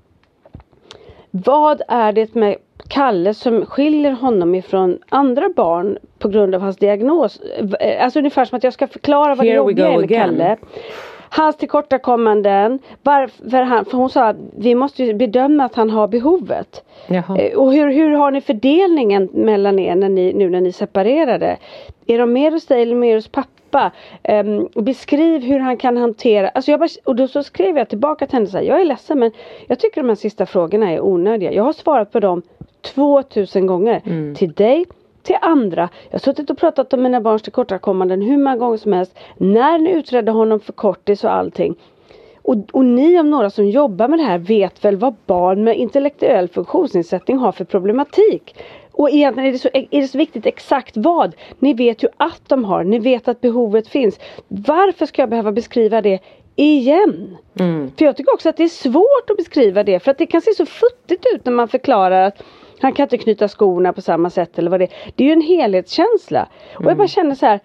Vad 1.32 1.82
är 1.88 2.12
det 2.12 2.36
med 2.36 2.56
Kalle 2.90 3.34
som 3.34 3.66
skiljer 3.66 4.12
honom 4.12 4.56
ifrån 4.56 5.00
andra 5.10 5.50
barn 5.56 5.98
på 6.20 6.28
grund 6.30 6.56
av 6.56 6.62
hans 6.62 6.78
diagnos? 6.78 7.40
Eh, 7.80 8.04
Alltså 8.04 8.20
ungefär 8.20 8.46
som 8.46 8.58
att 8.58 8.64
jag 8.64 8.74
ska 8.74 8.88
förklara 8.88 9.36
vad 9.36 9.46
det 9.46 9.52
Here 9.52 9.64
we 9.64 9.70
jobbiga 9.72 9.88
är 9.88 9.92
med 9.98 10.04
again. 10.04 10.30
Kalle. 10.30 10.58
Hans 11.30 11.58
tillkortakommanden. 11.58 12.80
Varför 13.04 13.62
han, 13.62 13.86
för 13.86 13.98
hon 13.98 14.10
sa 14.10 14.24
att 14.28 14.36
vi 14.58 14.76
måste 14.76 15.04
ju 15.04 15.14
bedöma 15.14 15.64
att 15.66 15.76
han 15.76 15.90
har 15.90 16.08
behovet. 16.08 16.84
Jaha. 17.08 17.38
Eh, 17.38 17.58
Och 17.58 17.74
hur, 17.74 17.92
hur 17.92 18.12
har 18.12 18.32
ni 18.32 18.42
fördelningen 18.42 19.30
mellan 19.34 19.80
er 19.80 19.96
när 19.96 20.10
ni, 20.10 20.34
nu 20.34 20.50
när 20.50 20.62
ni 20.62 20.72
separerade? 20.72 21.58
Är 22.06 22.18
de 22.20 22.34
mer 22.34 22.52
hos 22.52 22.66
dig 22.66 22.82
eller 22.82 22.96
mer 22.96 23.16
hos 23.16 23.28
pappa? 23.28 23.50
Ehm, 24.24 24.68
beskriv 24.76 25.42
hur 25.42 25.60
han 25.60 25.78
kan 25.78 25.98
hantera, 25.98 26.50
alltså 26.50 26.72
jag 26.72 26.80
bara, 26.80 26.90
och 27.04 27.16
då 27.16 27.28
så 27.28 27.44
skrev 27.44 27.78
jag 27.78 27.90
tillbaka 27.90 28.26
till 28.26 28.36
henne 28.36 28.48
så 28.48 28.58
här, 28.58 28.64
jag 28.64 28.82
är 28.82 28.86
ledsen 28.86 29.20
men 29.20 29.32
jag 29.68 29.80
tycker 29.80 30.02
de 30.02 30.08
här 30.08 30.16
sista 30.16 30.46
frågorna 30.46 30.92
är 30.92 31.02
onödiga. 31.02 31.52
Jag 31.52 31.64
har 31.64 31.74
svarat 31.74 32.12
på 32.12 32.20
dem 32.20 32.42
2000 32.82 33.68
gånger. 33.68 34.02
Till 34.36 34.52
dig, 34.52 34.86
till 35.24 35.38
andra. 35.42 35.90
Jag 36.04 36.12
har 36.12 36.20
suttit 36.20 36.50
och 36.50 36.58
pratat 36.58 36.94
om 36.94 37.04
mina 37.04 37.22
barns 37.22 37.42
tillkortakommanden 37.42 38.22
hur 38.22 38.38
många 38.38 38.58
gånger 38.58 38.78
som 38.78 38.94
helst. 38.94 39.18
När 39.38 39.78
ni 39.78 39.92
utredde 39.92 40.32
honom 40.32 40.60
för 40.60 40.74
kortis 40.74 41.24
och 41.24 41.34
allting. 41.34 41.76
Och, 42.42 42.56
och 42.72 42.86
ni 42.86 43.20
om 43.20 43.30
några 43.30 43.50
som 43.50 43.70
jobbar 43.70 44.08
med 44.08 44.20
det 44.20 44.24
här 44.24 44.38
vet 44.38 44.86
väl 44.86 44.96
vad 44.96 45.16
barn 45.26 45.64
med 45.64 45.78
intellektuell 45.78 46.48
funktionsnedsättning 46.48 47.38
har 47.38 47.52
för 47.52 47.66
problematik. 47.66 48.56
Och 48.98 49.10
egentligen 49.10 49.50
är 49.50 49.54
det, 49.54 49.60
så, 49.60 49.70
är 49.74 50.02
det 50.02 50.08
så 50.08 50.18
viktigt 50.18 50.46
exakt 50.46 50.98
vad. 50.98 51.36
Ni 51.60 51.74
vet 51.74 52.04
ju 52.04 52.08
att 52.18 52.42
de 52.48 52.66
har, 52.66 52.84
ni 52.84 53.00
vet 53.00 53.28
att 53.28 53.42
behovet 53.42 53.88
finns. 53.88 54.20
Varför 54.48 55.06
ska 55.06 55.22
jag 55.22 55.30
behöva 55.30 55.52
beskriva 55.52 56.02
det 56.02 56.20
igen? 56.56 57.38
För 57.98 58.06
jag 58.06 58.18
tycker 58.18 58.34
också 58.34 58.50
att 58.50 58.58
det 58.58 58.64
är 58.64 58.68
svårt 58.68 59.30
att 59.30 59.38
beskriva 59.38 59.84
det 59.84 60.00
för 60.00 60.12
att 60.12 60.18
det 60.18 60.26
kan 60.26 60.42
se 60.42 60.54
så 60.54 60.66
futtigt 60.66 61.26
ut 61.36 61.46
när 61.46 61.52
man 61.52 61.68
förklarar 61.68 62.22
att 62.22 62.44
han 62.80 62.94
kan 62.94 63.04
inte 63.04 63.18
knyta 63.18 63.48
skorna 63.48 63.94
på 63.94 64.02
samma 64.02 64.30
sätt 64.30 64.60
eller 64.60 64.72
vad 64.72 64.80
det 64.80 64.84
är. 64.84 65.12
Det 65.16 65.24
är 65.24 65.28
ju 65.28 65.34
en 65.34 65.42
helhetskänsla. 65.42 66.48
Och 66.76 66.86
jag 66.86 66.98
bara 66.98 67.08
känner 67.08 67.36
så 67.36 67.46
här 67.46 67.60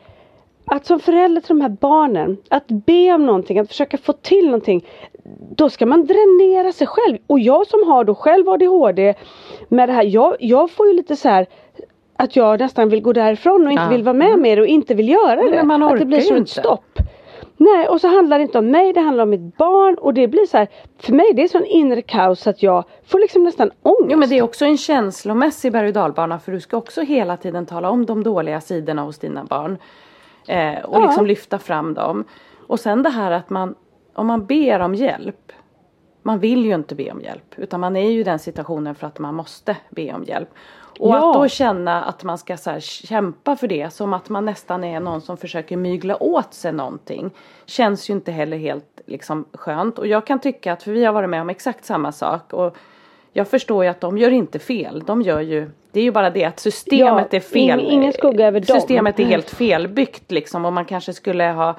att 0.64 0.86
som 0.86 1.00
förälder 1.00 1.40
till 1.40 1.48
de 1.48 1.60
här 1.60 1.68
barnen, 1.80 2.36
att 2.48 2.68
be 2.68 3.12
om 3.14 3.26
någonting, 3.26 3.58
att 3.58 3.68
försöka 3.68 3.98
få 3.98 4.12
till 4.12 4.44
någonting. 4.44 4.86
Då 5.56 5.70
ska 5.70 5.86
man 5.86 6.06
dränera 6.06 6.72
sig 6.72 6.86
själv. 6.86 7.18
Och 7.26 7.40
jag 7.40 7.66
som 7.66 7.88
har 7.88 8.04
då 8.04 8.14
själv 8.14 8.48
ADHD 8.48 9.14
med 9.68 9.88
det 9.88 9.92
här, 9.92 10.04
jag, 10.04 10.36
jag 10.40 10.70
får 10.70 10.86
ju 10.86 10.92
lite 10.92 11.16
så 11.16 11.28
här 11.28 11.46
att 12.16 12.36
jag 12.36 12.60
nästan 12.60 12.88
vill 12.88 13.02
gå 13.02 13.12
därifrån 13.12 13.66
och 13.66 13.72
inte 13.72 13.84
Ja. 13.84 13.88
vill 13.90 14.02
vara 14.02 14.14
med 14.14 14.38
mer 14.38 14.60
och 14.60 14.66
inte 14.66 14.94
vill 14.94 15.08
göra 15.08 15.42
det. 15.42 15.50
men 15.50 15.66
man 15.66 15.82
att 15.82 15.98
det 15.98 16.04
blir 16.06 16.20
som 16.20 16.36
ett 16.36 16.48
stopp. 16.48 16.98
Nej 17.56 17.88
och 17.88 18.00
så 18.00 18.08
handlar 18.08 18.38
det 18.38 18.42
inte 18.42 18.58
om 18.58 18.70
mig, 18.70 18.92
det 18.92 19.00
handlar 19.00 19.22
om 19.24 19.30
mitt 19.30 19.56
barn 19.56 19.94
och 19.94 20.14
det 20.14 20.28
blir 20.28 20.46
så 20.46 20.56
här, 20.58 20.68
för 20.98 21.12
mig 21.12 21.26
det 21.34 21.42
är 21.42 21.48
sån 21.48 21.64
inre 21.64 22.02
kaos 22.02 22.46
att 22.46 22.62
jag 22.62 22.84
får 23.06 23.18
liksom 23.18 23.44
nästan 23.44 23.70
ångest. 23.82 24.06
Jo 24.10 24.18
men 24.18 24.28
det 24.28 24.38
är 24.38 24.42
också 24.42 24.64
en 24.64 24.76
känslomässig 24.78 25.72
berg 25.72 25.86
och 25.88 25.92
dalbana 25.94 26.38
för 26.38 26.52
du 26.52 26.60
ska 26.60 26.76
också 26.76 27.00
hela 27.00 27.36
tiden 27.36 27.66
tala 27.66 27.90
om 27.90 28.06
de 28.06 28.22
dåliga 28.22 28.60
sidorna 28.60 29.02
hos 29.02 29.18
dina 29.18 29.44
barn. 29.44 29.78
Eh, 30.46 30.84
och 30.84 30.96
Ja. 30.96 31.06
liksom 31.06 31.26
lyfta 31.26 31.58
fram 31.58 31.94
dem. 31.94 32.24
Och 32.66 32.80
sen 32.80 33.02
det 33.02 33.10
här 33.10 33.30
att 33.30 33.50
man, 33.50 33.74
om 34.14 34.26
man 34.26 34.46
ber 34.46 34.80
om 34.80 34.94
hjälp. 34.94 35.52
Man 36.24 36.38
vill 36.38 36.64
ju 36.64 36.74
inte 36.74 36.94
be 36.94 37.10
om 37.10 37.20
hjälp 37.20 37.54
utan 37.56 37.80
man 37.80 37.96
är 37.96 38.10
ju 38.10 38.20
i 38.20 38.22
den 38.22 38.38
situationen 38.38 38.94
för 38.94 39.06
att 39.06 39.18
man 39.18 39.34
måste 39.34 39.76
be 39.90 40.12
om 40.12 40.24
hjälp. 40.24 40.48
Och 41.00 41.08
Ja. 41.10 41.28
att 41.28 41.34
då 41.34 41.48
känna 41.48 42.04
att 42.04 42.24
man 42.24 42.38
ska 42.38 42.56
så 42.56 42.80
kämpa 42.80 43.56
för 43.56 43.68
det 43.68 43.90
som 43.92 44.12
att 44.12 44.28
man 44.28 44.44
nästan 44.44 44.84
är 44.84 45.00
någon 45.00 45.20
som 45.20 45.36
försöker 45.36 45.76
mygla 45.76 46.22
åt 46.22 46.54
sig 46.54 46.72
någonting. 46.72 47.30
Känns 47.66 48.10
ju 48.10 48.14
inte 48.14 48.32
heller 48.32 48.56
helt 48.56 49.00
liksom 49.06 49.44
skönt. 49.52 49.98
Och 49.98 50.06
jag 50.06 50.26
kan 50.26 50.38
tycka 50.38 50.72
att, 50.72 50.82
för 50.82 50.90
vi 50.92 51.04
har 51.04 51.12
varit 51.12 51.30
med 51.30 51.40
om 51.40 51.50
exakt 51.50 51.84
samma 51.84 52.12
sak. 52.12 52.52
Och 52.52 52.76
jag 53.32 53.48
förstår 53.48 53.84
ju 53.84 53.90
att 53.90 54.00
de 54.00 54.18
gör 54.18 54.30
inte 54.30 54.58
fel. 54.58 55.02
De 55.06 55.22
gör 55.22 55.40
ju, 55.40 55.70
det 55.92 56.00
är 56.00 56.04
ju 56.04 56.10
bara 56.10 56.30
det 56.30 56.44
att 56.44 56.60
systemet 56.60 57.26
Ja, 57.30 57.36
är 57.36 57.40
fel. 57.40 57.80
ing- 57.80 57.90
ingen 57.90 58.12
skugga 58.12 58.46
över 58.46 58.60
dem. 58.60 58.80
Systemet 58.80 59.20
är 59.20 59.24
helt 59.24 59.50
felbyggt 59.50 60.30
liksom. 60.32 60.64
Och 60.64 60.72
man 60.72 60.84
kanske 60.84 61.12
skulle 61.12 61.44
ha 61.44 61.76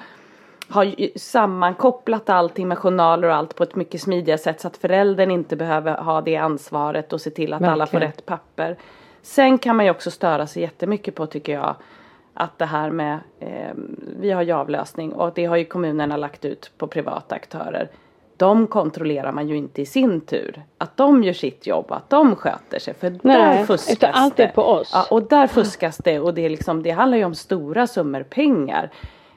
har 0.70 1.18
sammankopplat 1.20 2.30
allting 2.30 2.68
med 2.68 2.78
journaler 2.78 3.28
och 3.28 3.36
allt 3.36 3.56
på 3.56 3.64
ett 3.64 3.76
mycket 3.76 4.02
smidigare 4.02 4.38
sätt 4.38 4.62
så 4.62 4.68
att 4.68 4.78
föräldern 4.78 5.32
inte 5.32 5.56
behöver 5.56 5.98
ha 5.98 6.22
det 6.22 6.36
ansvaret 6.36 7.14
och 7.14 7.22
se 7.22 7.30
till 7.30 7.54
att 7.54 7.62
alla 7.64 7.86
får 7.86 8.00
Verkligen. 8.00 8.02
rätt 8.02 8.26
papper. 8.26 8.78
Sen 9.22 9.58
kan 9.58 9.76
man 9.76 9.86
ju 9.86 9.92
också 9.92 10.12
störa 10.12 10.48
sig 10.48 10.62
jättemycket 10.62 11.16
på 11.16 11.26
tycker 11.26 11.54
jag 11.54 11.76
att 12.34 12.58
det 12.60 12.66
här 12.66 12.90
med 12.90 13.20
eh, 13.40 13.50
vi 14.20 14.32
har 14.32 14.42
ju 14.42 14.52
avlösning 14.52 15.14
och 15.14 15.32
det 15.36 15.46
har 15.46 15.56
ju 15.56 15.66
kommunerna 15.66 16.18
lagt 16.18 16.46
ut 16.46 16.72
på 16.78 16.88
privata 16.88 17.36
aktörer. 17.36 17.90
De 18.44 18.68
kontrollerar 18.68 19.32
man 19.32 19.50
ju 19.50 19.58
inte 19.58 19.82
i 19.82 19.86
sin 19.86 20.22
tur. 20.22 20.64
Att 20.78 20.98
de 20.98 21.24
gör 21.24 21.34
sitt 21.34 21.68
jobb 21.68 21.92
att 21.92 22.10
de 22.10 22.36
sköter 22.36 22.80
sig. 22.80 22.94
För 22.94 23.10
där 23.10 23.20
Nej, 23.24 23.66
fuskas 23.66 23.92
utan 23.98 24.14
allt 24.14 24.40
är 24.40 24.48
det. 24.48 24.54
på 24.54 24.62
oss. 24.64 24.90
Ja, 24.94 25.06
och 25.12 25.24
där 25.24 25.48
fuskas 25.48 25.98
det 25.98 26.20
och 26.20 26.34
det, 26.34 26.46
är 26.46 26.50
liksom, 26.50 26.84
det 26.84 26.92
handlar 26.92 27.18
ju 27.18 27.26
om 27.26 27.36
stora 27.36 27.88
summor 27.88 28.24
pengar. 28.24 28.92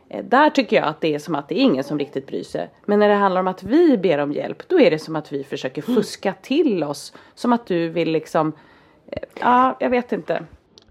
Eh, 0.08 0.24
Där 0.24 0.50
tycker 0.50 0.76
jag 0.76 0.84
att 0.84 1.00
det 1.00 1.14
är 1.14 1.18
som 1.18 1.34
att 1.34 1.48
det 1.48 1.54
är 1.58 1.62
ingen 1.62 1.84
som 1.84 1.98
riktigt 1.98 2.26
bryr 2.26 2.42
sig. 2.42 2.70
Men 2.84 2.98
när 2.98 3.08
det 3.08 3.14
handlar 3.14 3.40
om 3.40 3.48
att 3.48 3.62
vi 3.62 3.98
ber 3.98 4.18
om 4.18 4.32
hjälp 4.32 4.68
då 4.68 4.80
är 4.80 4.90
det 4.90 4.98
som 4.98 5.16
att 5.16 5.32
vi 5.32 5.44
försöker 5.44 5.82
fuska 5.82 6.34
till 6.42 6.84
oss. 6.84 7.12
Som 7.34 7.52
att 7.52 7.66
du 7.66 7.88
vill 7.88 8.10
liksom, 8.12 8.52
eh, 9.12 9.22
ja 9.40 9.76
jag 9.80 9.90
vet 9.90 10.12
inte. 10.12 10.42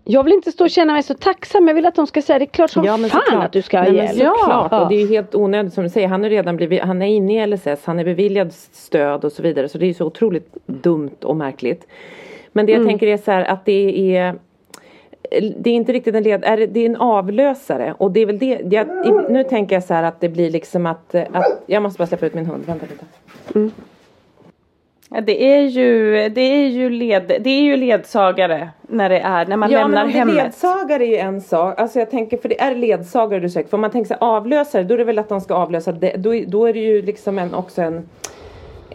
Jag 0.08 0.24
vill 0.24 0.34
inte 0.34 0.52
stå 0.52 0.64
och 0.64 0.70
känna 0.70 0.94
mig 0.94 1.04
så 1.04 1.14
tacksam. 1.14 1.68
Jag 1.68 1.76
vill 1.76 1.86
att 1.86 1.96
de 1.96 2.08
ska 2.08 2.22
säga 2.22 2.40
det 2.40 2.46
är 2.46 2.50
klart 2.50 2.70
som 2.70 2.84
Ja 2.84 2.98
fan 2.98 3.10
såklart. 3.10 3.46
att 3.46 3.52
du 3.52 3.62
ska 3.62 3.80
ha 3.80 3.88
hjälp. 3.88 4.20
Ja. 4.20 4.82
Och 4.82 4.90
det 4.90 4.96
är 4.96 5.00
ju 5.00 5.08
helt 5.08 5.36
onödigt 5.36 5.74
som 5.74 5.84
du 5.84 5.90
säger. 5.90 6.08
Han 6.08 6.26
är 6.26 6.30
redan 6.30 6.56
blivit, 6.56 6.82
han 6.82 7.02
är 7.02 7.08
inne 7.08 7.44
i 7.44 7.48
LSS, 7.48 7.86
han 7.86 8.00
är 8.00 8.04
beviljad 8.04 8.54
stöd 8.54 9.26
och 9.26 9.32
så 9.32 9.42
vidare. 9.42 9.70
Så 9.70 9.78
det 9.78 9.86
är 9.86 9.88
ju 9.88 9.94
så 9.94 10.06
otroligt 10.06 10.58
dumt 10.66 11.18
och 11.24 11.36
märkligt. 11.36 11.88
Men 12.52 12.66
det 12.66 12.72
jag 12.72 12.86
tänker 12.88 13.08
är 13.08 13.18
så 13.18 13.32
här 13.32 13.46
att 13.46 13.66
det 13.66 14.16
är 14.18 14.36
det 15.58 15.70
är 15.70 15.74
inte 15.74 15.94
riktigt 15.94 16.16
en 16.16 16.24
led, 16.24 16.44
är 16.44 16.58
det, 16.58 16.66
det 16.68 16.80
är 16.80 16.86
en 16.86 16.96
avlösare 16.96 17.96
och 17.98 18.12
det 18.12 18.20
är 18.20 18.26
väl 18.26 18.40
det, 18.40 18.62
jag, 18.72 18.88
nu 19.32 19.44
tänker 19.44 19.76
jag 19.76 19.84
så 19.84 19.94
här 19.94 20.04
att 20.04 20.22
det 20.22 20.30
blir 20.30 20.52
liksom 20.52 20.86
att, 20.86 21.16
att 21.16 21.64
jag 21.66 21.84
måste 21.84 21.98
bara 21.98 22.08
släppa 22.08 22.26
ut 22.26 22.34
min 22.34 22.46
hund, 22.46 22.64
vänta 22.66 22.86
lite. 22.86 23.06
Ja, 23.54 23.70
det 25.22 25.44
är 25.44 25.62
ju, 25.62 26.12
det 26.30 26.42
är 26.42 26.68
ju, 26.68 26.90
led, 26.90 27.28
det 27.28 27.50
är 27.50 27.62
ju 27.62 27.78
ledsagare 27.78 28.70
när 28.82 29.10
det 29.10 29.20
är, 29.20 29.46
när 29.46 29.58
man 29.58 29.72
ja, 29.72 29.80
lämnar 29.80 29.98
men 29.98 30.06
om 30.06 30.12
det 30.12 30.18
är 30.18 30.20
hemmet. 30.20 30.36
ledsagare 30.36 31.06
är 31.06 31.08
ju 31.08 31.18
en 31.18 31.42
sak. 31.42 31.80
Alltså 31.80 32.00
jag 32.00 32.12
tänker, 32.12 32.38
för 32.38 32.50
det 32.50 32.62
är 32.62 32.76
ledsagare 32.76 33.40
du 33.40 33.50
söker. 33.50 33.70
För 33.70 33.78
om 33.78 33.82
man 33.82 33.92
tänker 33.92 34.08
sig 34.08 34.18
avlösare, 34.20 34.84
då 34.84 34.94
är 34.94 34.98
det 34.98 35.04
väl 35.04 35.20
att 35.20 35.30
de 35.30 35.42
ska 35.42 35.54
avlösa 35.54 35.92
det. 35.92 36.16
Då, 36.18 36.42
då 36.48 36.66
är 36.66 36.74
det 36.74 36.80
ju 36.80 37.02
liksom 37.02 37.40
en, 37.40 37.54
också 37.54 37.82
en 37.82 38.10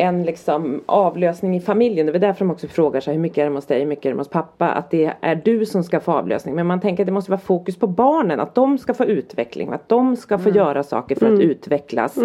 en 0.00 0.22
liksom 0.22 0.80
avlösning 0.86 1.56
i 1.56 1.60
familjen. 1.60 2.06
Det 2.06 2.12
är 2.12 2.18
därför 2.18 2.44
de 2.44 2.50
också 2.50 2.68
frågar 2.68 3.00
sig 3.00 3.14
hur 3.14 3.20
mycket 3.20 3.38
är 3.38 3.44
det 3.50 3.54
hos 3.56 3.66
dig, 3.66 3.78
hur 3.80 3.86
mycket 3.86 4.06
är 4.06 4.10
det 4.10 4.16
hos 4.16 4.28
pappa. 4.28 4.68
Att 4.68 4.90
det 4.90 5.12
är 5.20 5.34
du 5.34 5.66
som 5.66 5.84
ska 5.84 6.00
få 6.00 6.12
avlösning. 6.12 6.54
Men 6.54 6.66
man 6.66 6.80
tänker 6.80 7.02
att 7.02 7.06
det 7.06 7.12
måste 7.12 7.30
vara 7.30 7.40
fokus 7.40 7.76
på 7.76 7.86
barnen. 7.86 8.40
Att 8.40 8.54
de 8.54 8.78
ska 8.78 8.94
få 8.94 9.04
utveckling. 9.04 9.72
Att 9.72 9.88
de 9.88 10.16
ska 10.16 10.38
få 10.38 10.50
göra 10.50 10.82
saker 10.82 11.14
för 11.14 11.34
att 11.34 11.40
utvecklas. 11.40 12.18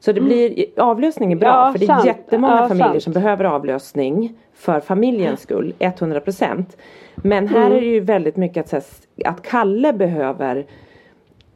Så 0.00 0.12
det 0.12 0.20
blir, 0.20 0.64
avlösning 0.76 1.32
är 1.32 1.36
bra. 1.36 1.48
Ja, 1.48 1.72
för 1.72 1.78
det 1.78 1.84
är 1.84 1.86
sant. 1.86 2.06
jättemånga 2.06 2.56
Ja, 2.56 2.68
familjer 2.68 2.90
sant. 2.90 3.02
som 3.02 3.12
behöver 3.12 3.44
avlösning. 3.44 4.34
För 4.54 4.80
familjens 4.80 5.40
skull, 5.40 5.74
100%. 5.78 6.64
Men 7.16 7.48
här 7.48 7.70
är 7.70 7.80
det 7.80 7.86
ju 7.86 8.00
väldigt 8.00 8.36
mycket 8.36 8.64
att, 8.64 8.72
här, 8.72 8.82
att 9.30 9.42
Kalle 9.42 9.92
behöver 9.92 10.66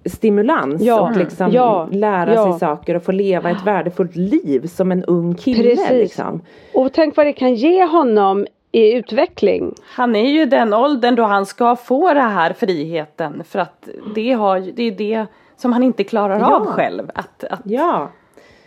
stimulans 0.05 0.83
Ja, 0.83 1.01
och 1.01 1.17
liksom 1.17 1.53
ja, 1.53 1.89
lära 1.93 2.35
ja. 2.35 2.51
sig 2.53 2.59
saker 2.61 2.95
och 2.95 3.03
få 3.03 3.13
leva 3.13 3.51
ett 3.51 3.65
värdefullt 3.67 4.17
liv 4.17 4.67
som 4.67 4.93
en 4.93 5.05
ung 5.05 5.35
kille. 5.35 5.63
Precis. 5.77 5.91
Liksom. 5.91 6.41
Och 6.75 6.93
tänk 6.93 7.17
vad 7.17 7.27
det 7.27 7.33
kan 7.33 7.55
ge 7.55 7.85
honom 7.85 8.47
i 8.73 8.93
utveckling. 8.93 9.75
Han 9.85 10.17
är 10.17 10.31
ju 10.31 10.47
den 10.47 10.75
åldern 10.75 11.15
då 11.15 11.23
han 11.23 11.47
ska 11.47 11.77
få 11.77 12.15
den 12.15 12.31
här 12.31 12.53
friheten. 12.53 13.43
För 13.45 13.59
att 13.59 13.89
det, 14.15 14.33
har, 14.33 14.61
det 14.61 14.83
är 14.83 14.93
det 14.93 15.27
som 15.57 15.73
han 15.73 15.83
inte 15.83 16.05
klarar 16.05 16.39
Ja. 16.39 16.57
av 16.57 16.67
själv. 16.67 17.11
Att, 17.15 17.45
att, 17.45 17.61
Ja, 17.65 18.09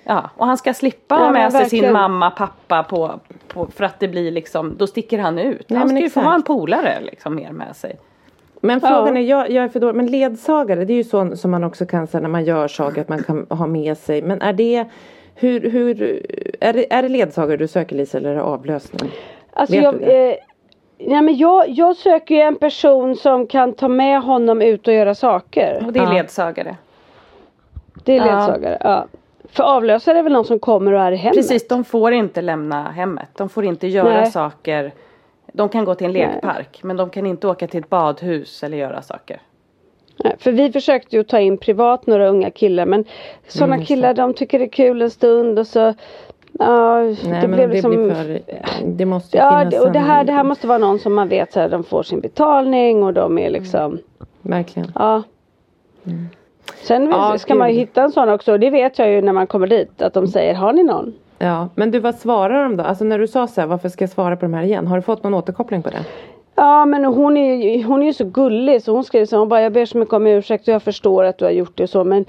ja, 0.04 0.30
och 0.38 0.46
han 0.46 0.58
ska 0.58 0.74
slippa 0.74 1.16
Ja, 1.16 1.24
ha 1.26 1.32
med 1.32 1.52
sig 1.52 1.70
sin 1.70 1.78
verkligen. 1.80 1.94
mamma, 1.94 2.32
pappa 2.32 2.84
på, 2.84 3.20
på, 3.48 3.68
för 3.76 3.84
att 3.84 4.00
det 4.00 4.08
blir 4.08 4.32
liksom, 4.32 4.76
då 4.78 4.88
sticker 4.88 5.20
han 5.20 5.40
ut. 5.40 5.70
Nej, 5.70 5.80
han 5.80 5.90
ska 5.90 6.00
ju 6.00 6.10
få 6.10 6.20
ha 6.20 6.36
en 6.36 6.44
polare 6.44 7.02
liksom 7.02 7.36
mer 7.36 7.52
med 7.52 7.76
sig. 7.76 8.00
Men 8.64 8.80
Ja. 8.84 8.88
frågan 8.88 9.18
är, 9.18 9.22
jag, 9.22 9.52
jag 9.52 9.64
är 9.64 9.70
för 9.70 9.80
dålig, 9.80 9.96
men 9.96 10.08
ledsagare 10.08 10.86
det 10.86 10.94
är 10.94 10.98
ju 10.98 11.04
så 11.04 11.36
som 11.36 11.52
man 11.52 11.64
också 11.64 11.86
kan 11.86 12.08
säga 12.08 12.22
när 12.22 12.30
man 12.30 12.46
gör 12.46 12.68
saker 12.68 13.02
att 13.02 13.10
man 13.10 13.24
kan 13.24 13.46
ha 13.50 13.68
med 13.68 13.98
sig. 13.98 14.22
Men 14.22 14.42
är 14.42 14.54
det, 14.54 14.86
hur, 15.36 15.70
hur, 15.70 16.02
är 16.60 16.74
det, 16.74 16.94
är 16.94 17.02
det 17.04 17.10
ledsagare 17.10 17.58
du 17.58 17.68
söker 17.68 17.96
Lisa 17.96 18.18
eller 18.18 18.30
är 18.30 18.36
det 18.36 18.42
avlösning? 18.44 19.12
Alltså 19.54 19.76
Vet 19.76 19.84
jag, 19.84 19.94
eh, 20.02 20.36
nej 21.00 21.22
men 21.22 21.38
jag, 21.38 21.70
jag 21.70 21.96
söker 21.96 22.36
ju 22.36 22.42
en 22.42 22.56
person 22.56 23.16
som 23.16 23.48
kan 23.48 23.74
ta 23.74 23.88
med 23.88 24.22
honom 24.22 24.62
ut 24.62 24.88
och 24.88 24.94
göra 24.94 25.16
saker. 25.16 25.84
Och 25.88 25.94
det 25.94 26.00
är 26.00 26.04
Ja. 26.04 26.14
ledsagare. 26.14 26.76
Det 28.04 28.18
är 28.18 28.18
Ja. 28.18 28.26
ledsagare. 28.26 28.78
Ja. 28.82 29.06
För 29.50 29.64
avlösare 29.64 30.20
är 30.20 30.24
väl 30.24 30.34
någon 30.34 30.46
som 30.46 30.60
kommer 30.60 30.92
och 30.94 31.02
är 31.02 31.12
i 31.12 31.16
hemmet. 31.16 31.36
Precis, 31.38 31.68
de 31.68 31.84
får 31.84 32.12
inte 32.14 32.42
lämna 32.42 32.92
hemmet. 32.92 33.28
De 33.38 33.50
får 33.50 33.66
inte 33.66 33.88
göra 33.88 34.22
Nej. 34.22 34.32
saker. 34.32 34.92
De 35.56 35.70
kan 35.70 35.86
gå 35.86 35.96
till 35.96 36.08
en 36.08 36.14
lekpark 36.14 36.80
men 36.84 36.98
de 36.98 37.10
kan 37.10 37.26
inte 37.26 37.48
åka 37.48 37.68
till 37.68 37.80
ett 37.80 37.90
badhus 37.90 38.64
eller 38.64 38.78
göra 38.78 39.02
saker. 39.02 39.42
Nej, 40.24 40.36
För 40.40 40.52
vi 40.52 40.72
försökte 40.72 41.16
ju 41.16 41.24
ta 41.24 41.40
in 41.40 41.58
privat 41.58 42.08
några 42.08 42.28
unga 42.28 42.52
killar 42.52 42.86
men 42.86 43.06
sådana 43.48 43.76
Mm, 43.76 43.86
killar 43.86 44.14
de 44.14 44.34
tycker 44.34 44.60
det 44.60 44.66
är 44.66 44.70
kul 44.70 45.02
en 45.02 45.10
stund 45.10 45.60
och 45.60 45.68
så 45.68 45.94
Ja, 46.60 47.02
Nej 47.02 47.42
det 47.42 47.48
blev 47.48 47.70
det 47.70 47.74
liksom 47.74 47.92
blir 47.92 48.14
för, 48.16 48.40
det 48.86 49.06
måste 49.06 49.38
ju 49.38 49.44
Ja, 49.44 49.60
finnas 49.60 49.74
det, 49.74 49.80
och 49.80 49.92
det 49.92 50.00
här, 50.00 50.24
det 50.24 50.32
här 50.32 50.44
måste 50.44 50.68
vara 50.68 50.78
någon 50.78 51.00
som 51.00 51.14
man 51.14 51.30
vet 51.30 51.54
så 51.54 51.60
här, 51.60 51.70
de 51.70 51.84
får 51.84 52.04
sin 52.04 52.20
betalning 52.20 53.04
och 53.04 53.14
de 53.14 53.38
är 53.38 53.50
liksom 53.50 54.00
Verkligen. 54.42 54.92
Ja. 54.96 55.24
Sen 56.84 57.02
Mm. 57.02 57.12
Ja, 57.12 57.38
ska 57.38 57.56
man 57.56 57.70
ju 57.70 57.76
hitta 57.80 58.02
en 58.04 58.12
sån 58.12 58.30
också. 58.30 58.58
Det 58.58 58.70
vet 58.70 59.00
jag 59.00 59.10
ju 59.12 59.22
när 59.22 59.34
man 59.34 59.48
kommer 59.48 59.68
dit. 59.68 60.02
Att 60.02 60.14
de 60.14 60.28
säger, 60.28 60.54
har 60.54 60.74
ni 60.74 60.84
någon? 60.84 61.14
Ja, 61.44 61.70
men 61.76 61.92
du 61.92 62.00
vad 62.00 62.16
svarar 62.16 62.64
de 62.64 62.78
då? 62.78 62.84
Alltså 62.84 63.04
när 63.04 63.20
du 63.20 63.28
sa 63.28 63.48
så 63.48 63.62
här, 63.62 63.68
varför 63.68 63.90
ska 63.90 64.04
jag 64.04 64.10
svara 64.10 64.36
på 64.36 64.46
de 64.46 64.54
här 64.54 64.64
igen? 64.64 64.88
Har 64.88 64.96
du 64.96 65.02
fått 65.02 65.24
någon 65.24 65.34
återkoppling 65.34 65.82
på 65.84 65.90
det? 65.90 66.06
Ja 66.56 66.86
men 66.86 67.06
hon 67.06 67.38
är 67.38 67.84
hon 67.84 68.02
är 68.02 68.06
ju 68.06 68.14
så 68.14 68.26
gullig 68.26 68.84
så 68.84 68.92
hon 68.94 69.04
skrev 69.04 69.26
så 69.26 69.38
hon 69.38 69.50
bara 69.50 69.62
jag 69.62 69.74
ber 69.74 69.86
så 69.86 69.98
mycket 69.98 70.14
om 70.14 70.28
ursäkt 70.28 70.68
och 70.68 70.74
jag 70.74 70.84
förstår 70.84 71.24
att 71.24 71.38
du 71.38 71.46
har 71.46 71.52
gjort 71.52 71.72
det 71.78 71.84
och 71.84 71.90
så 71.90 72.04
men 72.04 72.26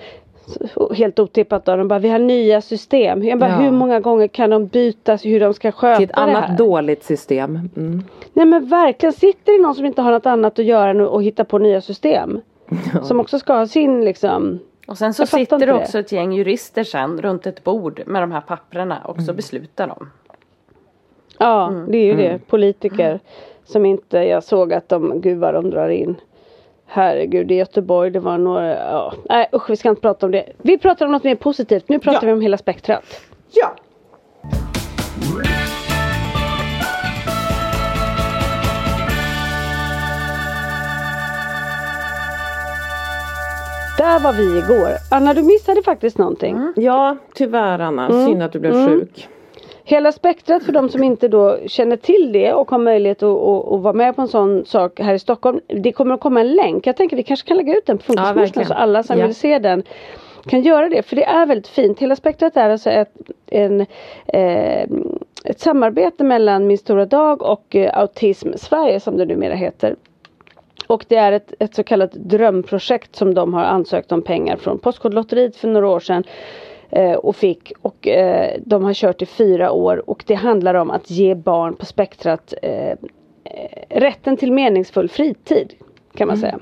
Helt 0.94 1.18
otippat 1.18 1.64
då, 1.64 1.76
de 1.76 1.88
bara 1.88 1.98
vi 1.98 2.08
har 2.08 2.18
nya 2.18 2.60
system. 2.60 3.22
Jag 3.22 3.38
bara 3.38 3.50
Ja. 3.50 3.56
hur 3.56 3.70
många 3.70 4.00
gånger 4.00 4.28
kan 4.28 4.50
de 4.50 4.66
byta 4.66 5.16
hur 5.16 5.40
de 5.40 5.54
ska 5.54 5.72
sköta 5.72 5.96
Till 5.96 6.04
ett 6.10 6.16
det 6.16 6.20
här? 6.20 6.28
annat 6.28 6.58
dåligt 6.58 7.04
system. 7.04 7.68
Mm. 7.76 8.02
Nej 8.32 8.46
men 8.46 8.66
verkligen, 8.68 9.12
sitter 9.12 9.52
det 9.56 9.62
någon 9.62 9.74
som 9.74 9.86
inte 9.86 10.02
har 10.02 10.12
något 10.12 10.26
annat 10.26 10.58
att 10.58 10.64
göra 10.64 11.04
att 11.04 11.12
att 11.14 11.22
hitta 11.22 11.44
på 11.44 11.58
nya 11.58 11.80
system? 11.80 12.40
Som 13.02 13.20
också 13.20 13.38
ska 13.38 13.52
ha 13.54 13.66
sin 13.66 14.04
liksom 14.04 14.58
Och 14.86 14.98
sen 14.98 15.14
så 15.14 15.26
sitter 15.26 15.66
det 15.66 15.72
också 15.72 15.98
ett 15.98 16.12
gäng 16.12 16.32
jurister 16.32 16.84
sen 16.84 17.22
runt 17.22 17.46
ett 17.46 17.64
bord 17.64 18.02
med 18.06 18.22
de 18.22 18.32
här 18.32 18.40
papprena 18.40 18.98
och 19.04 19.22
så 19.22 19.32
beslutar 19.32 19.86
de. 19.86 20.10
Ja, 21.38 21.68
Mm. 21.68 21.92
det 21.92 21.98
är 21.98 22.04
ju 22.04 22.16
det. 22.16 22.38
Politiker 22.46 23.20
som 23.64 23.86
inte, 23.86 24.18
jag 24.18 24.44
såg 24.44 24.72
att 24.72 24.88
de, 24.88 25.20
gud 25.20 25.38
vad 25.38 25.54
de 25.54 25.70
drar 25.70 25.88
in. 25.88 26.16
Herregud, 26.86 27.50
i 27.52 27.54
Göteborg 27.54 28.10
det 28.10 28.20
var 28.20 28.38
några, 28.38 28.76
ja. 28.78 29.14
Nej 29.28 29.48
usch 29.52 29.70
vi 29.70 29.76
ska 29.76 29.88
inte 29.88 30.00
prata 30.02 30.26
om 30.26 30.32
det. 30.32 30.52
Vi 30.58 30.78
pratar 30.78 31.06
om 31.06 31.12
något 31.12 31.24
mer 31.24 31.34
positivt. 31.34 31.88
Nu 31.88 31.98
pratar 31.98 32.20
Ja. 32.22 32.26
vi 32.26 32.32
om 32.32 32.40
hela 32.40 32.58
spektrat. 32.58 33.04
Ja! 33.52 33.74
Där 44.04 44.20
var 44.20 44.32
vi 44.32 44.58
igår. 44.58 44.90
Anna 45.10 45.34
du 45.34 45.42
missade 45.42 45.82
faktiskt 45.82 46.18
någonting. 46.18 46.72
Ja, 46.76 47.16
tyvärr 47.34 47.78
Anna. 47.78 48.08
Mm. 48.08 48.26
Synd 48.26 48.42
att 48.42 48.52
du 48.52 48.58
blev 48.60 48.86
sjuk. 48.86 49.28
Hela 49.84 50.12
spektrat 50.12 50.62
för 50.64 50.72
de 50.72 50.88
som 50.88 51.04
inte 51.04 51.28
då 51.28 51.58
känner 51.66 51.96
till 51.96 52.32
det 52.32 52.52
och 52.52 52.70
har 52.70 52.78
möjlighet 52.78 53.22
att, 53.22 53.38
att, 53.42 53.72
att 53.72 53.80
vara 53.80 53.92
med 53.92 54.16
på 54.16 54.22
en 54.22 54.28
sån 54.28 54.64
sak 54.66 55.00
här 55.00 55.14
i 55.14 55.18
Stockholm. 55.18 55.60
Det 55.66 55.92
kommer 55.92 56.14
att 56.14 56.20
komma 56.20 56.40
en 56.40 56.54
länk. 56.54 56.86
Jag 56.86 56.96
tänker 56.96 57.16
vi 57.16 57.22
kanske 57.22 57.48
kan 57.48 57.56
lägga 57.56 57.76
ut 57.76 57.86
den 57.86 57.98
på 57.98 58.04
Funkismorsarna 58.04 58.40
verkligen. 58.40 58.68
så 58.68 58.74
alla 58.74 59.02
som 59.02 59.18
Ja. 59.18 59.26
vill 59.26 59.34
se 59.34 59.58
den 59.58 59.82
kan 60.46 60.62
göra 60.62 60.88
det. 60.88 61.02
För 61.02 61.16
det 61.16 61.24
är 61.24 61.46
väldigt 61.46 61.68
fint. 61.68 61.98
Hela 61.98 62.16
spektrat 62.16 62.56
är 62.56 62.70
alltså 62.70 62.90
ett, 62.90 63.12
en, 63.46 63.80
eh, 64.26 64.82
ett 65.44 65.60
samarbete 65.60 66.24
mellan 66.24 66.66
Min 66.66 66.78
Stora 66.78 67.06
Dag 67.06 67.42
och 67.42 67.76
eh, 67.76 67.98
Autism 67.98 68.48
Sverige 68.56 69.00
som 69.00 69.16
det 69.16 69.24
numera 69.24 69.54
heter. 69.54 69.96
Och 70.86 71.04
det 71.08 71.16
är 71.16 71.32
ett, 71.32 71.54
ett 71.58 71.74
så 71.74 71.84
kallat 71.84 72.12
drömprojekt 72.12 73.16
som 73.16 73.34
de 73.34 73.54
har 73.54 73.64
ansökt 73.64 74.12
om 74.12 74.22
pengar 74.22 74.56
från 74.56 74.78
Postkodlotteriet 74.78 75.56
för 75.56 75.68
några 75.68 75.88
år 75.88 76.00
sedan. 76.00 76.24
Eh, 76.90 77.12
och 77.12 77.36
fick 77.36 77.72
och 77.82 78.08
eh, 78.08 78.60
de 78.64 78.84
har 78.84 78.94
kört 78.94 79.22
i 79.22 79.26
fyra 79.26 79.70
år 79.70 80.10
och 80.10 80.24
det 80.26 80.34
handlar 80.34 80.74
om 80.74 80.90
att 80.90 81.10
ge 81.10 81.34
barn 81.34 81.76
på 81.76 81.86
spektrat 81.86 82.54
eh, 82.62 82.90
eh 82.90 82.96
rätten 83.88 84.36
till 84.36 84.52
meningsfull 84.52 85.08
fritid 85.08 85.74
kan 86.14 86.28
man 86.28 86.36
säga. 86.36 86.58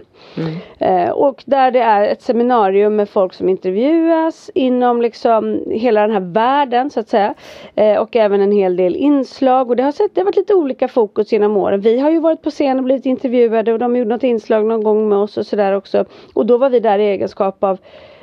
Eh, 0.79 1.11
och 1.11 1.43
där 1.47 1.71
det 1.71 1.81
är 1.81 2.09
ett 2.09 2.23
seminarium 2.23 2.97
med 2.97 3.09
folk 3.09 3.35
som 3.35 3.49
intervjuas 3.49 4.51
inom 4.55 5.03
liksom 5.03 5.63
hela 5.71 6.01
den 6.01 6.11
här 6.11 6.33
världen 6.33 6.91
så 6.91 7.01
att 7.01 7.09
säga. 7.09 7.35
Eh, 7.75 7.99
och 7.99 8.17
även 8.17 8.41
en 8.41 8.53
hel 8.53 8.77
del 8.77 8.97
inslag 8.97 9.71
och 9.71 9.77
det 9.77 9.83
har, 9.83 9.93
sett, 9.93 10.15
det 10.15 10.21
har 10.21 10.25
varit 10.25 10.37
lite 10.37 10.55
olika 10.55 10.89
fokus 10.89 11.33
genom 11.33 11.57
åren. 11.57 11.81
Vi 11.81 11.99
har 11.99 12.11
ju 12.11 12.19
varit 12.19 12.43
på 12.43 12.51
scen 12.51 12.79
och 12.79 12.85
blivit 12.85 13.07
intervjuade 13.07 13.73
och 13.73 13.79
de 13.79 13.97
gjorde 13.97 14.11
något 14.11 14.23
inslag 14.23 14.65
någon 14.65 14.85
gång 14.85 15.09
med 15.09 15.19
oss 15.19 15.37
och 15.37 15.47
sådär 15.47 15.73
också. 15.73 16.05
Och 16.35 16.47
då 16.47 16.59
var 16.59 16.71
vi 16.71 16.81
där 16.81 16.99
i 16.99 17.07
egenskap 17.07 17.65
av 17.65 17.79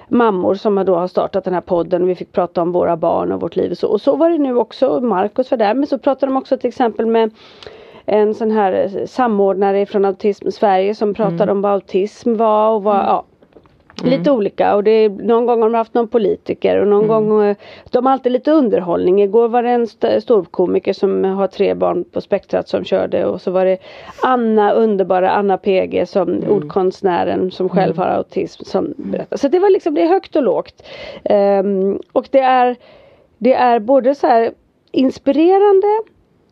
mammor 0.07 0.55
som 0.55 0.75
då 0.75 0.95
har 0.95 1.07
startat 1.07 1.43
den 1.43 1.53
här 1.53 1.61
podden 1.61 2.01
och 2.01 2.09
vi 2.09 2.15
fick 2.15 2.32
prata 2.32 2.61
om 2.61 2.71
våra 2.71 2.97
barn 2.97 3.32
och 3.32 3.41
vårt 3.41 3.55
liv 3.55 3.71
och 3.71 3.77
så. 3.77 3.88
Och 3.88 4.01
så 4.01 4.15
var 4.15 4.30
det 4.30 4.38
nu 4.38 4.55
också, 4.55 4.99
Markus 5.01 5.51
var 5.51 5.57
där 5.57 5.73
men 5.73 5.88
så 5.88 5.97
pratade 5.97 6.32
de 6.32 6.38
också 6.38 6.57
till 6.57 6.67
exempel 6.67 7.05
med 7.05 7.32
en 8.10 8.34
sån 8.34 8.51
här 8.51 9.05
samordnare 9.05 9.86
från 9.86 10.05
Autism 10.05 10.49
Sverige 10.51 10.95
som 10.95 11.14
pratade 11.14 11.51
om 11.51 11.62
vad 11.62 11.72
autism 11.72 12.36
var 12.36 12.70
och 12.70 12.84
vad, 12.84 12.95
ja. 12.95 13.24
Lite 14.03 14.32
olika 14.32 14.76
och 14.76 14.84
det 14.84 14.91
är, 14.91 15.10
någon 15.10 15.45
gång 15.45 15.62
har 15.62 15.70
de 15.70 15.78
haft 15.78 15.93
någon 15.93 16.07
politiker 16.07 16.82
och 16.82 16.88
någon 16.88 17.07
gång 17.07 17.43
eh, 17.43 17.55
De 17.91 18.05
har 18.05 18.14
alltid 18.14 18.32
lite 18.32 18.51
underhållning. 18.51 19.22
Igår 19.22 19.47
var 19.47 19.64
det 19.64 19.70
en 19.70 19.84
st- 19.84 20.22
storkomiker 20.22 20.93
som 20.93 21.24
har 21.24 21.47
tre 21.47 21.74
barn 21.74 22.03
på 22.03 22.22
spektrat 22.22 22.68
som 22.68 22.84
körde 22.84 23.26
och 23.26 23.41
så 23.41 23.51
var 23.51 23.66
det 23.66 23.78
Anna, 24.24 24.72
underbara 24.72 25.30
Anna 25.32 25.57
PG 25.57 26.07
som 26.07 26.43
ordkonstnären 26.49 27.51
som 27.51 27.70
själv 27.70 27.97
har 27.97 28.05
autism 28.05 28.64
som 28.64 28.93
berättar. 28.97 29.38
Så 29.38 29.47
det 29.47 29.60
var 29.60 29.70
liksom, 29.70 29.93
det 29.93 30.01
är 30.01 30.07
högt 30.07 30.36
och 30.36 30.43
lågt. 30.43 30.84
Ehm, 31.24 31.99
och 32.12 32.28
det 32.32 32.39
är 32.39 32.76
Det 33.38 33.53
är 33.53 33.80
både 33.80 34.16
så 34.16 34.49
inspirerande 34.91 35.88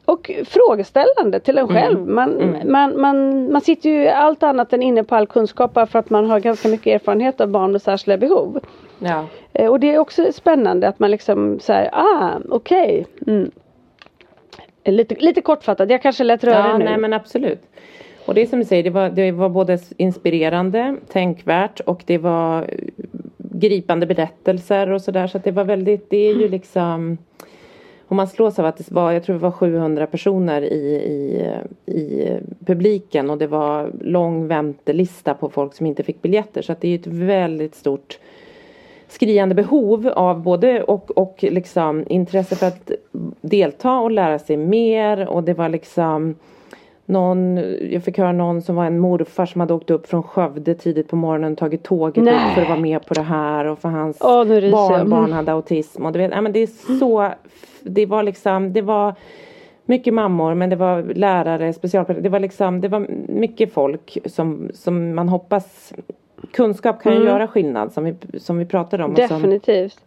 och 0.08 0.32
frågeställande 0.45 1.39
till 1.39 1.58
en 1.58 1.68
själv. 1.68 2.08
Man, 2.08 2.58
man, 2.66 3.01
man, 3.01 3.51
man 3.51 3.62
sitter 3.62 3.89
ju 3.89 4.08
allt 4.08 4.43
annat 4.43 4.74
än 4.74 4.82
inne 4.82 5.03
på 5.03 5.16
all 5.16 5.28
kunskap 5.28 5.74
bara 5.74 5.86
för 5.86 5.99
att 5.99 6.10
man 6.10 6.30
har 6.30 6.39
ganska 6.39 6.68
mycket 6.68 7.01
erfarenhet 7.01 7.41
av 7.41 7.47
barn 7.49 7.72
med 7.72 7.82
särskilda 7.82 8.18
behov. 8.18 8.60
Ja. 8.99 9.26
Eh, 9.53 9.68
Och 9.72 9.80
det 9.80 9.93
är 9.93 9.99
också 9.99 10.32
spännande 10.32 10.88
att 10.88 10.99
man 10.99 11.12
liksom 11.12 11.60
säger 11.60 11.89
ah 11.93 12.32
okej. 12.49 13.05
Mm. 13.28 13.51
Lite, 14.86 15.16
lite 15.16 15.41
kortfattat, 15.41 15.89
jag 15.89 16.01
kanske 16.01 16.24
lät 16.24 16.43
röra 16.43 16.68
Ja, 16.68 16.78
nu. 16.78 16.86
nej 16.86 16.97
men 16.97 17.14
absolut. 17.14 17.62
Och 18.26 18.34
det 18.34 18.41
är 18.41 18.45
som 18.45 18.60
du 18.60 18.66
säger, 18.66 18.84
det 18.84 18.89
var, 18.89 19.10
det 19.10 19.32
var 19.32 19.49
både 19.49 19.80
inspirerande, 19.97 20.95
tänkvärt 21.12 21.80
och 21.80 22.03
det 22.05 22.18
var 22.18 22.62
eh, 22.62 22.66
gripande 23.38 24.05
berättelser 24.05 24.89
och 24.91 25.01
sådär. 25.01 25.28
Så 25.28 25.38
att 25.38 25.43
det 25.43 25.51
var 25.51 25.64
väldigt, 25.64 26.10
det 26.10 26.18
är 26.18 26.34
ju 26.34 26.47
liksom 26.49 27.18
och 28.08 28.16
man 28.16 28.28
slås 28.28 28.60
av 28.60 28.66
att 28.66 28.78
det 28.78 28.91
var, 28.91 29.12
jag 29.12 29.24
tror 29.24 29.34
det 29.34 29.41
var 29.41 29.51
700 29.51 30.08
personer 30.08 30.62
i, 30.62 30.95
i, 30.95 31.45
i 31.91 32.32
publiken 32.66 33.30
och 33.30 33.38
det 33.38 33.47
var 33.47 33.91
lång 34.01 34.47
väntelista 34.47 35.34
på 35.34 35.49
folk 35.49 35.74
som 35.74 35.86
inte 35.86 36.03
fick 36.03 36.22
biljetter. 36.22 36.62
Så 36.62 36.72
att 36.72 36.82
det 36.82 36.88
är 36.88 36.95
ett 36.95 37.08
väldigt 37.08 37.76
stort 37.76 38.20
skriande 39.08 39.55
behov 39.55 40.08
av 40.08 40.41
både 40.41 40.84
och, 40.84 41.18
och 41.18 41.38
liksom 41.41 42.03
intresse 42.08 42.55
för 42.55 42.68
att 42.68 42.91
delta 43.41 43.99
och 43.99 44.12
lära 44.12 44.39
sig 44.39 44.58
mer 44.58 45.28
och 45.28 45.43
det 45.43 45.53
var 45.53 45.70
liksom 45.70 46.36
någon, 47.10 47.58
jag 47.91 48.03
fick 48.03 48.18
höra 48.18 48.32
någon 48.32 48.62
som 48.62 48.76
var 48.76 48.86
en 48.86 48.99
morfar 48.99 49.45
som 49.45 49.62
hade 49.62 49.74
åkt 49.74 49.89
upp 49.89 50.08
från 50.08 50.24
Skövde 50.24 50.76
tidigt 50.76 51.08
på 51.10 51.16
morgonen 51.16 51.51
och 51.51 51.58
tagit 51.58 51.84
tåget 51.84 52.24
Nej. 52.24 52.34
upp 52.34 52.53
för 52.55 52.62
att 52.62 52.70
vara 52.70 52.80
med 52.80 53.05
på 53.05 53.14
det 53.14 53.22
här 53.22 53.66
och 53.66 53.80
för 53.80 53.89
hans 53.89 54.18
jag. 54.22 54.72
barnbarn 54.72 55.24
Mm. 55.24 55.32
hade 55.32 55.51
autism 55.51 56.05
och 56.05 56.12
du 56.12 56.20
vet, 56.20 56.43
men 56.43 56.51
det 56.53 56.60
är 56.60 56.97
så 56.99 57.30
det 57.82 58.05
var 58.05 58.24
liksom, 58.24 58.74
det 58.74 58.82
var 58.82 59.16
mycket 59.86 60.14
mammor 60.14 60.53
men 60.53 60.70
det 60.70 60.76
var 60.76 61.01
lärare, 61.03 61.74
specialpedagoger, 61.74 62.24
det 62.24 62.30
var 62.30 62.39
liksom, 62.39 62.82
det 62.82 62.88
var 62.88 63.08
mycket 63.28 63.74
folk 63.74 64.18
som, 64.26 64.70
som 64.74 65.16
man 65.16 65.30
hoppas 65.30 65.93
kunskap 66.51 67.01
kan 67.03 67.12
ju 67.12 67.18
Mm. 67.18 67.28
göra 67.30 67.47
skillnad 67.47 67.91
som 67.91 68.03
vi, 68.03 68.16
som 68.39 68.58
vi 68.58 68.66
pratade 68.66 69.03
om. 69.03 69.12
och 69.12 69.18
som- 69.18 69.28
Definitivt. 69.38 69.99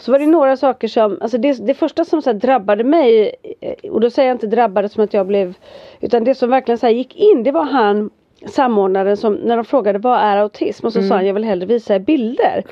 Så 0.00 0.12
var 0.12 0.18
det 0.18 0.26
några 0.26 0.56
saker 0.56 0.88
som, 0.88 1.18
alltså 1.20 1.38
det, 1.38 1.66
det 1.66 1.74
första 1.74 2.04
som 2.04 2.22
så 2.22 2.32
drabbade 2.32 2.84
mig 2.84 3.34
eh, 3.60 3.90
och 3.90 4.00
då 4.00 4.10
säger 4.10 4.28
jag 4.28 4.34
inte 4.34 4.46
drabbade 4.46 4.88
som 4.88 5.04
att 5.04 5.14
jag 5.14 5.26
blev 5.26 5.54
utan 6.00 6.24
det 6.24 6.34
som 6.34 6.50
verkligen 6.50 6.78
så 6.78 6.88
gick 6.88 7.16
in 7.16 7.42
det 7.42 7.52
var 7.52 7.64
han 7.64 8.10
samordnaren 8.46 9.16
som 9.16 9.34
när 9.34 9.56
de 9.56 9.64
frågade 9.64 9.98
vad 9.98 10.20
är 10.20 10.36
autism 10.36 10.86
och 10.86 10.92
så 10.92 11.02
sa 11.02 11.14
han 11.14 11.26
jag 11.26 11.34
vill 11.34 11.44
hellre 11.44 11.66
visa 11.66 11.94
er 11.94 11.98
bilder. 11.98 12.64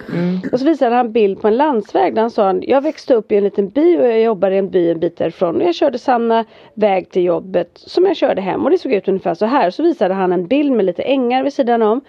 Och 0.52 0.58
så 0.58 0.64
visade 0.66 0.94
han 0.94 1.12
bild 1.12 1.40
på 1.40 1.48
en 1.48 1.56
landsväg 1.56 2.14
där 2.14 2.22
han 2.22 2.30
sa 2.30 2.54
jag 2.62 2.80
växte 2.80 3.14
upp 3.14 3.32
i 3.32 3.36
en 3.36 3.44
liten 3.44 3.68
by 3.68 3.98
och 3.98 4.06
jag 4.06 4.20
jobbade 4.22 4.54
i 4.54 4.58
en 4.58 4.70
by 4.70 4.90
en 4.90 5.00
bit 5.00 5.16
därifrån 5.16 5.56
och 5.56 5.62
jag 5.62 5.74
körde 5.74 5.98
samma 5.98 6.44
väg 6.74 7.10
till 7.10 7.24
jobbet 7.24 7.70
som 7.74 8.06
jag 8.06 8.16
körde 8.16 8.40
hem 8.40 8.64
och 8.64 8.70
det 8.70 8.78
såg 8.78 8.92
ut 8.92 9.08
ungefär 9.08 9.34
så 9.34 9.46
här. 9.46 9.70
Så 9.70 9.82
visade 9.82 10.14
han 10.14 10.32
en 10.32 10.46
bild 10.46 10.72
med 10.72 10.84
lite 10.84 11.02
ängar 11.02 11.42
vid 11.42 11.52
sidan 11.52 11.82
om. 11.82 12.00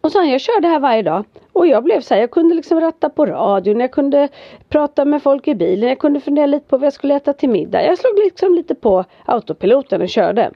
Och 0.00 0.12
så 0.12 0.22
jag 0.22 0.40
körde 0.40 0.68
här 0.68 0.80
varje 0.80 1.02
dag. 1.02 1.24
Och 1.52 1.66
jag 1.66 1.84
blev 1.84 2.00
så 2.00 2.14
här, 2.14 2.20
jag 2.20 2.30
kunde 2.30 2.54
liksom 2.54 2.80
ratta 2.80 3.08
på 3.08 3.26
radion, 3.26 3.80
jag 3.80 3.90
kunde 3.90 4.28
prata 4.68 5.04
med 5.04 5.22
folk 5.22 5.48
i 5.48 5.54
bilen, 5.54 5.88
jag 5.88 5.98
kunde 5.98 6.20
fundera 6.20 6.46
lite 6.46 6.66
på 6.68 6.76
vad 6.76 6.86
jag 6.86 6.92
skulle 6.92 7.14
äta 7.16 7.32
till 7.32 7.48
middag. 7.48 7.82
Jag 7.84 7.98
slog 7.98 8.18
liksom 8.18 8.54
lite 8.54 8.74
på 8.74 9.04
autopiloten 9.26 10.02
och 10.02 10.08
körde. 10.08 10.50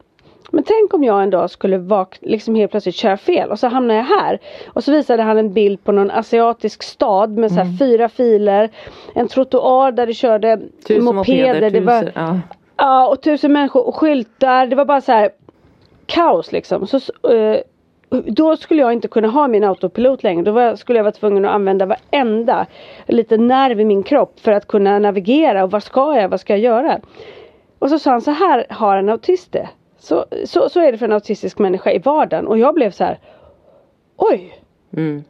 Men 0.51 0.65
tänk 0.65 0.95
om 0.95 1.05
jag 1.05 1.23
en 1.23 1.31
dag 1.31 1.51
skulle 1.51 1.79
vak- 1.79 2.19
liksom 2.21 2.55
helt 2.55 2.71
plötsligt 2.71 2.95
köra 2.95 3.17
fel 3.17 3.51
och 3.51 3.59
så 3.59 3.67
hamnar 3.69 3.95
jag 3.95 4.05
här. 4.05 4.39
Och 4.67 4.85
så 4.85 4.93
visade 4.93 5.23
han 5.23 5.39
en 5.39 5.53
bild 5.53 5.85
på 5.85 5.93
någon 5.93 6.11
asiatisk 6.11 6.83
stad 6.83 7.31
med 7.39 7.53
så 7.53 7.57
här 7.61 7.79
fyra 7.79 8.09
filer. 8.09 8.71
En 9.15 9.29
trottoar 9.29 9.93
där 9.93 10.07
det 10.07 10.15
körde 10.15 10.61
Tusen 10.87 11.05
mopeder. 11.05 11.53
mopeder, 11.53 11.71
det 11.71 11.81
var, 11.81 12.01
tusen, 12.01 12.13
ja. 12.15 12.41
Ja 12.77 13.09
och 13.09 13.21
tusen 13.23 13.53
människor 13.53 13.87
och 13.87 13.97
skyltar. 13.97 14.67
Det 14.67 14.77
var 14.77 14.85
bara 14.85 15.01
så 15.01 15.13
här 15.13 15.31
kaos 16.07 16.53
liksom. 16.53 16.87
Så, 16.87 16.97
eh, 17.33 17.61
då 18.27 18.57
skulle 18.57 18.83
jag 18.83 18.93
inte 18.93 19.09
kunna 19.09 19.29
ha 19.29 19.49
min 19.49 19.65
autopilot 19.65 20.23
längre. 20.23 20.43
Då 20.43 20.53
var, 20.53 20.77
skulle 20.77 20.99
jag 20.99 21.05
vara 21.05 21.13
tvungen 21.13 21.45
att 21.45 21.55
använda 21.55 21.87
varenda 21.87 22.67
liten 23.07 23.47
nerv 23.47 23.81
i 23.81 23.85
min 23.85 24.03
kropp 24.03 24.41
för 24.41 24.53
att 24.53 24.67
kunna 24.67 24.99
navigera. 24.99 25.65
Och 25.65 25.71
vad 25.71 25.83
ska 25.83 26.17
jag? 26.17 26.29
Vad 26.29 26.41
ska 26.41 26.53
jag 26.53 26.61
göra? 26.61 27.01
Och 27.79 27.91
så 27.91 27.99
sa 27.99 28.11
han 28.11 28.21
så 28.21 28.31
här 28.31 28.67
har 28.71 28.97
en 28.97 29.09
autist 29.09 29.53
det. 29.53 29.69
Så, 29.99 30.25
så, 30.45 30.69
så 30.69 30.81
är 30.81 30.93
det 30.93 30.99
för 30.99 31.07
en 31.07 31.13
autistisk 31.13 31.59
människa 31.59 31.93
i 31.93 31.99
vardagen. 31.99 32.47
Och 32.47 32.59
jag 32.59 32.75
blev 32.75 32.91
så 32.91 33.05
här. 33.05 33.19
Oj! 34.17 34.61
Mm. 34.97 35.25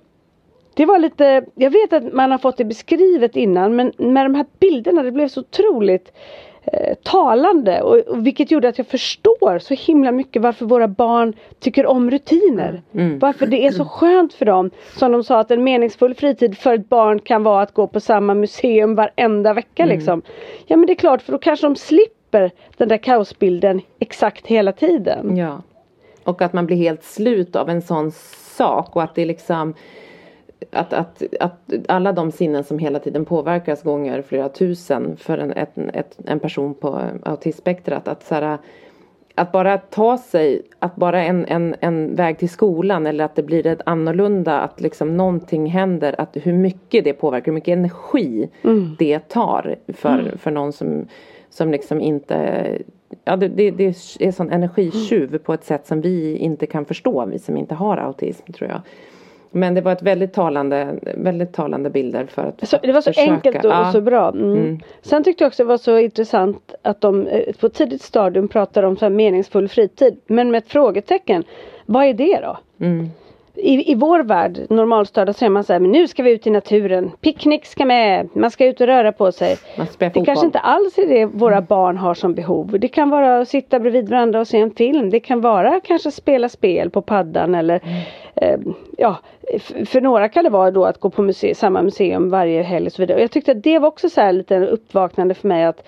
Det 0.74 0.87
var 0.87 0.99
lite, 0.99 1.45
jag 1.55 1.70
vet 1.70 1.93
att 1.93 2.12
man 2.12 2.30
har 2.30 2.39
fått 2.39 2.57
det 2.57 2.64
beskrivet 2.64 3.37
innan 3.37 3.76
men 3.76 3.93
med 3.97 4.24
de 4.24 4.35
här 4.35 4.47
bilderna 4.61 5.03
det 5.03 5.12
blev 5.12 5.28
så 5.28 5.41
otroligt 5.41 6.12
eh, 6.64 6.94
talande 7.02 7.82
och, 7.82 7.96
och 7.96 8.26
vilket 8.26 8.50
gjorde 8.50 8.68
att 8.68 8.78
jag 8.78 8.86
förstår 8.86 9.58
så 9.58 9.74
himla 9.74 10.12
mycket 10.12 10.42
varför 10.42 10.66
våra 10.66 10.88
barn 10.88 11.34
tycker 11.60 11.86
om 11.86 12.10
rutiner. 12.10 12.82
Varför 13.18 13.46
det 13.46 13.66
är 13.66 13.70
så 13.70 13.84
skönt 13.84 14.34
för 14.34 14.44
dem. 14.46 14.70
Som 14.96 15.12
de 15.12 15.24
sa 15.24 15.40
att 15.40 15.50
en 15.50 15.64
meningsfull 15.64 16.14
fritid 16.14 16.58
för 16.58 16.74
ett 16.74 16.88
barn 16.88 17.18
kan 17.18 17.42
vara 17.42 17.62
att 17.62 17.74
gå 17.74 17.86
på 17.86 18.00
samma 18.00 18.34
museum 18.34 18.94
varenda 18.94 19.54
vecka 19.54 19.84
liksom. 19.84 20.22
Ja 20.66 20.76
men 20.76 20.86
det 20.86 20.92
är 20.92 20.94
klart 20.94 21.22
för 21.22 21.32
då 21.32 21.38
kanske 21.38 21.66
de 21.66 21.76
slipper 21.76 22.50
den 22.76 22.88
där 22.88 22.98
kaosbilden 22.98 23.80
exakt 23.98 24.46
hela 24.46 24.72
tiden. 24.72 25.36
Ja. 25.36 25.62
Och 26.24 26.42
att 26.42 26.52
man 26.52 26.66
blir 26.66 26.76
helt 26.76 27.04
slut 27.04 27.56
av 27.56 27.70
en 27.70 27.82
sån 27.82 28.12
sak 28.56 28.96
och 28.96 29.02
att 29.02 29.14
det 29.14 29.24
liksom 29.24 29.74
att, 30.75 30.93
att, 30.93 31.22
att 31.41 31.72
alla 31.89 32.12
de 32.12 32.33
sinnen 32.33 32.64
som 32.64 32.79
hela 32.79 32.99
tiden 32.99 33.25
påverkas 33.25 33.83
gånger 33.83 34.22
flera 34.22 34.49
tusen 34.49 35.16
för 35.16 35.39
en, 35.39 35.53
ett, 35.53 35.79
ett, 35.93 36.18
en 36.27 36.41
person 36.41 36.75
på 36.75 37.01
autismspektrat. 37.22 38.09
Att 38.09 38.22
så 38.22 38.35
här, 38.35 38.59
att 39.35 39.53
bara 39.53 39.79
ta 39.79 40.18
sig, 40.18 40.62
att 40.79 40.97
bara 40.97 41.25
en, 41.25 41.45
en, 41.45 41.75
en 41.81 42.14
väg 42.14 42.39
till 42.39 42.49
skolan 42.49 43.07
eller 43.07 43.25
att 43.25 43.37
det 43.37 43.43
blir 43.43 43.66
ett 43.66 43.81
annorlunda, 43.87 44.61
att 44.61 44.81
liksom 44.81 45.16
någonting 45.16 45.66
händer, 45.66 46.14
att 46.18 46.37
hur 46.43 46.53
mycket 46.53 47.05
det 47.05 47.12
påverkar, 47.12 47.47
hur 47.47 47.53
mycket 47.53 47.72
energi 47.72 48.49
det 48.99 49.18
tar 49.18 49.77
för, 49.89 50.35
för 50.39 50.51
någon 50.51 50.72
som, 50.72 51.07
som 51.51 51.70
liksom 51.70 52.01
inte, 52.01 52.68
ja 53.25 53.37
det, 53.37 53.49
det, 53.49 53.70
det 53.70 53.87
är 54.20 54.33
sån 54.33 54.51
energitjuv 54.51 55.39
på 55.39 55.55
ett 55.55 55.64
sätt 55.64 55.87
som 55.87 56.01
vi 56.01 56.37
inte 56.37 56.66
kan 56.66 56.85
förstå, 56.85 57.27
vi 57.27 57.39
som 57.39 57.57
inte 57.57 57.75
har 57.75 57.97
autism 57.97 58.53
tror 58.53 58.70
jag. 58.70 58.81
Men 59.55 59.74
det 59.74 59.80
var 59.80 59.92
ett 59.92 60.02
väldigt 60.02 60.32
talande, 60.32 60.94
väldigt 61.16 61.52
talande 61.52 61.90
bilder 61.90 62.26
för 62.26 62.42
att 62.42 62.68
så, 62.68 62.78
Det 62.82 62.92
var 62.92 63.00
så 63.00 63.11
försöka. 63.12 63.32
enkelt 63.32 63.64
och, 63.64 63.70
Ja. 63.70 63.86
och 63.86 63.92
så 63.92 64.00
bra. 64.00 64.28
Mm. 64.28 64.52
Mm. 64.52 64.80
Sen 65.02 65.24
tyckte 65.24 65.44
jag 65.44 65.48
också 65.48 65.62
det 65.62 65.68
var 65.68 65.76
så 65.78 65.98
intressant 65.98 66.74
att 66.82 67.00
de 67.00 67.26
eh, 67.26 67.52
på 67.61 67.66
ett 67.66 67.74
tidigt 67.74 68.02
stadium 68.02 68.48
pratade 68.48 68.86
om 68.86 68.96
så 68.96 69.09
meningsfull 69.11 69.68
fritid. 69.68 70.20
Men 70.26 70.50
med 70.50 70.59
ett 70.59 70.68
frågetecken. 70.68 71.44
Vad 71.86 72.05
är 72.05 72.14
det 72.14 72.40
då? 72.42 72.59
Mm. 72.86 73.11
I, 73.57 73.92
I 73.92 73.94
vår 73.94 74.22
värld, 74.22 74.61
normalstörda, 74.70 75.32
så 75.32 75.44
är 75.44 75.48
man 75.48 75.64
så 75.64 75.72
här, 75.72 75.80
men 75.80 75.92
nu 75.92 76.09
ska 76.09 76.22
vi 76.22 76.30
ut 76.32 76.46
i 76.46 76.50
naturen. 76.50 77.11
Picknick 77.20 77.66
ska 77.66 77.84
med, 77.84 78.28
man 78.32 78.50
ska 78.50 78.66
ut 78.66 78.80
och 78.80 78.86
röra 78.86 79.12
på 79.12 79.32
sig. 79.32 79.57
Det 79.98 80.24
kanske 80.24 80.46
inte 80.46 80.59
alls 80.59 80.98
är 80.98 81.07
det 81.07 81.24
våra 81.26 81.61
barn 81.61 81.96
har 81.96 82.14
som 82.14 82.34
behov. 82.34 82.76
Det 82.80 82.88
kan 82.88 83.11
vara 83.11 83.38
att 83.38 83.48
sitta 83.48 83.80
bredvid 83.80 84.09
varandra 84.09 84.40
och 84.40 84.48
se 84.48 84.59
en 84.59 84.70
film. 84.70 85.11
Det 85.11 85.20
kan 85.20 85.40
vara 85.40 85.80
kanske 85.84 86.11
spela 86.11 86.48
spel 86.48 86.90
på 86.90 87.02
paddan 87.02 87.55
eller 87.55 87.80
eh, 88.34 88.59
ja, 88.98 89.16
för 89.86 90.00
några 90.00 90.28
kan 90.28 90.44
det 90.44 90.50
vara 90.50 90.70
då 90.70 90.84
att 90.84 91.00
gå 91.00 91.11
på 91.11 91.22
muse- 91.22 91.55
samma 91.55 91.82
museum 91.82 92.30
varje 92.30 92.62
helg 92.62 92.86
och 92.86 92.92
så 92.92 93.02
vidare. 93.02 93.16
Och 93.16 93.22
jag 93.22 93.30
tyckte 93.30 93.52
att 93.52 93.62
det 93.62 93.78
var 93.78 93.88
också 93.88 94.09
så 94.09 94.20
här 94.20 94.32
lite 94.32 94.59
uppvaknande 94.66 95.34
för 95.34 95.48
mig 95.48 95.64
att 95.64 95.84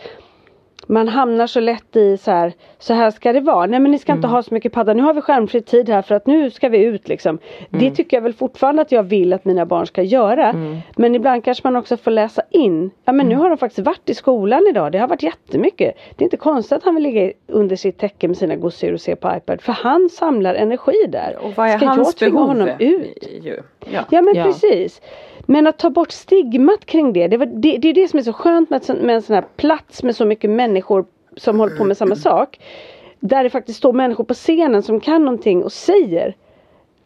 man 0.87 1.09
hamnar 1.09 1.47
så 1.47 1.61
lätt 1.61 1.97
i 1.97 2.16
så 2.16 2.30
här, 2.30 2.53
så 2.78 2.95
här 2.95 3.11
ska 3.11 3.32
det 3.32 3.41
vara. 3.41 3.66
Nej 3.66 3.80
men 3.80 3.91
ni 3.91 3.99
ska 3.99 4.12
inte 4.12 4.28
ha 4.28 4.43
så 4.43 4.55
mycket 4.55 4.72
padda. 4.72 4.95
Nu 4.95 5.03
har 5.03 5.14
vi 5.14 5.20
skärmfri 5.20 5.62
tid 5.62 5.89
här 5.89 6.03
för 6.03 6.14
att 6.14 6.26
nu 6.26 6.51
ska 6.51 6.68
vi 6.68 6.84
ut 6.84 7.09
liksom. 7.09 7.39
Det 7.70 7.91
tycker 7.91 8.16
jag 8.16 8.22
väl 8.22 8.32
fortfarande 8.32 8.82
att 8.82 8.93
jag 8.93 9.03
vill 9.03 9.32
att 9.32 9.45
mina 9.45 9.66
barn 9.66 9.87
ska 9.87 10.03
göra. 10.03 10.55
Men 10.97 11.14
ibland 11.14 11.45
kanske 11.45 11.66
man 11.66 11.76
också 11.76 11.97
får 11.97 12.11
läsa 12.11 12.43
in. 12.51 12.91
Ja 13.05 13.12
men 13.12 13.28
nu 13.28 13.37
har 13.37 13.49
de 13.49 13.59
faktiskt 13.59 13.87
varit 13.87 14.11
i 14.11 14.14
skolan 14.14 14.66
idag. 14.70 14.93
Det 14.93 14.99
har 14.99 15.09
varit 15.09 15.22
jättemycket. 15.22 15.95
Det 16.16 16.22
är 16.22 16.26
inte 16.26 16.37
konstigt 16.37 16.76
att 16.76 16.84
han 16.84 16.95
vill 16.95 17.05
ligga 17.05 17.32
under 17.47 17.76
sitt 17.76 17.99
täcke 17.99 18.28
med 18.28 18.37
sina 18.37 18.57
gosedjur 18.57 18.95
och 18.95 19.01
se 19.01 19.16
på 19.16 19.37
iPad. 19.37 19.61
För 19.61 19.72
han 19.72 20.09
samlar 20.09 20.55
energi 20.55 21.07
där. 21.09 21.37
Och 21.41 21.53
vad 21.57 21.68
är 21.68 21.78
ska 21.78 21.87
hans 21.87 22.09
jag 22.09 22.16
tvinga 22.16 22.32
behov? 22.32 22.49
honom 22.49 22.68
ut? 22.78 23.28
Ju. 23.43 23.62
Ja. 23.91 24.05
Ja 24.11 24.22
men 24.22 24.34
Ja. 24.34 24.45
precis. 24.45 25.01
Men 25.47 25.66
att 25.66 25.78
ta 25.78 25.91
bort 25.91 26.11
stigmat 26.12 26.87
kring 26.87 27.12
det. 27.12 27.28
Det, 27.28 27.37
var, 27.37 27.47
det, 27.47 27.76
det 27.76 27.89
är 27.89 27.95
det 27.95 28.09
som 28.09 28.18
är 28.18 28.22
så 28.22 28.32
skönt 28.32 28.70
med, 28.70 28.84
sån- 28.84 28.97
med 28.97 29.14
en 29.14 29.22
sån 29.22 29.34
här 29.34 29.45
plats 29.57 30.03
med 30.03 30.16
så 30.16 30.24
mycket 30.24 30.51
människor 30.51 31.05
som 31.37 31.61
håller 31.61 31.76
på 31.76 31.84
med 31.84 31.97
samma 31.97 32.16
sak. 32.16 32.59
Där 33.20 33.45
det 33.45 33.51
faktiskt 33.51 33.78
står 33.78 33.93
människor 33.93 34.24
på 34.24 34.34
scenen 34.34 34.82
som 34.82 35.01
kan 35.01 35.24
någonting 35.24 35.64
och 35.64 35.72
säger 35.72 36.34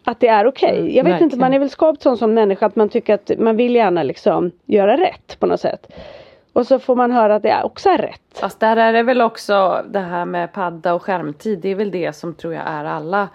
att 0.05 0.21
det 0.21 0.29
är 0.29 0.47
okej. 0.47 0.79
Mm, 0.79 0.95
Jag 0.95 1.05
vet 1.05 1.13
inte, 1.13 1.23
verkligen. 1.23 1.41
man 1.41 1.55
är 1.55 1.59
väl 1.59 1.71
skapt 1.71 2.03
sån 2.03 2.17
som 2.19 2.35
människa 2.35 2.67
att 2.67 2.77
man 2.77 2.89
tycker 2.89 3.15
att 3.15 3.31
man 3.39 3.57
vill 3.57 3.75
gärna 3.75 4.03
liksom 4.03 4.51
göra 4.67 4.97
rätt 4.97 5.37
på 5.41 5.47
något 5.47 5.61
sätt. 5.61 5.87
Och 6.53 6.67
så 6.67 6.79
får 6.79 6.97
man 6.97 7.11
höra 7.11 7.35
att 7.35 7.43
det 7.43 7.63
också 7.65 7.89
är 7.89 7.99
rätt. 7.99 8.21
Fast 8.41 8.61
där 8.61 8.77
är 8.77 8.93
det 8.93 9.03
väl 9.03 9.21
också 9.21 9.85
det 9.91 9.99
här 9.99 10.25
med 10.25 10.53
padda 10.53 10.95
och 10.95 11.03
skärmtid. 11.03 11.59
Det 11.59 11.69
är 11.69 11.75
väl 11.75 11.91
det 11.91 12.13
som 12.17 12.35
tror 12.35 12.55
jag 12.55 12.63
är 12.67 12.85
alla, 12.85 13.29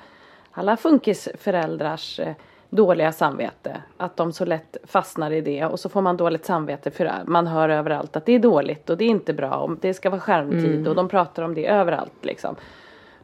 alla 0.52 0.78
funkisföräldrars 0.78 2.20
eh, 2.20 2.28
dåliga 2.76 3.12
samvete. 3.12 3.82
Att 3.98 4.18
de 4.18 4.32
så 4.34 4.46
lätt 4.46 4.78
fastnar 4.84 5.32
i 5.32 5.42
det 5.42 5.66
och 5.66 5.80
så 5.80 5.90
får 5.90 6.02
man 6.02 6.18
dåligt 6.18 6.46
samvete 6.46 6.92
för 6.92 7.12
man 7.26 7.48
hör 7.48 7.70
överallt 7.70 8.16
att 8.16 8.26
det 8.26 8.34
är 8.34 8.40
dåligt 8.40 8.90
och 8.90 8.98
det 8.98 9.06
är 9.06 9.10
inte 9.10 9.34
bra 9.34 9.56
och 9.56 9.78
det 9.82 9.94
ska 9.94 10.10
vara 10.10 10.22
skärmtid 10.22 10.88
och 10.88 10.96
de 10.96 11.08
pratar 11.10 11.44
om 11.44 11.54
det 11.54 11.68
överallt 11.68 12.14
liksom. 12.26 12.56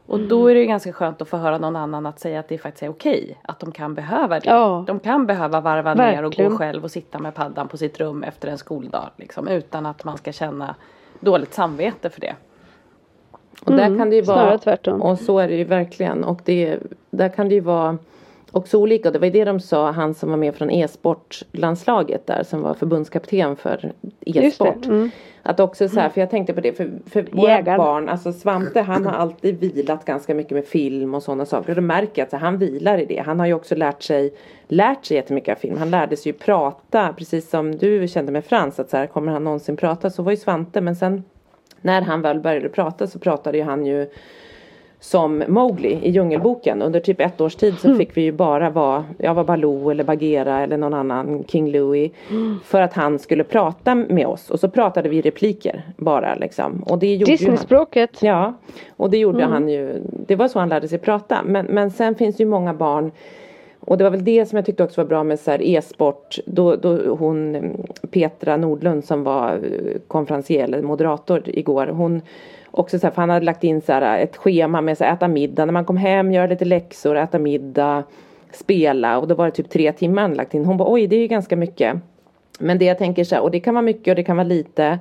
Och 0.05 0.19
då 0.19 0.47
är 0.47 0.53
det 0.53 0.59
ju 0.59 0.65
ganska 0.67 0.93
skönt 0.93 1.21
att 1.21 1.27
få 1.29 1.37
höra 1.37 1.57
någon 1.57 1.75
annan 1.75 2.05
att 2.05 2.19
säga 2.19 2.39
att 2.39 2.47
det 2.47 2.57
faktiskt 2.57 2.83
är 2.83 2.89
okej. 2.89 3.37
Att 3.41 3.59
de 3.59 3.71
kan 3.71 3.93
behöva 3.95 4.39
det. 4.39 4.49
Ja. 4.49 4.83
De 4.87 4.99
kan 4.99 5.25
behöva 5.25 5.61
varva 5.61 5.93
ner 5.93 6.23
och 6.23 6.31
Verkligen. 6.31 6.51
gå 6.51 6.57
själv 6.57 6.83
och 6.83 6.91
sitta 6.91 7.19
med 7.19 7.35
paddan 7.35 7.67
på 7.67 7.77
sitt 7.77 7.99
rum 7.99 8.23
efter 8.23 8.47
en 8.47 8.57
skoldag. 8.57 9.09
Liksom, 9.15 9.47
utan 9.47 9.85
att 9.85 10.03
man 10.03 10.17
ska 10.17 10.31
känna 10.31 10.75
dåligt 11.19 11.53
samvete 11.53 12.09
för 12.09 12.21
det. 12.21 12.35
Och 13.65 13.71
där 13.71 13.85
Mm, 13.85 13.99
kan 13.99 14.09
det 14.09 14.15
ju 14.15 14.21
vara, 14.21 14.57
tvärtom. 14.57 15.01
och 15.01 15.19
så 15.19 15.39
är 15.39 15.47
det 15.47 15.55
ju 15.55 15.63
verkligen. 15.63 16.23
Och 16.23 16.41
det, 16.45 16.79
där 17.09 17.29
kan 17.29 17.49
det 17.49 17.55
ju 17.55 17.61
vara 17.61 17.97
också 18.51 18.77
olika. 18.77 19.11
Det 19.11 19.19
var 19.19 19.25
ju 19.25 19.31
det 19.31 19.45
de 19.45 19.59
sa, 19.59 19.91
han 19.91 20.13
som 20.13 20.29
var 20.29 20.37
med 20.37 20.55
från 20.55 20.71
e-sportlandslaget 20.71 22.27
där 22.27 22.43
som 22.43 22.61
var 22.61 22.73
förbundskapten 22.73 23.55
för 23.55 23.91
e-sport. 24.25 24.85
mm. 24.85 25.11
Att 25.43 25.59
också 25.59 25.89
så 25.89 25.99
här, 25.99 26.09
för 26.09 26.21
jag 26.21 26.29
tänkte 26.29 26.53
på 26.53 26.61
det, 26.61 26.73
för, 26.73 26.89
för 27.05 27.25
våra 27.31 27.77
barn, 27.77 28.09
alltså 28.09 28.33
Svante 28.33 28.81
han 28.81 29.05
har 29.05 29.13
alltid 29.13 29.59
vilat 29.59 30.05
ganska 30.05 30.35
mycket 30.35 30.51
med 30.51 30.65
film 30.65 31.15
och 31.15 31.23
sådana 31.23 31.45
saker. 31.45 31.69
Och 31.69 31.75
då 31.75 31.81
märker 31.81 32.11
jag 32.15 32.25
att 32.25 32.31
så, 32.31 32.37
han 32.37 32.57
vilar 32.57 32.97
i 32.97 33.05
det. 33.05 33.23
Han 33.25 33.39
har 33.39 33.47
ju 33.47 33.53
också 33.53 33.75
lärt 33.75 34.03
sig, 34.03 34.33
lärt 34.67 35.05
sig 35.05 35.17
jättemycket 35.17 35.57
av 35.57 35.59
film. 35.59 35.77
Han 35.77 35.89
lärde 35.89 36.17
sig 36.17 36.31
ju 36.31 36.37
prata, 36.37 37.13
precis 37.17 37.49
som 37.49 37.77
du 37.77 38.07
kände 38.07 38.31
med 38.31 38.45
Frans, 38.45 38.79
att 38.79 38.89
så 38.89 38.97
här, 38.97 39.07
kommer 39.07 39.31
han 39.31 39.43
någonsin 39.43 39.77
prata? 39.77 40.09
Så 40.09 40.23
var 40.23 40.31
ju 40.31 40.37
Svante, 40.37 40.81
men 40.81 40.95
sen 40.95 41.23
när 41.81 42.01
han 42.01 42.21
väl 42.21 42.39
började 42.39 42.69
prata 42.69 43.07
så 43.07 43.19
pratade 43.19 43.57
ju 43.57 43.63
han 43.63 43.85
ju 43.85 44.09
som 45.01 45.43
Mowgli 45.47 45.99
i 46.03 46.09
Djungelboken. 46.09 46.81
Under 46.81 46.99
typ 46.99 47.21
ett 47.21 47.41
års 47.41 47.55
tid 47.55 47.79
så 47.79 47.95
fick 47.95 48.17
vi 48.17 48.21
ju 48.21 48.31
bara 48.31 48.69
vara, 48.69 49.05
jag 49.17 49.33
var 49.33 49.43
Baloo 49.43 49.89
eller 49.89 50.03
Bagheera 50.03 50.59
eller 50.59 50.77
någon 50.77 50.93
annan 50.93 51.43
King 51.47 51.71
Louie. 51.71 52.11
För 52.63 52.81
att 52.81 52.93
han 52.93 53.19
skulle 53.19 53.43
prata 53.43 53.95
med 53.95 54.27
oss. 54.27 54.49
Och 54.49 54.59
så 54.59 54.69
pratade 54.69 55.09
vi 55.09 55.21
repliker 55.21 55.83
bara 55.97 56.35
liksom. 56.35 56.83
Och 56.85 56.99
det 56.99 57.15
gjorde. 57.15 57.31
Disneyspråket. 57.31 58.23
Ja, 58.23 58.53
och 58.97 59.09
det 59.09 59.17
gjorde 59.17 59.43
han 59.43 59.69
ju. 59.69 60.01
Det 60.27 60.35
var 60.35 60.47
så 60.47 60.59
han 60.59 60.69
lärde 60.69 60.87
sig 60.87 60.99
prata. 60.99 61.41
Men, 61.45 61.65
men 61.65 61.91
sen 61.91 62.15
finns 62.15 62.37
det 62.37 62.43
ju 62.43 62.49
många 62.49 62.73
barn 62.73 63.11
och 63.79 63.97
det 63.97 64.03
var 64.03 64.11
väl 64.11 64.23
det 64.23 64.45
som 64.45 64.55
jag 64.55 64.65
tyckte 64.65 64.83
också 64.83 65.01
var 65.01 65.07
bra 65.07 65.23
med 65.23 65.39
så 65.39 65.51
e-sport. 65.51 66.39
Då, 66.45 66.75
då 66.75 67.15
hon 67.15 67.55
mm, 67.55 67.77
Petra 68.11 68.57
Nordlund 68.57 69.05
som 69.05 69.23
var 69.23 69.51
eh, 69.51 69.99
konferencier 70.07 70.63
eller 70.63 70.81
moderator 70.81 71.43
igår. 71.45 71.87
Hon 71.87 72.21
också 72.71 72.99
så 72.99 73.07
här, 73.07 73.11
för 73.11 73.21
han 73.21 73.29
hade 73.29 73.45
lagt 73.45 73.63
in 73.63 73.81
så 73.81 73.93
här 73.93 74.19
ett 74.19 74.37
schema 74.37 74.81
med 74.81 74.91
att 74.91 75.01
äta 75.01 75.27
middag. 75.27 75.65
När 75.65 75.73
man 75.73 75.85
kom 75.85 75.97
hem, 75.97 76.31
göra 76.31 76.47
lite 76.47 76.65
läxor, 76.65 77.17
äta 77.17 77.39
middag, 77.39 78.03
spela. 78.51 79.19
Och 79.19 79.27
då 79.27 79.35
var 79.35 79.45
det 79.45 79.51
typ 79.51 79.69
tre 79.69 79.91
timmar 79.91 80.21
han 80.21 80.33
lagt 80.33 80.53
in. 80.53 80.65
Hon 80.65 80.77
bara 80.77 80.91
oj 80.91 81.07
det 81.07 81.15
är 81.15 81.21
ju 81.21 81.27
ganska 81.27 81.55
mycket. 81.55 81.97
Men 82.59 82.77
det 82.77 82.85
jag 82.85 82.97
tänker 82.97 83.23
så 83.23 83.35
här, 83.35 83.41
och 83.41 83.51
det 83.51 83.59
kan 83.59 83.73
vara 83.73 83.81
mycket 83.81 84.11
och 84.11 84.15
det 84.15 84.23
kan 84.23 84.37
vara 84.37 84.47
lite 84.47 84.99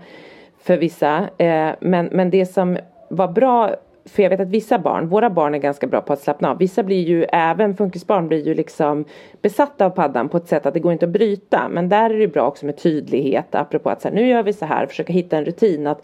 för 0.62 0.76
vissa. 0.76 1.28
Eh, 1.38 1.70
men, 1.80 2.06
men 2.06 2.30
det 2.30 2.46
som 2.46 2.78
var 3.08 3.28
bra, 3.28 3.74
för 4.04 4.22
jag 4.22 4.30
vet 4.30 4.40
att 4.40 4.48
vissa 4.48 4.78
barn, 4.78 5.08
våra 5.08 5.30
barn 5.30 5.54
är 5.54 5.58
ganska 5.58 5.86
bra 5.86 6.00
på 6.00 6.12
att 6.12 6.20
slappna 6.20 6.50
av. 6.50 6.58
Vissa 6.58 6.82
blir 6.82 7.02
ju, 7.02 7.24
även 7.24 7.76
funkisbarn 7.76 8.28
blir 8.28 8.46
ju 8.46 8.54
liksom 8.54 9.04
besatta 9.42 9.86
av 9.86 9.90
paddan 9.90 10.28
på 10.28 10.36
ett 10.36 10.48
sätt 10.48 10.66
att 10.66 10.74
det 10.74 10.80
går 10.80 10.92
inte 10.92 11.06
att 11.06 11.12
bryta. 11.12 11.68
Men 11.68 11.88
där 11.88 12.10
är 12.10 12.18
det 12.18 12.28
bra 12.28 12.46
också 12.46 12.66
med 12.66 12.76
tydlighet, 12.76 13.54
apropå 13.54 13.90
att 13.90 14.02
så 14.02 14.08
här, 14.08 14.14
nu 14.14 14.28
gör 14.28 14.42
vi 14.42 14.52
så 14.52 14.64
här, 14.64 14.86
försöka 14.86 15.12
hitta 15.12 15.38
en 15.38 15.44
rutin. 15.44 15.86
att 15.86 16.02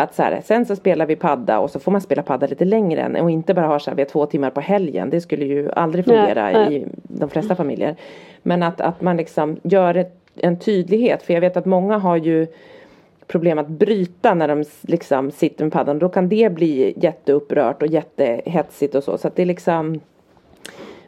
att 0.00 0.14
så 0.14 0.22
här, 0.22 0.40
sen 0.44 0.66
så 0.66 0.76
spelar 0.76 1.06
vi 1.06 1.16
padda 1.16 1.58
och 1.58 1.70
så 1.70 1.80
får 1.80 1.92
man 1.92 2.00
spela 2.00 2.22
padda 2.22 2.46
lite 2.46 2.64
längre 2.64 3.00
än 3.00 3.16
och 3.16 3.30
inte 3.30 3.54
bara 3.54 3.66
ha 3.66 3.78
så 3.78 3.90
här, 3.90 3.96
vi 3.96 4.02
har 4.02 4.08
två 4.08 4.26
timmar 4.26 4.50
på 4.50 4.60
helgen. 4.60 5.10
Det 5.10 5.20
skulle 5.20 5.44
ju 5.44 5.70
aldrig 5.70 6.04
fungera 6.04 6.42
Nej, 6.42 6.54
nej. 6.54 6.76
i 6.76 6.86
de 7.02 7.30
flesta 7.30 7.54
familjer. 7.54 7.96
Men 8.42 8.62
att, 8.62 8.80
att 8.80 9.00
man 9.00 9.16
liksom 9.16 9.56
gör 9.62 9.94
ett, 9.94 10.16
en 10.36 10.58
tydlighet. 10.58 11.22
För 11.22 11.34
jag 11.34 11.40
vet 11.40 11.56
att 11.56 11.64
många 11.64 11.98
har 11.98 12.16
ju 12.16 12.46
problem 13.26 13.58
att 13.58 13.68
bryta 13.68 14.34
när 14.34 14.48
de 14.48 14.64
liksom 14.80 15.30
sitter 15.30 15.64
med 15.64 15.72
paddan. 15.72 15.98
Då 15.98 16.08
kan 16.08 16.28
det 16.28 16.52
bli 16.52 16.94
jätteupprört 16.96 17.82
och 17.82 17.88
jättehetsigt 17.88 18.94
och 18.94 19.04
så. 19.04 19.18
Så 19.18 19.28
att 19.28 19.36
det 19.36 19.42
är 19.42 19.46
liksom 19.46 20.00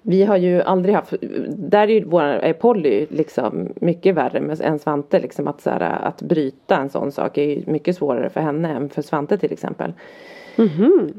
vi 0.02 0.24
har 0.24 0.36
ju 0.36 0.62
aldrig 0.62 0.94
haft, 0.94 1.14
där 1.48 1.88
är 1.88 1.92
ju 1.92 2.04
vår 2.04 2.22
är 2.22 2.52
Polly 2.52 3.06
liksom 3.10 3.68
mycket 3.80 4.14
värre 4.14 4.54
än 4.64 4.78
Svante 4.78 5.20
liksom 5.20 5.48
att, 5.48 5.60
så 5.60 5.70
här, 5.70 5.80
att 5.80 6.22
bryta 6.22 6.76
en 6.76 6.90
sån 6.90 7.12
sak 7.12 7.38
är 7.38 7.44
ju 7.44 7.62
mycket 7.66 7.96
svårare 7.96 8.30
för 8.30 8.40
henne 8.40 8.68
än 8.68 8.88
för 8.88 9.02
Svante 9.02 9.38
till 9.38 9.52
exempel. 9.52 9.92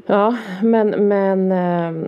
Ja 0.06 0.36
men 0.62 1.08
men 1.08 1.52
ehm, 1.52 2.06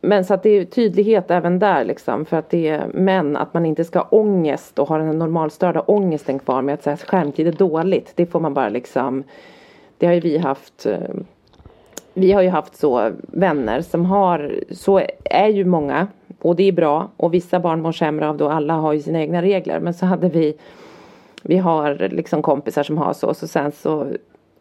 men 0.00 0.24
så 0.24 0.34
att 0.34 0.42
det 0.42 0.50
är 0.50 0.64
tydlighet 0.64 1.30
även 1.30 1.58
där 1.58 1.84
liksom 1.84 2.24
för 2.24 2.36
att 2.36 2.50
det 2.50 2.68
är 2.68 2.86
men 2.94 3.36
att 3.36 3.54
man 3.54 3.66
inte 3.66 3.84
ska 3.84 3.98
ha 3.98 4.08
ångest 4.10 4.78
och 4.78 4.88
ha 4.88 4.98
den 4.98 5.06
här 5.06 5.14
normalstörda 5.14 5.80
ångesten 5.80 6.38
kvar 6.38 6.62
med 6.62 6.74
att 6.74 6.82
säga 6.82 6.96
skärmtid 6.96 7.46
är 7.46 7.52
dåligt. 7.52 8.12
Det 8.14 8.26
får 8.26 8.40
man 8.40 8.54
bara 8.54 8.68
liksom 8.68 9.24
Det 9.98 10.06
har 10.06 10.14
ju 10.14 10.20
vi 10.20 10.38
haft 10.38 10.86
eh, 10.86 10.98
vi 12.14 12.32
har 12.32 12.42
ju 12.42 12.48
haft 12.48 12.76
så 12.76 13.12
vänner 13.20 13.80
som 13.80 14.04
har, 14.04 14.54
så 14.70 15.00
är 15.24 15.48
ju 15.48 15.64
många 15.64 16.06
och 16.38 16.56
det 16.56 16.68
är 16.68 16.72
bra. 16.72 17.10
Och 17.16 17.34
vissa 17.34 17.60
barn 17.60 17.82
mår 17.82 17.92
sämre 17.92 18.28
av 18.28 18.36
det 18.36 18.44
och 18.44 18.52
alla 18.52 18.74
har 18.74 18.92
ju 18.92 19.00
sina 19.00 19.20
egna 19.20 19.42
regler. 19.42 19.80
Men 19.80 19.94
så 19.94 20.06
hade 20.06 20.28
vi 20.28 20.56
vi 21.42 21.56
har 21.56 22.08
liksom 22.08 22.42
kompisar 22.42 22.82
som 22.82 22.98
har 22.98 23.12
så 23.12 23.26
och 23.26 23.36
så 23.36 23.48
sen 23.48 23.72
så 23.72 24.06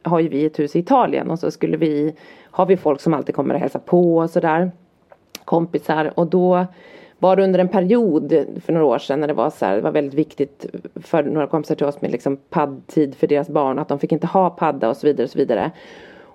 har 0.03 0.19
ju 0.19 0.27
vi 0.27 0.45
ett 0.45 0.59
hus 0.59 0.75
i 0.75 0.79
Italien. 0.79 1.31
Och 1.31 1.39
så 1.39 1.51
skulle 1.51 1.77
vi 1.77 2.15
har 2.43 2.65
vi 2.65 2.77
folk 2.77 3.01
som 3.01 3.13
alltid 3.13 3.35
kommer 3.35 3.53
och 3.53 3.59
hälsa 3.59 3.79
på 3.79 4.17
och 4.17 4.29
sådär. 4.29 4.71
Kompisar. 5.45 6.11
Och 6.15 6.27
då 6.27 6.65
var 7.19 7.35
det 7.35 7.43
under 7.43 7.59
en 7.59 7.67
period 7.67 8.45
för 8.65 8.73
några 8.73 8.85
år 8.85 8.97
sedan 8.97 9.19
när 9.19 9.27
det 9.27 9.33
var 9.33 9.49
så 9.49 9.65
här, 9.65 9.75
det 9.75 9.81
var 9.81 9.91
väldigt 9.91 10.13
viktigt 10.13 10.65
för 10.95 11.23
några 11.23 11.47
kompisar 11.47 11.75
till 11.75 11.85
oss 11.85 12.01
med 12.01 12.11
liksom 12.11 12.37
paddtid 12.37 13.15
för 13.15 13.27
deras 13.27 13.49
barn 13.49 13.79
att 13.79 13.87
de 13.87 13.99
fick 13.99 14.11
inte 14.11 14.27
ha 14.27 14.49
padda 14.49 14.89
och 14.89 14.97
så 14.97 15.07
vidare 15.07 15.23
och 15.23 15.31
så 15.31 15.37
vidare. 15.37 15.71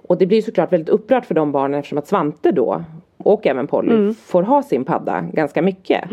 Och 0.08 0.18
det 0.18 0.26
blir 0.26 0.42
såklart 0.42 0.72
väldigt 0.72 0.88
upprört 0.88 1.26
för 1.26 1.34
de 1.34 1.52
barnen 1.52 1.78
eftersom 1.78 1.98
att 1.98 2.06
Svante 2.06 2.52
då 2.52 2.84
och 3.18 3.46
även 3.46 3.66
Polly 3.66 3.90
får 4.14 4.42
ha 4.42 4.62
sin 4.62 4.84
padda 4.84 5.20
ganska 5.32 5.62
mycket. 5.62 6.04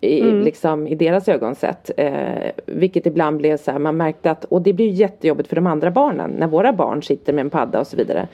I, 0.00 0.22
liksom, 0.22 0.86
I 0.86 0.94
deras 0.94 1.28
ögon 1.28 1.54
sett. 1.54 1.90
Eh, 1.96 2.50
vilket 2.66 3.06
ibland 3.06 3.36
blev 3.36 3.56
så 3.56 3.70
här, 3.70 3.78
man 3.78 3.96
märkte 3.96 4.30
att, 4.30 4.44
och 4.44 4.62
det 4.62 4.72
blir 4.72 4.88
jättejobbigt 4.88 5.48
för 5.48 5.56
de 5.56 5.66
andra 5.66 5.90
barnen 5.90 6.30
när 6.30 6.46
våra 6.46 6.72
barn 6.72 7.02
sitter 7.02 7.32
med 7.32 7.42
en 7.42 7.50
padda 7.50 7.80
och 7.80 7.86
så 7.86 7.96
vidare. 7.96 8.28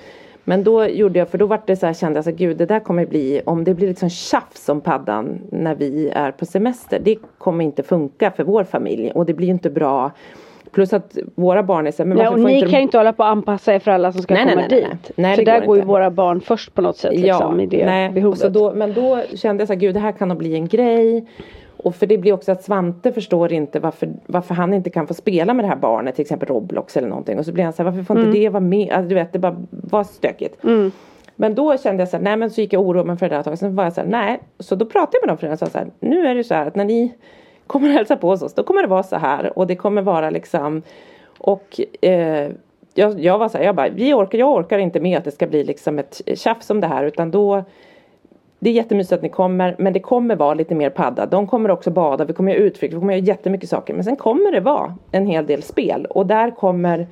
Men 0.45 0.64
då 0.64 0.86
gjorde 0.86 1.18
jag, 1.18 1.28
för 1.28 1.38
då 1.38 1.47
var 1.47 1.61
det 1.66 1.76
så 1.76 1.86
här, 1.86 1.95
kände 1.95 2.16
jag 2.16 2.24
så 2.24 2.30
här, 2.30 2.36
gud 2.36 2.57
det 2.57 2.66
där 2.66 2.80
kommer 2.80 3.07
bli, 3.07 3.43
om 3.45 3.64
det 3.64 3.74
blir 3.74 3.88
liksom 3.88 4.11
tjafs 4.11 4.68
om 4.68 4.80
paddan 4.80 5.40
när 5.51 5.74
vi 5.74 6.09
är 6.09 6.32
på 6.32 6.47
semester. 6.47 7.01
Det 7.05 7.16
kommer 7.38 7.64
inte 7.64 7.82
funka 7.82 8.30
för 8.30 8.45
vår 8.45 8.64
familj 8.64 9.12
och 9.14 9.26
det 9.26 9.34
blir 9.34 9.49
inte 9.49 9.70
bra. 9.70 10.11
Plus 10.72 10.92
att 10.92 11.18
våra 11.34 11.62
barn 11.62 11.86
är 11.86 11.90
så 11.90 12.02
här, 12.02 12.08
men 12.08 12.18
varför 12.18 12.32
och 12.32 12.40
ni 12.40 12.54
inte 12.54 12.60
kan 12.60 12.70
de... 12.70 12.76
ju 12.76 12.82
inte 12.82 12.98
hålla 12.98 13.12
på 13.12 13.22
att 13.22 13.30
anpassa 13.30 13.74
er 13.74 13.78
för 13.78 13.90
alla 13.90 14.12
som 14.12 14.22
ska 14.22 14.34
Nej, 14.34 14.42
komma 14.44 14.54
nej, 14.56 14.66
nej, 14.70 14.80
dit. 14.80 14.88
nej. 14.90 15.12
Nej, 15.16 15.36
för 15.36 15.44
det 15.44 15.50
där 15.52 15.60
går 15.60 15.66
går 15.66 15.76
ju 15.76 15.84
våra 15.84 16.10
barn 16.10 16.40
först 16.40 16.74
på 16.74 16.82
något 16.82 16.96
sätt 16.96 17.12
liksom, 17.20 17.60
i 17.60 17.66
det 17.66 17.86
nej, 17.86 18.10
behovet. 18.10 18.38
Så 18.38 18.48
då, 18.48 18.72
men 18.74 18.94
då 18.94 19.22
kände 19.34 19.60
jag 19.60 19.68
så 19.68 19.72
här, 19.72 19.80
gud 19.80 19.94
det 19.94 20.00
här 20.00 20.12
kan 20.12 20.28
nog 20.28 20.38
bli 20.38 20.54
en 20.54 20.68
grej. 20.68 21.26
Och 21.76 21.94
för 21.94 22.06
det 22.06 22.18
blir 22.18 22.32
också 22.32 22.52
att 22.52 22.62
Svante 22.64 23.12
förstår 23.12 23.52
inte 23.52 23.80
varför, 23.80 24.08
varför 24.26 24.54
han 24.54 24.74
inte 24.74 24.90
kan 24.90 25.06
få 25.06 25.14
spela 25.14 25.54
med 25.54 25.64
det 25.64 25.68
här 25.68 25.76
barnet, 25.76 26.14
till 26.14 26.22
exempel 26.22 26.48
Roblox 26.48 26.96
eller 26.96 27.08
någonting. 27.08 27.38
Och 27.38 27.44
så 27.44 27.52
blir 27.52 27.64
han 27.64 27.72
så 27.72 27.82
här, 27.82 27.90
varför 27.90 28.04
får 28.04 28.16
inte 28.16 28.28
Mm. 28.28 28.40
det 28.40 28.48
vara 28.48 28.60
med? 28.60 28.92
Alltså, 28.92 29.08
du 29.08 29.14
vet, 29.14 29.32
det 29.32 29.38
bara 29.38 29.56
var 29.70 30.04
stökigt. 30.04 30.64
Men 31.36 31.54
då 31.54 31.78
kände 31.78 32.02
jag 32.02 32.08
så 32.08 32.16
här, 32.16 32.24
nej 32.24 32.36
men 32.36 32.50
så 32.50 32.60
gick 32.60 32.72
jag 32.72 32.82
och 32.82 32.88
oroade 32.88 33.06
mig 33.06 33.16
för 33.16 33.28
det 33.28 33.34
där 33.34 33.40
ett 33.40 33.44
tag. 33.44 33.58
Sen 33.58 33.74
var 33.74 33.84
jag 33.84 33.92
så 33.92 34.00
här, 34.00 34.08
nej. 34.08 34.40
Så 34.58 34.74
då 34.74 34.86
pratade 34.86 35.16
jag 35.16 35.26
med 35.26 35.36
de 35.36 35.38
föräldrarna 35.38 35.52
och 35.52 35.58
sa 35.58 35.66
så 35.66 35.78
här, 35.78 35.88
nu 36.00 36.26
är 36.26 36.34
det 36.34 36.44
så 36.44 36.54
här 36.54 36.66
att 36.66 36.74
när 36.76 36.84
ni 36.84 37.14
kommer 37.72 37.88
och 37.88 37.94
hälsa 37.94 38.16
på 38.16 38.28
hos 38.28 38.42
oss, 38.42 38.54
då 38.54 38.62
kommer 38.62 38.82
det 38.82 38.88
vara 38.88 39.02
så 39.02 39.16
här. 39.16 39.58
Och 39.58 39.66
det 39.66 39.76
kommer 39.76 40.02
vara 40.02 40.30
liksom, 40.30 40.82
och 41.38 41.80
eh, 42.00 42.50
jag, 42.94 43.20
jag 43.20 43.38
var 43.38 43.48
så 43.48 43.58
här, 43.58 43.64
jag 43.64 43.74
bara, 43.74 43.88
vi 43.88 44.14
orkar, 44.14 44.38
jag 44.38 44.52
orkar 44.52 44.78
inte 44.78 45.00
med 45.00 45.18
att 45.18 45.24
det 45.24 45.30
ska 45.30 45.46
bli 45.46 45.64
liksom 45.64 45.98
ett 45.98 46.20
tjafs 46.34 46.70
om 46.70 46.80
det 46.80 46.86
här. 46.86 47.04
Utan 47.04 47.30
då 47.30 47.64
det 48.58 48.70
är 48.70 48.74
jättemysigt 48.74 49.12
att 49.12 49.22
ni 49.22 49.28
kommer 49.28 49.76
men 49.78 49.92
det 49.92 50.00
kommer 50.00 50.36
vara 50.36 50.54
lite 50.54 50.74
mer 50.74 50.90
padda. 50.90 51.26
De 51.26 51.46
kommer 51.46 51.70
också 51.70 51.90
bada, 51.90 52.24
vi 52.24 52.32
kommer 52.32 52.52
göra 52.52 52.62
utflykter, 52.62 52.96
vi 52.96 53.00
kommer 53.00 53.14
göra 53.14 53.24
jättemycket 53.24 53.68
saker. 53.68 53.94
Men 53.94 54.04
sen 54.04 54.16
kommer 54.16 54.52
det 54.52 54.60
vara 54.60 54.94
en 55.10 55.26
hel 55.26 55.46
del 55.46 55.62
spel 55.62 56.06
och 56.10 56.26
där 56.26 56.50
kommer 56.50 57.06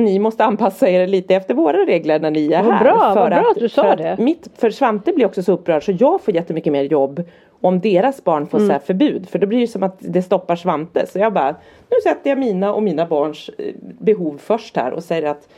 ni 0.00 0.18
måste 0.18 0.44
anpassa 0.44 0.88
er 0.88 1.06
lite 1.06 1.34
efter 1.34 1.54
våra 1.54 1.86
regler 1.86 2.18
när 2.20 2.30
ni 2.30 2.52
är 2.52 2.62
Vad 2.62 2.74
här. 2.74 2.84
bra, 2.84 3.12
vad 3.14 3.30
bra 3.30 3.50
att 3.50 3.58
du 3.60 3.68
sa 3.68 3.82
för 3.82 3.96
det. 3.96 4.16
Mitt, 4.18 4.48
för 4.58 4.70
Svante 4.70 5.12
blir 5.12 5.26
också 5.26 5.42
så 5.42 5.52
upprörd 5.52 5.84
så 5.84 5.92
jag 5.98 6.20
får 6.20 6.34
jättemycket 6.34 6.72
mer 6.72 6.82
jobb 6.82 7.22
om 7.60 7.80
deras 7.80 8.24
barn 8.24 8.46
får 8.46 8.58
så 8.58 8.64
Mm. 8.64 8.72
här 8.72 8.78
förbud. 8.78 9.28
För 9.28 9.38
då 9.38 9.46
blir 9.46 9.60
det 9.60 9.66
som 9.66 9.82
att 9.82 9.96
det 9.98 10.22
stoppar 10.22 10.56
Svante. 10.56 11.06
Så 11.06 11.18
jag 11.18 11.32
bara, 11.32 11.50
nu 11.90 11.96
sätter 12.04 12.30
jag 12.30 12.38
mina 12.38 12.74
och 12.74 12.82
mina 12.82 13.06
barns 13.06 13.50
eh, 13.58 13.74
behov 13.80 14.38
först 14.42 14.76
här 14.76 14.92
och 14.92 15.04
säger 15.04 15.22
att 15.30 15.48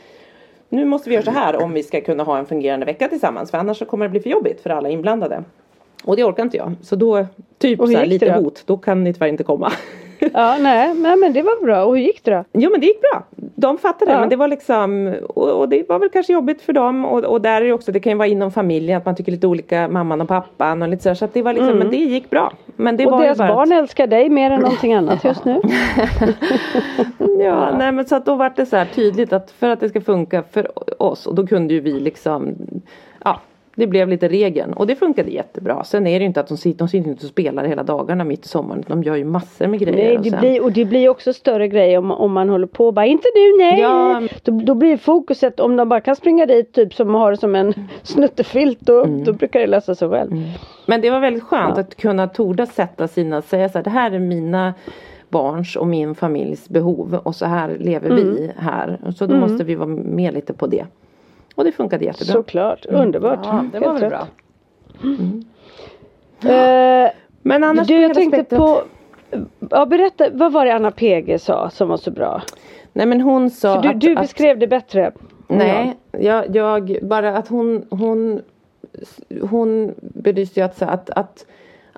nu 0.69 0.85
måste 0.85 1.09
vi 1.09 1.15
göra 1.15 1.25
så 1.25 1.31
här 1.31 1.61
om 1.63 1.73
vi 1.73 1.83
ska 1.83 2.01
kunna 2.01 2.23
ha 2.23 2.37
en 2.37 2.45
fungerande 2.45 2.85
vecka 2.85 3.07
tillsammans. 3.07 3.51
För 3.51 3.57
annars 3.57 3.77
så 3.77 3.85
kommer 3.85 4.05
det 4.05 4.09
bli 4.09 4.19
för 4.19 4.29
jobbigt 4.29 4.61
för 4.61 4.69
alla 4.69 4.89
inblandade. 4.89 5.43
Och 6.03 6.15
det 6.15 6.23
orkar 6.23 6.43
inte 6.43 6.57
jag. 6.57 6.71
Så 6.81 6.95
då, 6.95 7.25
typ 7.57 7.79
så 7.79 7.85
här, 7.87 7.99
det 7.99 8.05
lite 8.05 8.25
då? 8.33 8.41
hot. 8.43 8.63
Då 8.65 8.77
kan 8.77 9.03
ni 9.03 9.13
tyvärr 9.13 9.27
inte 9.27 9.43
komma. 9.43 9.71
Ja, 10.33 10.57
nej, 10.59 10.93
nej, 10.93 11.15
men 11.17 11.33
det 11.33 11.41
var 11.41 11.63
bra. 11.63 11.83
Och 11.85 11.97
hur 11.97 12.03
gick 12.03 12.23
det 12.23 12.31
då? 12.31 12.43
Jo 12.53 12.71
men 12.71 12.79
det 12.81 12.85
gick 12.87 13.01
bra. 13.01 13.23
De 13.55 13.77
fattade 13.77 14.11
Ja. 14.11 14.19
men 14.19 14.29
det 14.29 14.35
var 14.35 14.47
liksom 14.47 15.13
och, 15.29 15.49
och 15.59 15.69
det 15.69 15.89
var 15.89 15.99
väl 15.99 16.09
kanske 16.09 16.33
jobbigt 16.33 16.61
för 16.61 16.73
dem 16.73 17.05
och, 17.05 17.23
och 17.23 17.41
där 17.41 17.61
är 17.61 17.65
det 17.65 17.73
också 17.73 17.91
det 17.91 17.99
kan 17.99 18.11
ju 18.11 18.17
vara 18.17 18.27
inom 18.27 18.51
familjen 18.51 18.97
att 18.97 19.05
man 19.05 19.15
tycker 19.15 19.31
lite 19.31 19.47
olika 19.47 19.87
mamman 19.87 20.21
och 20.21 20.27
pappan 20.27 20.81
och 20.81 20.87
lite 20.89 21.03
så, 21.03 21.09
här, 21.09 21.13
så 21.15 21.25
att 21.25 21.33
det 21.33 21.41
var 21.41 21.53
liksom 21.53 21.77
men 21.77 21.89
det 21.89 21.97
gick 21.97 22.29
bra. 22.29 22.53
Men 22.75 22.97
det 22.97 23.03
Mm. 23.03 23.13
och 23.13 23.19
var 23.19 23.25
deras 23.25 23.37
bara 23.37 23.47
barn 23.55 23.71
att- 23.73 23.79
älskar 23.79 24.07
dig 24.07 24.29
mer 24.29 24.51
än 24.51 24.59
någonting 24.61 24.93
annat 24.93 25.23
just 25.23 25.45
nu. 25.45 25.61
Ja, 27.39 27.75
nej 27.77 27.91
men 27.91 28.05
så 28.05 28.15
att 28.15 28.25
då 28.25 28.35
var 28.35 28.53
det 28.55 28.65
så 28.65 28.75
här 28.77 28.85
tydligt 28.85 29.33
att 29.33 29.51
för 29.51 29.69
att 29.69 29.79
det 29.79 29.89
ska 29.89 30.01
funka 30.01 30.43
för 30.51 30.71
oss 31.03 31.25
och 31.27 31.35
då 31.35 31.47
kunde 31.47 31.73
ju 31.73 31.79
vi 31.79 31.99
liksom 31.99 32.55
Ja, 33.23 33.39
det 33.77 33.87
blev 33.87 34.09
lite 34.09 34.27
regeln 34.27 34.73
och 34.73 34.87
det 34.87 34.95
funkade 34.95 35.29
jättebra. 35.31 35.83
Sen 35.83 36.07
är 36.07 36.19
det 36.19 36.23
ju 36.23 36.25
inte 36.25 36.39
att 36.39 36.47
de 36.47 36.57
sitter, 36.57 36.79
de 36.79 36.87
sitter 36.87 37.09
inte 37.09 37.25
och 37.25 37.29
spelar 37.29 37.65
hela 37.65 37.83
dagarna 37.83 38.23
mitt 38.23 38.45
i 38.45 38.47
sommaren. 38.47 38.83
De 38.87 39.03
gör 39.03 39.15
ju 39.15 39.25
massor 39.25 39.67
med 39.67 39.79
grejer. 39.79 39.95
Nej, 40.07 40.17
och 40.17 40.23
det 40.23 40.29
sen- 40.29 40.39
blir, 40.39 40.63
och 40.63 40.71
det 40.71 40.85
blir 40.85 41.09
också 41.09 41.33
större 41.33 41.67
grejer 41.67 41.97
om, 41.97 42.11
om 42.11 42.31
man 42.33 42.49
håller 42.49 42.67
på 42.67 42.87
och 42.87 42.93
bara 42.93 43.05
inte 43.05 43.27
du 43.35 43.57
nej. 43.57 43.79
Ja. 43.81 44.21
Då, 44.43 44.51
då 44.51 44.75
blir 44.75 44.97
fokuset 44.97 45.59
om 45.59 45.75
de 45.75 45.89
bara 45.89 46.01
kan 46.01 46.15
springa 46.15 46.45
dit 46.45 46.73
typ 46.73 46.93
som 46.93 47.13
har 47.15 47.35
som 47.35 47.55
en 47.55 47.73
snuttefilt 48.03 48.79
då, 48.81 49.03
Mm. 49.03 49.23
då 49.23 49.33
brukar 49.33 49.59
det 49.59 49.67
lösa 49.67 49.95
sig 49.95 50.09
själv. 50.09 50.31
Men 50.85 51.01
det 51.01 51.09
var 51.09 51.19
väldigt 51.19 51.43
skönt 51.43 51.77
att 51.77 51.95
kunna 51.95 52.27
torda 52.27 52.65
sätta 52.65 53.07
sina, 53.07 53.41
säga 53.41 53.69
så 53.69 53.77
här, 53.77 53.83
det 53.83 53.89
här 53.89 54.11
är 54.11 54.19
mina 54.19 54.73
barns 55.29 55.75
och 55.75 55.87
min 55.87 56.15
familjs 56.15 56.69
behov 56.69 57.19
och 57.23 57.35
så 57.35 57.45
här 57.45 57.77
lever 57.79 58.09
Mm. 58.09 58.23
vi 58.23 58.51
här. 58.57 58.99
Och 59.05 59.13
Så 59.13 59.25
då 59.25 59.35
måste 59.35 59.63
vi 59.63 59.75
vara 59.75 59.89
med 59.89 60.33
lite 60.33 60.53
på 60.53 60.67
det. 60.67 60.85
Och 61.57 61.63
det 61.63 61.71
funkade 61.71 62.05
jättebra. 62.05 62.33
Såklart, 62.33 62.85
underbart. 62.85 63.39
Ja, 63.43 63.65
det 63.71 63.79
var 63.79 63.87
Helt 63.87 64.03
väl 64.03 64.09
rätt. 64.11 64.19
bra. 66.41 66.51
Eh, 66.51 67.11
Men 67.41 67.63
annars 67.63 67.87
du 67.87 68.01
jag 68.01 68.13
tänkte 68.13 68.37
spektrat- 68.43 68.59
på 68.59 68.81
Ja 69.69 69.85
berätta, 69.85 70.25
vad 70.33 70.51
var 70.53 70.65
det 70.65 70.71
Anna 70.75 70.91
PG 70.91 71.39
sa 71.41 71.69
som 71.69 71.89
var 71.89 71.97
så 71.97 72.11
bra? 72.11 72.41
Nej 72.93 73.05
men 73.05 73.21
hon 73.21 73.49
sa 73.49 73.75
För 73.75 73.81
du, 73.83 73.89
att, 73.89 74.01
du 74.01 74.15
att, 74.15 74.21
beskrev 74.21 74.59
det 74.59 74.67
bättre. 74.67 75.11
Nej, 75.47 75.97
jag, 76.11 76.55
jag 76.55 76.97
bara 77.01 77.37
att 77.37 77.47
hon 77.47 77.85
hon 77.89 78.41
hon 79.41 79.93
belyste 79.99 80.59
ju 80.59 80.65
att, 80.65 80.81
att, 80.81 81.09
att 81.09 81.45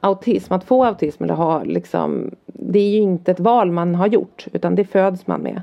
autism, 0.01 0.53
att 0.53 0.64
få 0.64 0.86
autism 0.86 1.24
eller 1.24 1.34
ha 1.34 1.64
liksom 1.64 2.32
det 2.45 2.80
är 2.80 2.89
ju 2.89 2.97
inte 2.99 3.32
ett 3.32 3.39
val 3.39 3.72
man 3.72 3.95
har 3.95 4.07
gjort 4.07 4.47
utan 4.53 4.76
det 4.76 4.86
föds 4.86 5.28
man 5.28 5.41
med. 5.41 5.62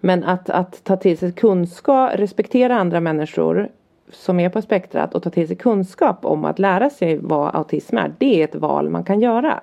Men 0.00 0.24
att, 0.24 0.50
att 0.50 0.84
ta 0.84 0.96
till 0.96 1.18
sig 1.18 1.32
kunskap, 1.32 2.10
respektera 2.14 2.76
andra 2.76 3.00
människor 3.00 3.68
som 4.10 4.40
är 4.40 4.48
på 4.48 4.62
spektrat 4.62 5.14
och 5.14 5.22
ta 5.22 5.30
till 5.30 5.46
sig 5.48 5.56
kunskap 5.56 6.24
om 6.24 6.44
att 6.44 6.58
lära 6.58 6.90
sig 6.90 7.18
vad 7.18 7.54
autism 7.54 7.96
är. 7.96 8.12
Det 8.18 8.40
är 8.40 8.44
ett 8.44 8.54
val 8.54 8.90
man 8.90 9.04
kan 9.04 9.20
göra. 9.20 9.60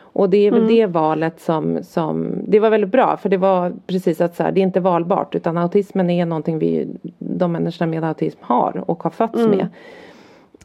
Och 0.00 0.30
det 0.30 0.46
är 0.46 0.50
väl 0.50 0.68
det 0.68 0.86
valet 0.86 1.40
som, 1.40 1.78
som, 1.82 2.32
det 2.46 2.60
var 2.60 2.70
väldigt 2.70 2.90
bra 2.90 3.16
för 3.16 3.28
det 3.28 3.36
var 3.36 3.72
precis 3.86 4.20
att 4.20 4.36
så 4.36 4.42
här, 4.42 4.52
det 4.52 4.60
är 4.60 4.62
inte 4.62 4.80
valbart 4.80 5.34
utan 5.34 5.58
autismen 5.58 6.10
är 6.10 6.26
någonting 6.26 6.58
vi, 6.58 6.88
de 7.18 7.52
människorna 7.52 7.90
med 7.90 8.04
autism 8.04 8.38
har 8.42 8.84
och 8.90 9.02
har 9.02 9.10
fötts 9.10 9.46
med. 9.46 9.68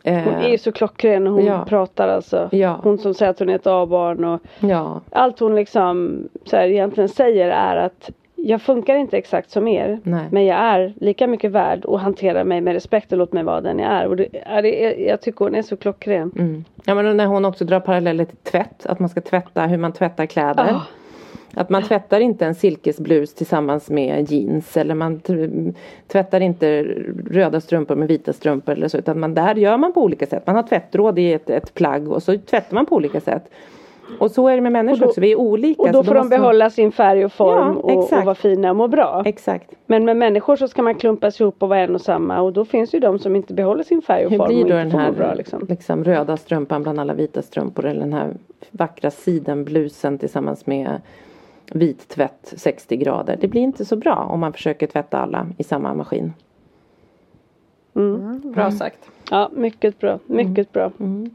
Hon 0.03 0.13
Eh, 0.13 0.45
är 0.45 0.49
ju 0.49 0.57
så 0.57 0.71
klockren 0.71 1.23
när 1.23 1.31
hon 1.31 1.45
ja. 1.45 1.65
pratar 1.65 2.07
alltså. 2.07 2.49
Ja. 2.51 2.79
Hon 2.83 2.97
som 2.97 3.13
säger 3.13 3.29
att 3.29 3.39
hon 3.39 3.49
är 3.49 3.55
ett 3.55 3.67
A-barn 3.67 4.25
och 4.25 4.41
ja, 4.59 5.01
allt 5.11 5.39
hon 5.39 5.55
liksom 5.55 6.17
så 6.45 6.55
här, 6.55 6.67
egentligen 6.67 7.09
säger 7.09 7.49
är 7.49 7.75
att 7.75 8.11
jag 8.43 8.61
funkar 8.61 8.95
inte 8.95 9.17
exakt 9.17 9.51
som 9.51 9.67
er. 9.67 9.99
Nej. 10.03 10.25
Men 10.31 10.45
jag 10.45 10.57
är 10.57 10.93
lika 11.01 11.27
mycket 11.27 11.51
värd 11.51 11.85
och 11.85 11.99
hanterar 11.99 12.43
mig 12.43 12.61
med 12.61 12.73
respekt 12.73 13.11
och 13.11 13.17
låt 13.17 13.33
mig 13.33 13.43
vara 13.43 13.61
den 13.61 13.79
jag 13.79 13.91
är. 13.91 14.07
Och 14.07 14.15
det, 14.15 14.27
är 14.45 14.61
det, 14.61 14.95
jag 15.07 15.21
tycker 15.21 15.45
hon 15.45 15.55
är 15.55 15.61
så 15.61 15.77
klockren. 15.77 16.31
mm. 16.35 16.63
ja 16.85 16.95
men 16.95 17.17
när 17.17 17.25
hon 17.25 17.45
också 17.45 17.65
drar 17.65 17.79
paralleller 17.79 18.25
till 18.25 18.37
tvätt, 18.37 18.85
att 18.85 18.99
man 18.99 19.09
ska 19.09 19.21
tvätta 19.21 19.65
hur 19.65 19.77
man 19.77 19.91
tvättar 19.91 20.25
kläder. 20.25 20.73
Ah. 20.73 20.81
Att 21.53 21.69
man 21.69 21.83
tvättar 21.83 22.19
inte 22.19 22.45
en 22.45 22.55
silkesblus 22.55 23.33
tillsammans 23.33 23.89
med 23.89 24.31
jeans 24.31 24.77
eller 24.77 24.95
man 24.95 25.21
tvättar 26.07 26.39
inte 26.39 26.83
röda 27.29 27.61
strumpor 27.61 27.95
med 27.95 28.07
vita 28.07 28.33
strumpor 28.33 28.73
eller 28.73 28.87
så 28.87 28.97
utan 28.97 29.19
man, 29.19 29.33
där 29.33 29.55
gör 29.55 29.77
man 29.77 29.93
på 29.93 30.01
olika 30.01 30.25
sätt. 30.25 30.43
Man 30.47 30.55
har 30.55 30.63
tvättråd 30.63 31.19
i 31.19 31.33
ett, 31.33 31.49
ett 31.49 31.73
plagg 31.73 32.11
och 32.11 32.23
så 32.23 32.37
tvättar 32.37 32.75
man 32.75 32.85
på 32.85 32.95
olika 32.95 33.21
sätt. 33.21 33.49
Och 34.19 34.31
så 34.31 34.47
är 34.47 34.55
det 34.55 34.61
med 34.61 34.71
människor 34.71 34.93
Och 34.95 34.99
då- 34.99 35.07
också, 35.07 35.21
vi 35.21 35.31
är 35.31 35.35
olika. 35.35 35.81
Och 35.81 35.91
då 35.91 35.93
så 35.93 36.03
får 36.03 36.13
de 36.13 36.19
måste 36.19 36.35
man- 36.37 36.41
behålla 36.41 36.69
sin 36.69 36.91
färg 36.91 37.25
och 37.25 37.31
form 37.33 37.57
Ja, 37.57 37.81
och, 37.93 38.13
och 38.13 38.25
vara 38.25 38.35
fina 38.35 38.69
och 38.69 38.75
må 38.75 38.87
bra. 38.87 39.23
Exakt. 39.25 39.71
Men 39.85 40.05
med 40.05 40.17
människor 40.17 40.55
så 40.55 40.67
ska 40.67 40.81
man 40.81 40.95
klumpas 40.95 41.41
ihop 41.41 41.63
och 41.63 41.69
vara 41.69 41.79
en 41.79 41.95
och 41.95 42.01
samma 42.01 42.41
och 42.41 42.53
då 42.53 42.65
finns 42.65 42.93
ju 42.95 42.99
de 42.99 43.19
som 43.19 43.35
inte 43.35 43.53
behåller 43.53 43.83
sin 43.83 44.01
färg 44.01 44.25
och 44.25 44.31
Hur 44.31 44.37
form 44.37 44.47
blir 44.47 44.57
och 44.57 44.61
inte 44.69 44.75
den 44.77 44.91
får 44.91 44.97
här 44.99 45.11
må 45.11 45.17
bra 45.17 45.33
liksom. 45.33 45.65
liksom, 45.69 46.03
röda 46.03 46.37
strumpan 46.37 46.83
bland 46.83 46.99
alla 46.99 47.13
vita 47.13 47.41
strumpor 47.41 47.85
eller 47.85 47.99
den 47.99 48.13
här 48.13 48.33
vackra 48.71 49.11
sidenblusen 49.11 50.17
tillsammans 50.17 50.65
med 50.65 51.01
vit 51.73 52.07
tvätt 52.07 52.53
60 52.57 52.97
grader. 52.97 53.37
Det 53.41 53.47
blir 53.47 53.61
inte 53.61 53.85
så 53.85 53.95
bra 53.95 54.15
om 54.15 54.39
man 54.39 54.53
försöker 54.53 54.87
tvätta 54.87 55.17
alla 55.17 55.47
i 55.57 55.63
samma 55.63 55.93
maskin. 55.93 56.33
Bra 58.43 58.71
sagt. 58.71 59.09
Ja, 59.31 59.49
mycket 59.53 59.99
bra. 59.99 60.19
Mycket 60.25 60.71
bra. 60.71 60.91
Mm. 60.99 61.29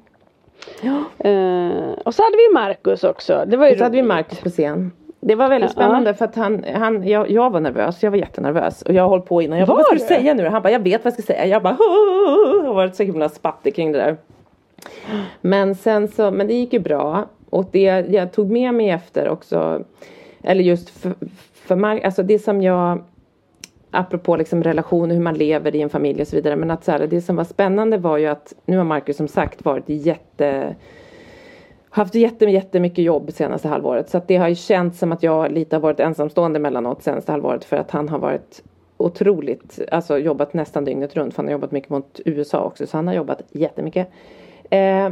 Eh, 1.18 1.92
och 2.04 2.14
så 2.14 2.22
hade 2.22 2.36
vi 2.36 2.54
Marcus 2.54 3.04
också. 3.04 3.44
Det 3.46 3.56
var 3.56 3.68
ju 3.68 3.76
Så 3.76 3.84
hade 3.84 3.96
vi. 3.96 4.02
Marcus 4.02 4.40
på 4.40 4.48
scen. 4.48 4.92
Det 5.20 5.34
var 5.34 5.48
väldigt 5.48 5.70
Ja. 5.70 5.82
spännande 5.82 6.14
för 6.14 6.24
att 6.24 6.34
han, 6.36 6.64
han 6.74 7.08
jag, 7.08 7.30
jag 7.30 7.50
var 7.50 7.60
nervös, 7.60 8.02
jag 8.02 8.10
var 8.10 8.18
jättenervös 8.18 8.82
och 8.82 8.94
jag 8.94 9.02
har 9.02 9.08
hållit 9.08 9.24
på 9.26 9.42
innan. 9.42 9.58
Jag 9.58 9.68
bara, 9.68 9.72
Var 9.76 9.78
vad 9.90 10.00
ska 10.00 10.14
du 10.14 10.20
säga 10.20 10.34
nu? 10.34 10.46
Han 10.48 10.62
bara, 10.62 10.70
jag 10.72 10.80
vet 10.80 11.04
vad 11.04 11.12
jag 11.12 11.22
ska 11.24 11.32
säga. 11.32 11.46
Jag 11.46 11.62
bara, 11.62 11.76
jag 11.78 12.62
har 12.66 12.74
varit 12.74 12.96
så 12.96 13.02
himla 13.02 13.28
spattig 13.28 13.74
kring 13.74 13.92
det 13.92 13.98
där. 13.98 14.16
Men 15.40 15.74
sen 15.74 16.08
så, 16.08 16.30
men 16.30 16.46
det 16.46 16.54
gick 16.54 16.72
ju 16.72 16.78
bra. 16.78 17.24
Och 17.50 17.64
det 17.72 18.06
jag 18.08 18.32
tog 18.32 18.50
med 18.50 18.74
mig 18.74 18.90
efter 18.90 19.28
också, 19.28 19.84
eller 20.42 20.62
just 20.62 20.90
för, 20.90 21.14
för 21.54 21.76
Mar- 21.76 22.04
alltså 22.04 22.22
det 22.22 22.38
som 22.38 22.62
jag 22.62 23.04
apropå 23.94 24.36
liksom 24.36 24.62
relationer, 24.62 25.14
hur 25.14 25.22
man 25.22 25.34
lever 25.34 25.76
i 25.76 25.80
en 25.80 25.90
familj 25.90 26.20
och 26.20 26.28
så 26.28 26.36
vidare. 26.36 26.56
Men 26.56 26.70
att 26.70 26.84
så 26.84 26.92
här, 26.92 27.06
det 27.06 27.20
som 27.20 27.36
var 27.36 27.44
spännande 27.44 27.96
var 27.96 28.18
ju 28.18 28.26
att 28.26 28.54
nu 28.66 28.76
har 28.76 28.84
Marcus 28.84 29.16
som 29.16 29.28
sagt 29.28 29.64
varit 29.64 29.84
jätte 29.86 30.74
haft 31.94 32.14
jätte, 32.14 32.44
jättemycket 32.44 33.04
jobb 33.04 33.32
senaste 33.32 33.68
halvåret. 33.68 34.10
Så 34.10 34.18
att 34.18 34.28
det 34.28 34.36
har 34.36 34.48
ju 34.48 34.54
känts 34.54 34.98
som 34.98 35.12
att 35.12 35.22
jag 35.22 35.52
lite 35.52 35.76
har 35.76 35.80
varit 35.80 36.00
ensamstående 36.00 36.58
mellanåt 36.58 37.02
senaste 37.02 37.32
halvåret. 37.32 37.64
För 37.64 37.76
att 37.76 37.90
han 37.90 38.08
har 38.08 38.18
varit 38.18 38.62
otroligt, 38.96 39.80
alltså 39.90 40.18
jobbat 40.18 40.54
nästan 40.54 40.84
dygnet 40.84 41.16
runt. 41.16 41.34
För 41.34 41.42
han 41.42 41.46
har 41.46 41.52
jobbat 41.52 41.72
mycket 41.72 41.90
mot 41.90 42.20
USA 42.24 42.64
också. 42.64 42.86
Så 42.86 42.96
han 42.96 43.06
har 43.06 43.14
jobbat 43.14 43.42
jättemycket. 43.50 44.08
Eh, 44.70 45.10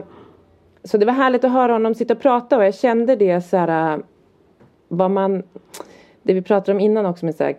så 0.85 0.99
det 0.99 1.07
var 1.07 1.13
härligt 1.13 1.45
att 1.45 1.53
höra 1.53 1.73
honom 1.73 1.95
sitta 1.95 2.15
och 2.15 2.21
prata 2.21 2.57
och 2.57 2.65
jag 2.65 2.75
kände 2.75 3.17
det 3.17 3.41
så 3.41 3.57
här. 3.57 3.95
Eh, 3.95 3.99
vad 4.89 5.11
man 5.11 5.43
det 6.23 6.35
vi 6.35 6.43
pratade 6.43 6.73
om 6.73 6.81
innan 6.81 7.07
också 7.07 7.25
med 7.25 7.35
så 7.35 7.45
här, 7.45 7.57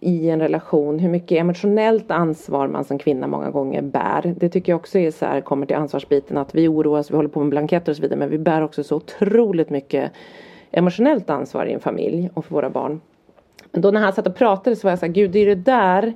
i 0.00 0.30
en 0.30 0.40
relation, 0.40 0.98
hur 0.98 1.08
mycket 1.08 1.38
emotionellt 1.38 2.10
ansvar 2.10 2.68
man 2.68 2.84
som 2.84 2.98
kvinna 2.98 3.26
många 3.26 3.50
gånger 3.50 3.82
bär. 3.82 4.34
Det 4.36 4.48
tycker 4.48 4.72
jag 4.72 4.76
också 4.76 4.98
är 4.98 5.10
så 5.10 5.26
här, 5.26 5.40
kommer 5.40 5.66
till 5.66 5.76
ansvarsbiten 5.76 6.38
att 6.38 6.54
vi 6.54 6.68
oroas, 6.68 7.10
vi 7.10 7.16
håller 7.16 7.28
på 7.28 7.40
med 7.40 7.48
blanketter 7.48 7.92
och 7.92 7.96
så 7.96 8.02
vidare 8.02 8.18
men 8.18 8.30
vi 8.30 8.38
bär 8.38 8.62
också 8.62 8.84
så 8.84 8.96
otroligt 8.96 9.70
mycket 9.70 10.12
emotionellt 10.70 11.30
ansvar 11.30 11.66
i 11.66 11.72
en 11.72 11.80
familj 11.80 12.30
och 12.34 12.44
för 12.44 12.54
våra 12.54 12.70
barn. 12.70 13.00
Men 13.72 13.82
då 13.82 13.90
när 13.90 14.00
han 14.00 14.12
satt 14.12 14.26
och 14.26 14.36
pratade 14.36 14.76
så 14.76 14.86
var 14.86 14.92
jag 14.92 14.98
så 14.98 15.06
här, 15.06 15.12
gud 15.12 15.30
det 15.30 15.38
är 15.38 15.46
det 15.46 15.54
där 15.54 16.12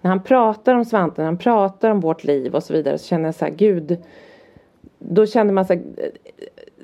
när 0.00 0.08
han 0.08 0.22
pratar 0.22 0.74
om 0.74 0.84
Svante, 0.84 1.20
när 1.20 1.26
han 1.26 1.38
pratar 1.38 1.90
om 1.90 2.00
vårt 2.00 2.24
liv 2.24 2.54
och 2.54 2.62
så 2.62 2.72
vidare 2.72 2.98
så 2.98 3.06
känner 3.06 3.24
jag 3.24 3.34
så 3.34 3.44
här, 3.44 3.52
gud 3.52 3.96
då 4.98 5.26
känner 5.26 5.52
man 5.52 5.64
så 5.64 5.72
här, 5.72 5.82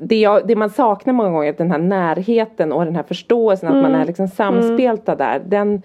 det, 0.00 0.16
jag, 0.20 0.46
det 0.46 0.56
man 0.56 0.70
saknar 0.70 1.12
många 1.12 1.30
gånger, 1.30 1.52
den 1.58 1.70
här 1.70 1.78
närheten 1.78 2.72
och 2.72 2.84
den 2.84 2.96
här 2.96 3.02
förståelsen 3.02 3.68
Mm. 3.68 3.84
att 3.84 3.90
man 3.90 4.00
är 4.00 4.06
liksom 4.06 4.28
samspelta 4.28 5.14
där. 5.16 5.40
Den 5.46 5.82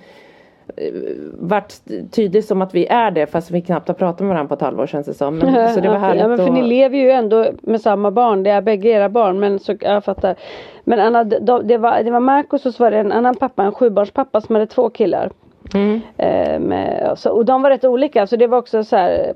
eh, 0.77 0.93
vart 1.39 1.73
tydlig 2.11 2.43
som 2.43 2.61
att 2.61 2.75
vi 2.75 2.85
är 2.87 3.11
det 3.11 3.25
fast 3.27 3.51
vi 3.51 3.61
knappt 3.61 3.87
har 3.87 3.95
pratat 3.95 4.19
med 4.19 4.29
varandra 4.29 4.47
på 4.47 4.53
ett 4.53 4.61
halvår 4.61 4.87
känns 4.87 5.05
det 5.07 5.13
som. 5.13 5.37
Men, 5.37 5.69
så 5.73 5.79
det 5.79 5.89
var 5.89 5.97
härligt 5.97 6.21
ja, 6.21 6.27
men 6.27 6.37
för 6.37 6.45
att- 6.47 6.53
ni 6.53 6.63
lever 6.63 6.97
ju 6.97 7.11
ändå 7.11 7.45
med 7.61 7.81
samma 7.81 8.11
barn. 8.11 8.43
Det 8.43 8.49
är 8.49 8.61
bägge 8.61 8.89
era 8.89 9.09
barn. 9.09 9.39
Men 9.39 9.59
så, 9.59 9.75
jag 9.79 10.03
fattar. 10.03 10.35
Men 10.83 10.99
Anna, 10.99 11.23
de, 11.23 11.67
det 11.67 11.77
var, 11.77 12.03
det 12.03 12.11
var 12.11 12.19
Marcus 12.19 12.65
och 12.65 12.73
så 12.73 12.83
var 12.83 12.91
det 12.91 12.97
en 12.97 13.11
annan 13.11 13.35
pappa, 13.35 13.63
en 13.63 13.71
sjubarnspappa 13.71 14.41
som 14.41 14.55
hade 14.55 14.67
två 14.67 14.89
killar. 14.89 15.31
Mm. 15.73 16.01
Eh, 16.17 16.59
med, 16.59 17.13
så, 17.17 17.31
och 17.31 17.45
de 17.45 17.61
var 17.61 17.69
rätt 17.69 17.85
olika 17.85 18.27
så 18.27 18.35
det 18.35 18.47
var 18.47 18.57
också 18.57 18.83
så 18.83 18.95
här 18.95 19.33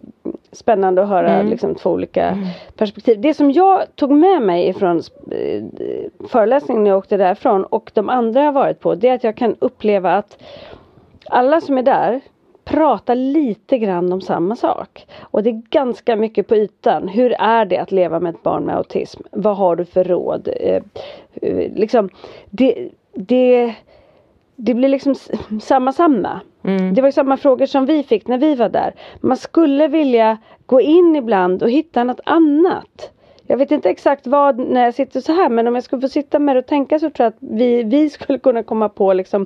spännande 0.52 1.04
att 1.04 1.10
höra 1.10 1.34
Mm. 1.34 1.50
liksom, 1.50 1.76
två 1.76 1.90
olika 1.90 2.38
perspektiv. 2.78 3.22
Det 3.22 3.34
som 3.34 3.52
jag 3.52 3.96
tog 3.96 4.12
med 4.12 4.42
mig 4.42 4.68
ifrån 4.68 5.02
eh, 5.32 5.64
föreläsningen 6.30 6.84
när 6.84 6.92
jag 6.92 6.98
åkte 6.98 7.18
därifrån 7.18 7.64
och 7.64 7.92
de 7.94 8.10
andra 8.10 8.44
jag 8.44 8.52
varit 8.52 8.80
på 8.80 8.96
det 8.96 9.08
är 9.08 9.14
att 9.16 9.24
jag 9.24 9.36
kan 9.36 9.56
uppleva 9.60 10.14
att 10.14 10.38
alla 11.30 11.62
som 11.62 11.78
är 11.78 11.84
där 11.84 12.22
pratar 12.66 13.16
lite 13.16 13.78
grann 13.78 14.14
om 14.14 14.22
samma 14.22 14.56
sak. 14.56 15.08
Och 15.20 15.44
det 15.44 15.50
är 15.50 15.62
ganska 15.70 16.16
mycket 16.16 16.48
på 16.48 16.56
ytan. 16.56 17.08
Hur 17.08 17.34
är 17.40 17.66
det 17.66 17.78
att 17.78 17.92
leva 17.92 18.20
med 18.20 18.36
ett 18.36 18.44
barn 18.44 18.64
med 18.64 18.76
autism? 18.76 19.22
Vad 19.32 19.58
har 19.58 19.76
du 19.76 19.86
för 19.86 20.04
råd? 20.04 20.50
Eh, 20.62 20.82
eh, 21.42 21.72
liksom, 21.76 22.10
det, 22.50 22.90
det, 23.14 23.74
det 24.58 24.74
blir 24.74 24.90
liksom 24.90 25.16
samma 25.62 25.92
samma. 25.92 26.40
Det 26.96 27.02
var 27.02 27.08
ju 27.08 27.12
samma 27.12 27.38
frågor 27.38 27.66
som 27.66 27.86
vi 27.86 28.04
fick 28.04 28.28
när 28.28 28.38
vi 28.38 28.56
var 28.56 28.70
där. 28.70 28.94
Man 29.22 29.38
skulle 29.38 29.88
vilja 29.88 30.38
gå 30.66 30.82
in 30.82 31.16
ibland 31.16 31.64
och 31.64 31.70
hitta 31.70 32.04
något 32.04 32.20
annat. 32.26 33.12
Jag 33.48 33.58
vet 33.58 33.72
inte 33.72 33.90
exakt 33.90 34.28
vad 34.28 34.60
när 34.60 34.84
jag 34.84 34.94
sitter 34.94 35.22
så 35.22 35.34
här 35.34 35.50
men 35.50 35.68
om 35.68 35.76
jag 35.76 35.84
skulle 35.84 36.02
få 36.02 36.10
sitta 36.10 36.40
med 36.40 36.56
det 36.56 36.60
och 36.60 36.66
tänka 36.66 37.00
så 37.00 37.10
tror 37.10 37.24
jag 37.26 37.28
att 37.28 37.38
vi, 37.60 37.84
vi 37.84 38.10
skulle 38.10 38.40
kunna 38.40 38.64
komma 38.64 38.90
på 38.90 39.14
liksom 39.14 39.46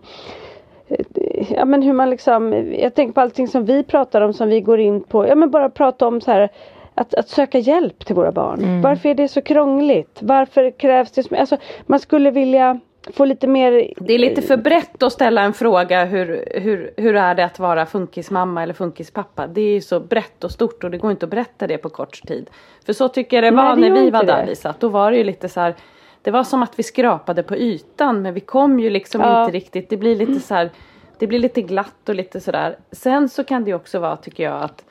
Ja 1.49 1.65
men 1.65 1.81
hur 1.81 1.93
man 1.93 2.09
liksom 2.09 2.53
Jag 2.79 2.95
tänker 2.95 3.13
på 3.13 3.21
allting 3.21 3.47
som 3.47 3.65
vi 3.65 3.83
pratar 3.83 4.21
om 4.21 4.33
som 4.33 4.49
vi 4.49 4.61
går 4.61 4.79
in 4.79 5.03
på 5.03 5.27
Ja 5.27 5.35
men 5.35 5.51
bara 5.51 5.69
prata 5.69 6.07
om 6.07 6.21
så 6.21 6.31
här 6.31 6.49
att, 6.95 7.13
att 7.13 7.29
söka 7.29 7.59
hjälp 7.59 8.05
till 8.05 8.15
våra 8.15 8.31
barn. 8.31 8.81
Varför 8.81 9.09
är 9.09 9.15
det 9.15 9.27
så 9.27 9.41
krångligt? 9.41 10.19
Varför 10.21 10.71
krävs 10.71 11.11
det 11.11 11.23
så 11.23 11.35
Alltså 11.35 11.57
man 11.85 11.99
skulle 11.99 12.31
vilja 12.31 12.79
få 13.13 13.25
lite 13.25 13.47
mer 13.47 13.93
Det 13.97 14.13
är 14.13 14.19
lite 14.19 14.41
för 14.41 14.57
brett 14.57 15.03
att 15.03 15.13
ställa 15.13 15.41
en 15.41 15.53
fråga 15.53 16.05
hur, 16.05 16.45
hur, 16.55 16.93
hur 16.97 17.15
är 17.15 17.35
det 17.35 17.45
att 17.45 17.59
vara 17.59 17.85
funkismamma 17.85 18.63
eller 18.63 18.73
funkispappa. 18.73 19.47
Det 19.47 19.61
är 19.61 19.73
ju 19.73 19.81
så 19.81 19.99
brett 19.99 20.43
och 20.43 20.51
stort 20.51 20.83
och 20.83 20.91
det 20.91 20.97
går 20.97 21.11
inte 21.11 21.25
att 21.25 21.29
berätta 21.29 21.67
det 21.67 21.77
på 21.77 21.89
kort 21.89 22.27
tid. 22.27 22.49
För 22.85 22.93
så 22.93 23.07
tycker 23.07 23.37
jag 23.37 23.43
det 23.43 23.51
Nej, 23.51 23.65
var 23.65 23.75
det 23.75 23.89
när 23.89 24.01
vi 24.01 24.09
var 24.09 24.23
där 24.23 24.37
det. 24.41 24.45
Lisa. 24.49 24.75
Då 24.79 24.89
var 24.89 25.11
det 25.11 25.17
ju 25.17 25.23
lite 25.23 25.49
så 25.49 25.59
här. 25.59 25.75
Det 26.21 26.31
var 26.31 26.43
som 26.43 26.63
att 26.63 26.79
vi 26.79 26.83
skrapade 26.83 27.43
på 27.43 27.55
ytan 27.55 28.21
men 28.21 28.33
vi 28.33 28.39
kom 28.39 28.79
ju 28.79 28.89
liksom 28.89 29.21
Ja. 29.21 29.41
inte 29.45 29.57
riktigt. 29.57 29.89
Det 29.89 29.97
blir 29.97 30.15
lite 30.15 30.39
så 30.39 30.53
här. 30.55 30.69
Det 31.17 31.27
blir 31.27 31.39
lite 31.39 31.61
glatt 31.61 32.09
och 32.09 32.15
lite 32.15 32.39
sådär. 32.39 32.77
Sen 32.91 33.29
så 33.29 33.43
kan 33.43 33.63
det 33.63 33.73
också 33.73 33.99
vara 33.99 34.15
tycker 34.17 34.43
jag 34.43 34.61
att 34.61 34.85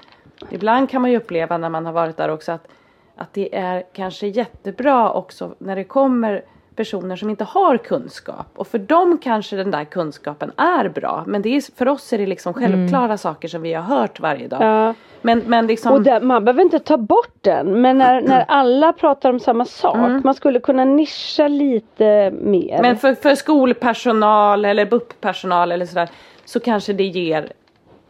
ibland 0.50 0.90
kan 0.90 1.02
man 1.02 1.10
ju 1.10 1.16
uppleva 1.16 1.58
när 1.58 1.68
man 1.68 1.86
har 1.86 1.92
varit 1.92 2.16
där 2.16 2.28
också 2.28 2.52
att, 2.52 2.68
att 3.16 3.32
det 3.32 3.56
är 3.56 3.82
kanske 3.92 4.26
jättebra 4.26 5.12
också 5.12 5.54
när 5.58 5.76
det 5.76 5.84
kommer 5.84 6.44
personer 6.76 7.16
som 7.16 7.30
inte 7.30 7.44
har 7.44 7.76
kunskap. 7.76 8.46
Och 8.54 8.66
för 8.66 8.78
dem 8.78 9.18
kanske 9.22 9.56
den 9.56 9.70
där 9.70 9.84
kunskapen 9.84 10.52
är 10.56 10.88
bra. 10.88 11.24
Men 11.26 11.42
det 11.42 11.56
är, 11.56 11.76
för 11.76 11.88
oss 11.88 12.12
är 12.12 12.18
det 12.18 12.26
liksom 12.26 12.54
självklara 12.54 13.16
saker 13.16 13.48
som 13.48 13.62
vi 13.62 13.74
har 13.74 13.82
hört 13.82 14.20
varje 14.20 14.48
dag. 14.48 14.62
Ja. 14.62 14.94
Men, 15.22 15.42
men 15.46 15.66
liksom... 15.66 15.92
Och 15.92 16.02
där, 16.02 16.20
man 16.20 16.44
behöver 16.44 16.62
inte 16.62 16.78
ta 16.78 16.96
bort 16.96 17.34
den 17.40 17.80
men 17.82 17.98
när, 17.98 18.20
när 18.20 18.44
alla 18.48 18.92
pratar 18.92 19.30
om 19.30 19.40
samma 19.40 19.64
sak. 19.64 20.24
Man 20.24 20.34
skulle 20.34 20.60
kunna 20.60 20.84
nischa 20.84 21.48
lite 21.48 22.30
mer. 22.30 22.82
Men 22.82 22.96
för, 22.96 23.14
för 23.14 23.34
skolpersonal 23.34 24.64
eller 24.64 24.86
BUP-personal 24.86 25.72
eller 25.72 25.86
sådär 25.86 26.08
så 26.44 26.60
kanske 26.60 26.92
det 26.92 27.04
ger 27.04 27.52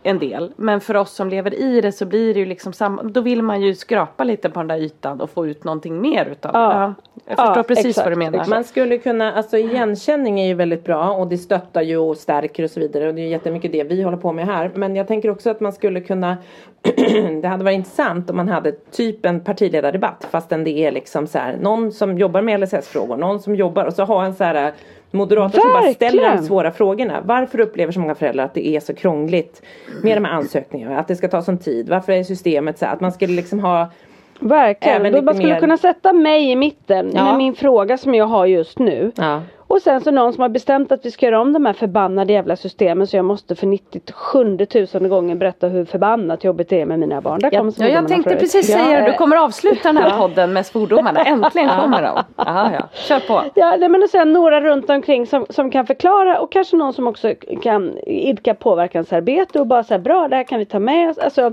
en 0.03 0.19
del. 0.19 0.53
Men 0.57 0.81
för 0.81 0.97
oss 0.97 1.11
som 1.15 1.29
lever 1.29 1.55
i 1.55 1.81
det 1.81 1.93
så 1.93 2.07
blir 2.07 2.35
det 2.35 2.41
ju 2.41 2.47
liksom 2.47 2.73
samma. 2.73 3.03
Då 3.03 3.21
vill 3.21 3.43
man 3.43 3.63
ju 3.63 3.75
skrapa 3.75 4.25
lite 4.25 4.51
på 4.51 4.61
den 4.61 4.69
där 4.69 4.77
ytan 4.79 5.21
och 5.21 5.31
få 5.31 5.47
ut 5.47 5.65
någonting 5.65 6.01
mer 6.01 6.27
utav 6.27 6.51
Ja. 6.55 6.61
det. 6.69 6.75
Ja, 6.75 6.95
jag 7.27 7.37
förstår 7.39 7.57
Ja, 7.57 7.63
precis 7.63 7.87
exakt, 7.87 8.07
vad 8.07 8.13
du 8.13 8.17
menar. 8.17 8.33
exakt. 8.33 8.51
Man 8.51 8.65
skulle 8.65 8.99
kunna, 8.99 9.33
alltså 9.33 9.59
igenkänning 9.59 10.41
är 10.41 10.47
ju 10.47 10.55
väldigt 10.55 10.85
bra 10.85 11.11
och 11.11 11.27
det 11.29 11.39
stöttar 11.39 11.83
ju 11.83 11.97
och 11.97 12.17
stärker 12.17 12.65
och 12.65 12.71
så 12.71 12.81
vidare 12.81 13.09
och 13.09 13.15
det 13.15 13.21
är 13.23 13.27
jättemycket 13.29 13.73
det 13.73 13.85
vi 13.85 14.03
håller 14.03 14.17
på 14.17 14.33
med 14.33 14.47
här. 14.47 14.71
Men 14.75 14.97
jag 14.97 15.09
tänker 15.09 15.31
också 15.31 15.51
att 15.51 15.61
man 15.61 15.73
skulle 15.73 16.01
kunna, 16.01 16.37
det 17.43 17.49
hade 17.49 17.65
varit 17.65 17.75
intressant 17.77 18.31
om 18.31 18.37
man 18.37 18.49
hade 18.49 18.73
typ 18.73 19.27
en 19.27 19.41
partiledardebatt 19.41 20.27
fastän 20.31 20.65
det 20.65 20.71
är 20.87 20.93
liksom 20.93 21.27
så 21.27 21.39
här, 21.39 21.57
någon 21.61 21.93
som 21.93 22.19
jobbar 22.19 22.43
med 22.43 22.61
LSS-frågor, 22.61 23.17
någon 23.17 23.41
som 23.41 23.55
jobbar 23.57 23.85
och 23.85 23.93
så 23.93 24.05
ha 24.05 24.25
en 24.25 24.35
så 24.35 24.45
här 24.45 24.73
moderator 25.11 25.61
som 25.61 25.73
bara 25.73 25.95
ställer 25.95 26.37
de 26.37 26.43
svåra 26.43 26.73
frågorna. 26.73 27.21
Varför 27.25 27.61
upplever 27.61 27.93
så 27.93 28.01
många 28.01 28.15
föräldrar 28.15 28.45
att 28.45 28.55
det 28.55 28.69
är 28.69 28.81
så 28.81 28.95
krångligt 28.95 29.63
med 30.03 30.17
de 30.17 30.25
här 30.25 30.33
ansökningarna, 30.33 30.99
att 30.99 31.09
det 31.09 31.17
ska 31.17 31.29
ta 31.29 31.43
sån 31.43 31.59
tid, 31.59 31.89
varför 31.89 32.13
är 32.13 32.25
systemet 32.25 32.79
så 32.79 32.87
här, 32.87 32.93
att 32.93 33.01
man 33.01 33.13
skulle 33.13 33.33
liksom 33.33 33.61
ha 33.61 33.91
Verkligen. 34.41 35.07
Även 35.07 35.25
man 35.25 35.35
skulle 35.35 35.53
mer- 35.53 35.61
kunna 35.61 35.77
sätta 35.77 36.13
mig 36.13 36.51
i 36.51 36.57
mitten 36.57 37.11
Ja. 37.15 37.25
med 37.25 37.35
min 37.37 37.55
fråga 37.55 37.97
som 37.99 38.15
jag 38.15 38.27
har 38.27 38.47
just 38.47 38.79
nu. 38.79 39.13
Ja. 39.17 39.41
Och 39.59 39.83
sen 39.83 40.01
så 40.01 40.11
någon 40.11 40.33
som 40.33 40.43
har 40.43 40.49
bestämt 40.49 40.93
att 40.93 41.05
vi 41.07 41.11
ska 41.11 41.27
göra 41.27 41.41
om 41.41 41.53
de 41.53 41.67
här 41.67 41.73
förbannade 41.73 42.33
jävla 42.33 42.57
systemen 42.57 43.07
så 43.07 43.17
jag 43.17 43.25
måste 43.25 43.55
för 43.55 43.67
97 43.67 44.67
tusen 44.67 45.09
gången 45.09 45.39
berätta 45.39 45.69
hur 45.69 45.85
förbannat 45.85 46.45
jobbigt 46.45 46.69
det 46.69 46.81
är 46.81 46.87
med 46.87 46.99
mina 46.99 47.21
barn. 47.21 47.41
Där 47.41 47.51
Ja, 47.53 47.71
Ja, 47.77 47.89
jag 47.89 48.09
tänkte 48.09 48.37
precis 48.37 48.67
säga 48.67 49.01
det. 49.01 49.07
Du 49.07 49.13
kommer 49.13 49.37
avsluta 49.37 49.89
den 49.93 49.97
här 49.97 50.19
podden 50.19 50.53
med 50.53 50.67
svordomarna. 50.67 51.21
Äntligen 51.25 51.69
kommer 51.69 52.03
de. 52.03 52.23
Jaha, 52.37 52.71
ja. 52.81 52.89
Kör 52.93 53.21
på. 53.21 53.43
Ja, 53.55 53.77
nej, 53.79 53.89
men 53.89 54.03
och 54.03 54.09
sen 54.11 54.33
några 54.33 54.61
runt 54.61 54.91
omkring 54.91 55.27
som, 55.27 55.47
som 55.51 55.71
kan 55.71 55.87
förklara 55.87 56.41
och 56.41 56.53
kanske 56.53 56.77
någon 56.77 56.93
som 56.93 57.07
också 57.07 57.35
kan 57.63 57.99
idka 58.07 58.55
påverkansarbete 58.55 59.61
och 59.61 59.67
bara 59.67 59.83
säga 59.85 59.99
bra 59.99 60.29
det 60.29 60.37
här 60.37 60.45
kan 60.45 60.59
vi 60.59 60.65
ta 60.65 60.79
med 60.79 61.11
oss. 61.11 61.19
Alltså, 61.19 61.53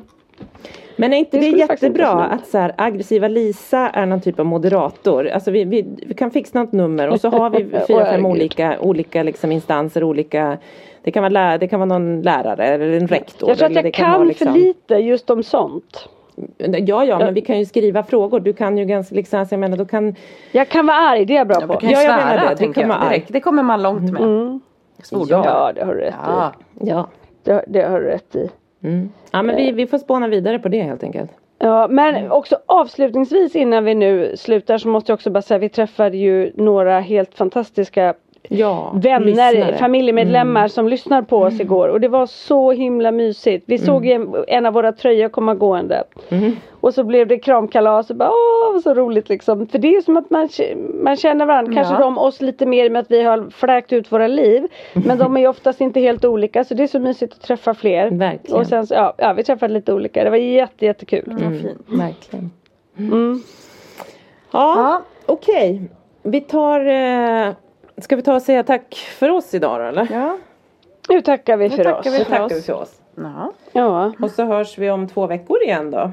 Men 0.95 1.13
är 1.13 1.17
inte 1.17 1.37
Det 1.39 1.51
det, 1.51 1.57
jättebra 1.57 2.09
att 2.11 2.47
så 2.47 2.57
här, 2.57 2.73
aggressiva 2.77 3.27
Lisa 3.27 3.89
är 3.89 4.05
någon 4.05 4.21
typ 4.21 4.39
av 4.39 4.45
moderator? 4.45 5.27
Alltså 5.27 5.51
vi, 5.51 5.63
vi, 5.63 5.85
vi 6.07 6.13
kan 6.13 6.31
fixa 6.31 6.59
något 6.59 6.71
nummer 6.71 7.07
och 7.09 7.21
så 7.21 7.29
har 7.29 7.49
vi 7.49 7.63
fyra, 7.87 8.05
fem 8.05 8.25
olika, 8.25 8.79
olika 8.79 9.23
liksom 9.23 9.51
instanser, 9.51 10.03
olika 10.03 10.57
det 11.03 11.11
kan, 11.11 11.23
vara 11.23 11.29
lä- 11.29 11.57
det 11.57 11.67
kan 11.67 11.79
vara 11.79 11.87
någon 11.99 12.21
lärare 12.21 12.65
eller 12.67 12.89
en 12.97 13.07
rektor. 13.07 13.49
jag 13.49 13.57
tror 13.57 13.67
att 13.69 13.75
jag 13.75 13.83
det 13.83 13.91
kan 13.91 14.19
vara 14.19 14.33
för 14.33 14.51
lite 14.51 14.95
just 14.95 15.29
om 15.29 15.43
sånt. 15.43 16.09
Ja, 16.57 17.05
ja, 17.05 17.19
men 17.19 17.33
vi 17.33 17.41
kan 17.41 17.59
ju 17.59 17.65
skriva 17.65 18.03
frågor. 18.03 18.39
Du 18.39 18.53
kan 18.53 18.77
ju 18.77 18.85
ganska, 18.85 19.15
liksom, 19.15 19.39
alltså, 19.39 19.53
jag 19.55 19.59
menar, 19.59 19.77
då 19.77 19.85
kan... 19.85 20.15
Jag 20.51 20.69
kan 20.69 20.85
vara 20.87 20.97
arg, 20.97 21.25
det 21.25 21.33
är 21.33 21.37
jag 21.37 21.47
bra 21.47 21.59
Du 21.59 21.67
på. 21.67 21.73
kan 21.73 21.89
Ja, 21.89 22.01
jag 22.01 22.19
svära, 22.19 22.25
menar 22.35 22.55
det. 22.55 22.65
Du 22.65 22.73
kan 22.73 22.81
jag. 22.81 22.87
vara 22.87 22.99
Det, 22.99 23.05
arg. 23.05 23.25
det 23.27 23.39
kommer 23.39 23.63
man 23.63 23.81
långt 23.83 24.11
med. 24.11 24.59
Svordomar. 25.03 25.45
Ja, 25.45 25.71
det 25.75 25.85
har 25.85 25.93
du 25.93 25.99
rätt 26.01 26.13
Ja. 26.25 26.51
i. 26.81 26.89
Ja. 26.89 27.07
Det, 27.43 27.65
det 27.67 27.81
har 27.81 27.99
du 27.99 28.05
rätt 28.05 28.35
i. 28.35 28.49
Mm. 28.87 29.09
Ja, 29.31 29.41
men 29.41 29.55
vi, 29.55 29.71
vi 29.71 29.87
får 29.87 29.97
spåna 29.97 30.27
vidare 30.27 30.59
på 30.59 30.69
det 30.69 30.81
helt 30.81 31.03
enkelt. 31.03 31.31
Ja, 31.59 31.87
men 31.87 32.31
också 32.31 32.57
avslutningsvis 32.65 33.55
innan 33.55 33.83
vi 33.83 33.95
nu 33.95 34.37
slutar 34.37 34.77
så 34.77 34.87
måste 34.87 35.11
jag 35.11 35.15
också 35.15 35.29
bara 35.29 35.41
säga 35.41 35.57
vi 35.57 35.69
träffade 35.69 36.17
ju 36.17 36.51
några 36.55 36.99
helt 36.99 37.35
fantastiska 37.35 38.13
Ja, 38.49 38.91
vänner, 38.95 39.25
lyssnare. 39.25 39.77
familjemedlemmar 39.77 40.67
som 40.67 40.87
lyssnar 40.87 41.21
på 41.21 41.37
oss 41.37 41.59
igår 41.59 41.87
och 41.87 42.01
det 42.01 42.07
var 42.07 42.25
så 42.25 42.71
himla 42.71 43.11
mysigt. 43.11 43.63
Vi 43.67 43.77
såg 43.77 44.05
ju 44.05 44.11
en, 44.11 44.35
en 44.47 44.65
av 44.65 44.73
våra 44.73 44.91
tröjor 44.91 45.29
komma 45.29 45.55
gående. 45.55 46.03
Och 46.79 46.93
så 46.93 47.03
blev 47.03 47.27
det 47.27 47.37
kramkalas 47.39 48.09
och 48.09 48.15
bara 48.15 48.29
åh 48.29 48.73
vad 48.73 48.81
så 48.83 48.93
roligt 48.93 49.29
liksom. 49.29 49.67
För 49.67 49.77
det 49.79 49.95
är 49.95 50.01
som 50.01 50.17
att 50.17 50.29
man, 50.29 50.49
man 51.03 51.15
känner 51.15 51.45
varandra. 51.45 51.73
Kanske 51.73 51.93
Ja. 51.93 51.99
de 51.99 52.17
oss 52.17 52.41
lite 52.41 52.65
mer 52.65 52.89
med 52.89 52.99
att 52.99 53.11
vi 53.11 53.23
har 53.23 53.49
fläkt 53.49 53.93
ut 53.93 54.11
våra 54.11 54.27
liv. 54.27 54.67
Men 54.93 55.17
de 55.17 55.37
är 55.37 55.41
ju 55.41 55.47
oftast 55.47 55.81
inte 55.81 55.99
helt 55.99 56.25
olika 56.25 56.63
så 56.63 56.73
det 56.73 56.83
är 56.83 56.87
så 56.87 56.99
mysigt 56.99 57.33
att 57.33 57.41
träffa 57.41 57.73
fler. 57.73 58.09
Verkligen. 58.11 58.59
Och 58.59 58.67
sen 58.67 58.87
så, 58.87 58.93
ja, 58.93 59.13
ja 59.17 59.33
vi 59.33 59.43
träffade 59.43 59.73
lite 59.73 59.93
olika. 59.93 60.23
Det 60.23 60.29
var 60.29 60.37
jätte 60.37 60.85
jättekul. 60.85 61.23
Vad 61.25 61.39
fint. 61.61 61.81
Verkligen. 61.87 62.51
Mm. 62.97 63.41
Ja, 64.51 64.73
Ja. 64.75 65.01
okej. 65.25 65.81
Vi 66.23 66.41
tar... 66.41 66.79
Eh, 66.85 67.49
ska 68.01 68.15
vi 68.15 68.21
ta 68.21 68.35
och 68.35 68.41
säga 68.41 68.63
tack 68.63 68.95
för 68.95 69.29
oss 69.29 69.53
idag 69.53 69.79
då 69.79 69.85
eller? 69.85 70.07
Ja. 70.11 70.37
Nu 71.09 71.21
tackar 71.21 71.57
vi 71.57 71.69
för 71.69 71.83
tackar 71.83 71.99
oss. 71.99 72.05
vi 72.05 72.11
Nu 72.11 72.17
för 72.17 72.25
tackar 72.25 72.45
oss. 72.45 72.51
vi 72.51 72.61
för 72.61 72.73
oss. 72.73 72.91
Ja. 73.15 73.51
Ja. 73.71 74.11
Och 74.21 74.31
så 74.31 74.45
hörs 74.45 74.77
vi 74.77 74.89
om 74.91 75.07
två 75.07 75.27
veckor 75.27 75.63
igen 75.63 75.91
då. 75.91 76.11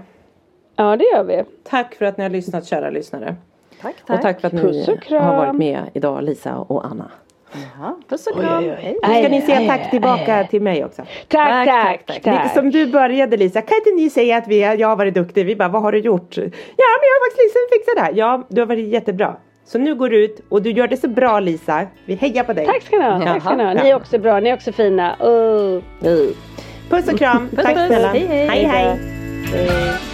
ja, 0.76 0.96
det 0.96 1.04
gör 1.04 1.24
vi. 1.24 1.42
Tack 1.64 1.94
för 1.94 2.04
att 2.04 2.16
ni 2.16 2.22
har 2.24 2.30
lyssnat 2.30 2.66
kära 2.66 2.90
lyssnare. 2.90 3.36
Tack, 3.82 3.94
tack. 4.06 4.16
Och 4.16 4.22
tack 4.22 4.40
för 4.40 4.46
att 4.48 4.52
Puss 4.54 4.88
ni 4.88 4.94
och 4.94 5.02
kram. 5.02 5.24
har 5.24 5.36
varit 5.36 5.54
med 5.54 5.82
idag 5.94 6.22
Lisa 6.24 6.56
och 6.58 6.84
Anna. 6.86 7.10
Jaha, 7.52 7.94
puss 8.08 8.26
och 8.26 8.40
kram. 8.40 8.64
oj, 8.64 8.76
oj. 8.78 8.98
Nu 9.08 9.14
ska 9.20 9.28
ni 9.28 9.40
säga 9.42 9.68
tack 9.76 9.90
tillbaka 9.90 10.34
aj. 10.36 10.48
till 10.48 10.62
mig 10.62 10.84
också. 10.84 11.02
Tack, 11.28 11.66
tack, 11.66 12.06
tack. 12.06 12.26
Lite 12.44 12.54
som 12.54 12.70
du 12.70 12.86
började 12.86 13.36
Lisa, 13.36 13.60
kan 13.62 13.76
inte 13.78 13.90
ni 13.90 14.10
säga 14.10 14.36
att 14.36 14.48
vi, 14.48 14.60
jag 14.60 14.88
har 14.88 14.96
varit 14.96 15.14
duktig? 15.14 15.46
Vi 15.46 15.56
bara, 15.56 15.68
vad 15.68 15.82
har 15.82 15.92
du 15.92 15.98
gjort? 15.98 16.36
Ja 16.36 16.42
men 16.42 16.50
jag 16.76 17.14
har 17.14 17.30
faktiskt 17.30 17.42
liksom 17.44 17.60
fixat 17.72 17.94
det 17.96 18.00
här. 18.02 18.12
Ja, 18.14 18.42
du 18.48 18.60
har 18.60 18.66
varit 18.66 18.88
jättebra. 18.88 19.36
Så 19.66 19.78
nu 19.78 19.94
går 19.94 20.08
du 20.08 20.24
ut 20.24 20.40
och 20.48 20.62
du 20.62 20.70
gör 20.70 20.88
det 20.88 20.96
så 20.96 21.08
bra 21.08 21.40
Lisa. 21.40 21.86
Vi 22.04 22.14
hejar 22.14 22.44
på 22.44 22.52
dig. 22.52 22.66
Tack 22.66 22.82
ska 22.82 22.96
ni 22.96 23.04
ha. 23.04 23.24
Tack 23.24 23.42
ska 23.42 23.56
ni 23.56 23.64
ha. 23.64 23.72
Ni 23.74 23.88
är 23.88 23.94
också 23.94 24.18
bra. 24.18 24.40
Ni 24.40 24.50
är 24.50 24.54
också 24.54 24.72
fina. 24.72 25.16
Uh. 25.24 25.82
Puss 26.90 27.12
och 27.12 27.18
kram. 27.18 27.48
Puss, 27.48 27.64
tack 27.64 27.86
snälla. 27.86 28.08
Hej, 28.08 28.26
hej. 28.26 28.64
hej. 28.64 28.98
hej. 29.52 30.13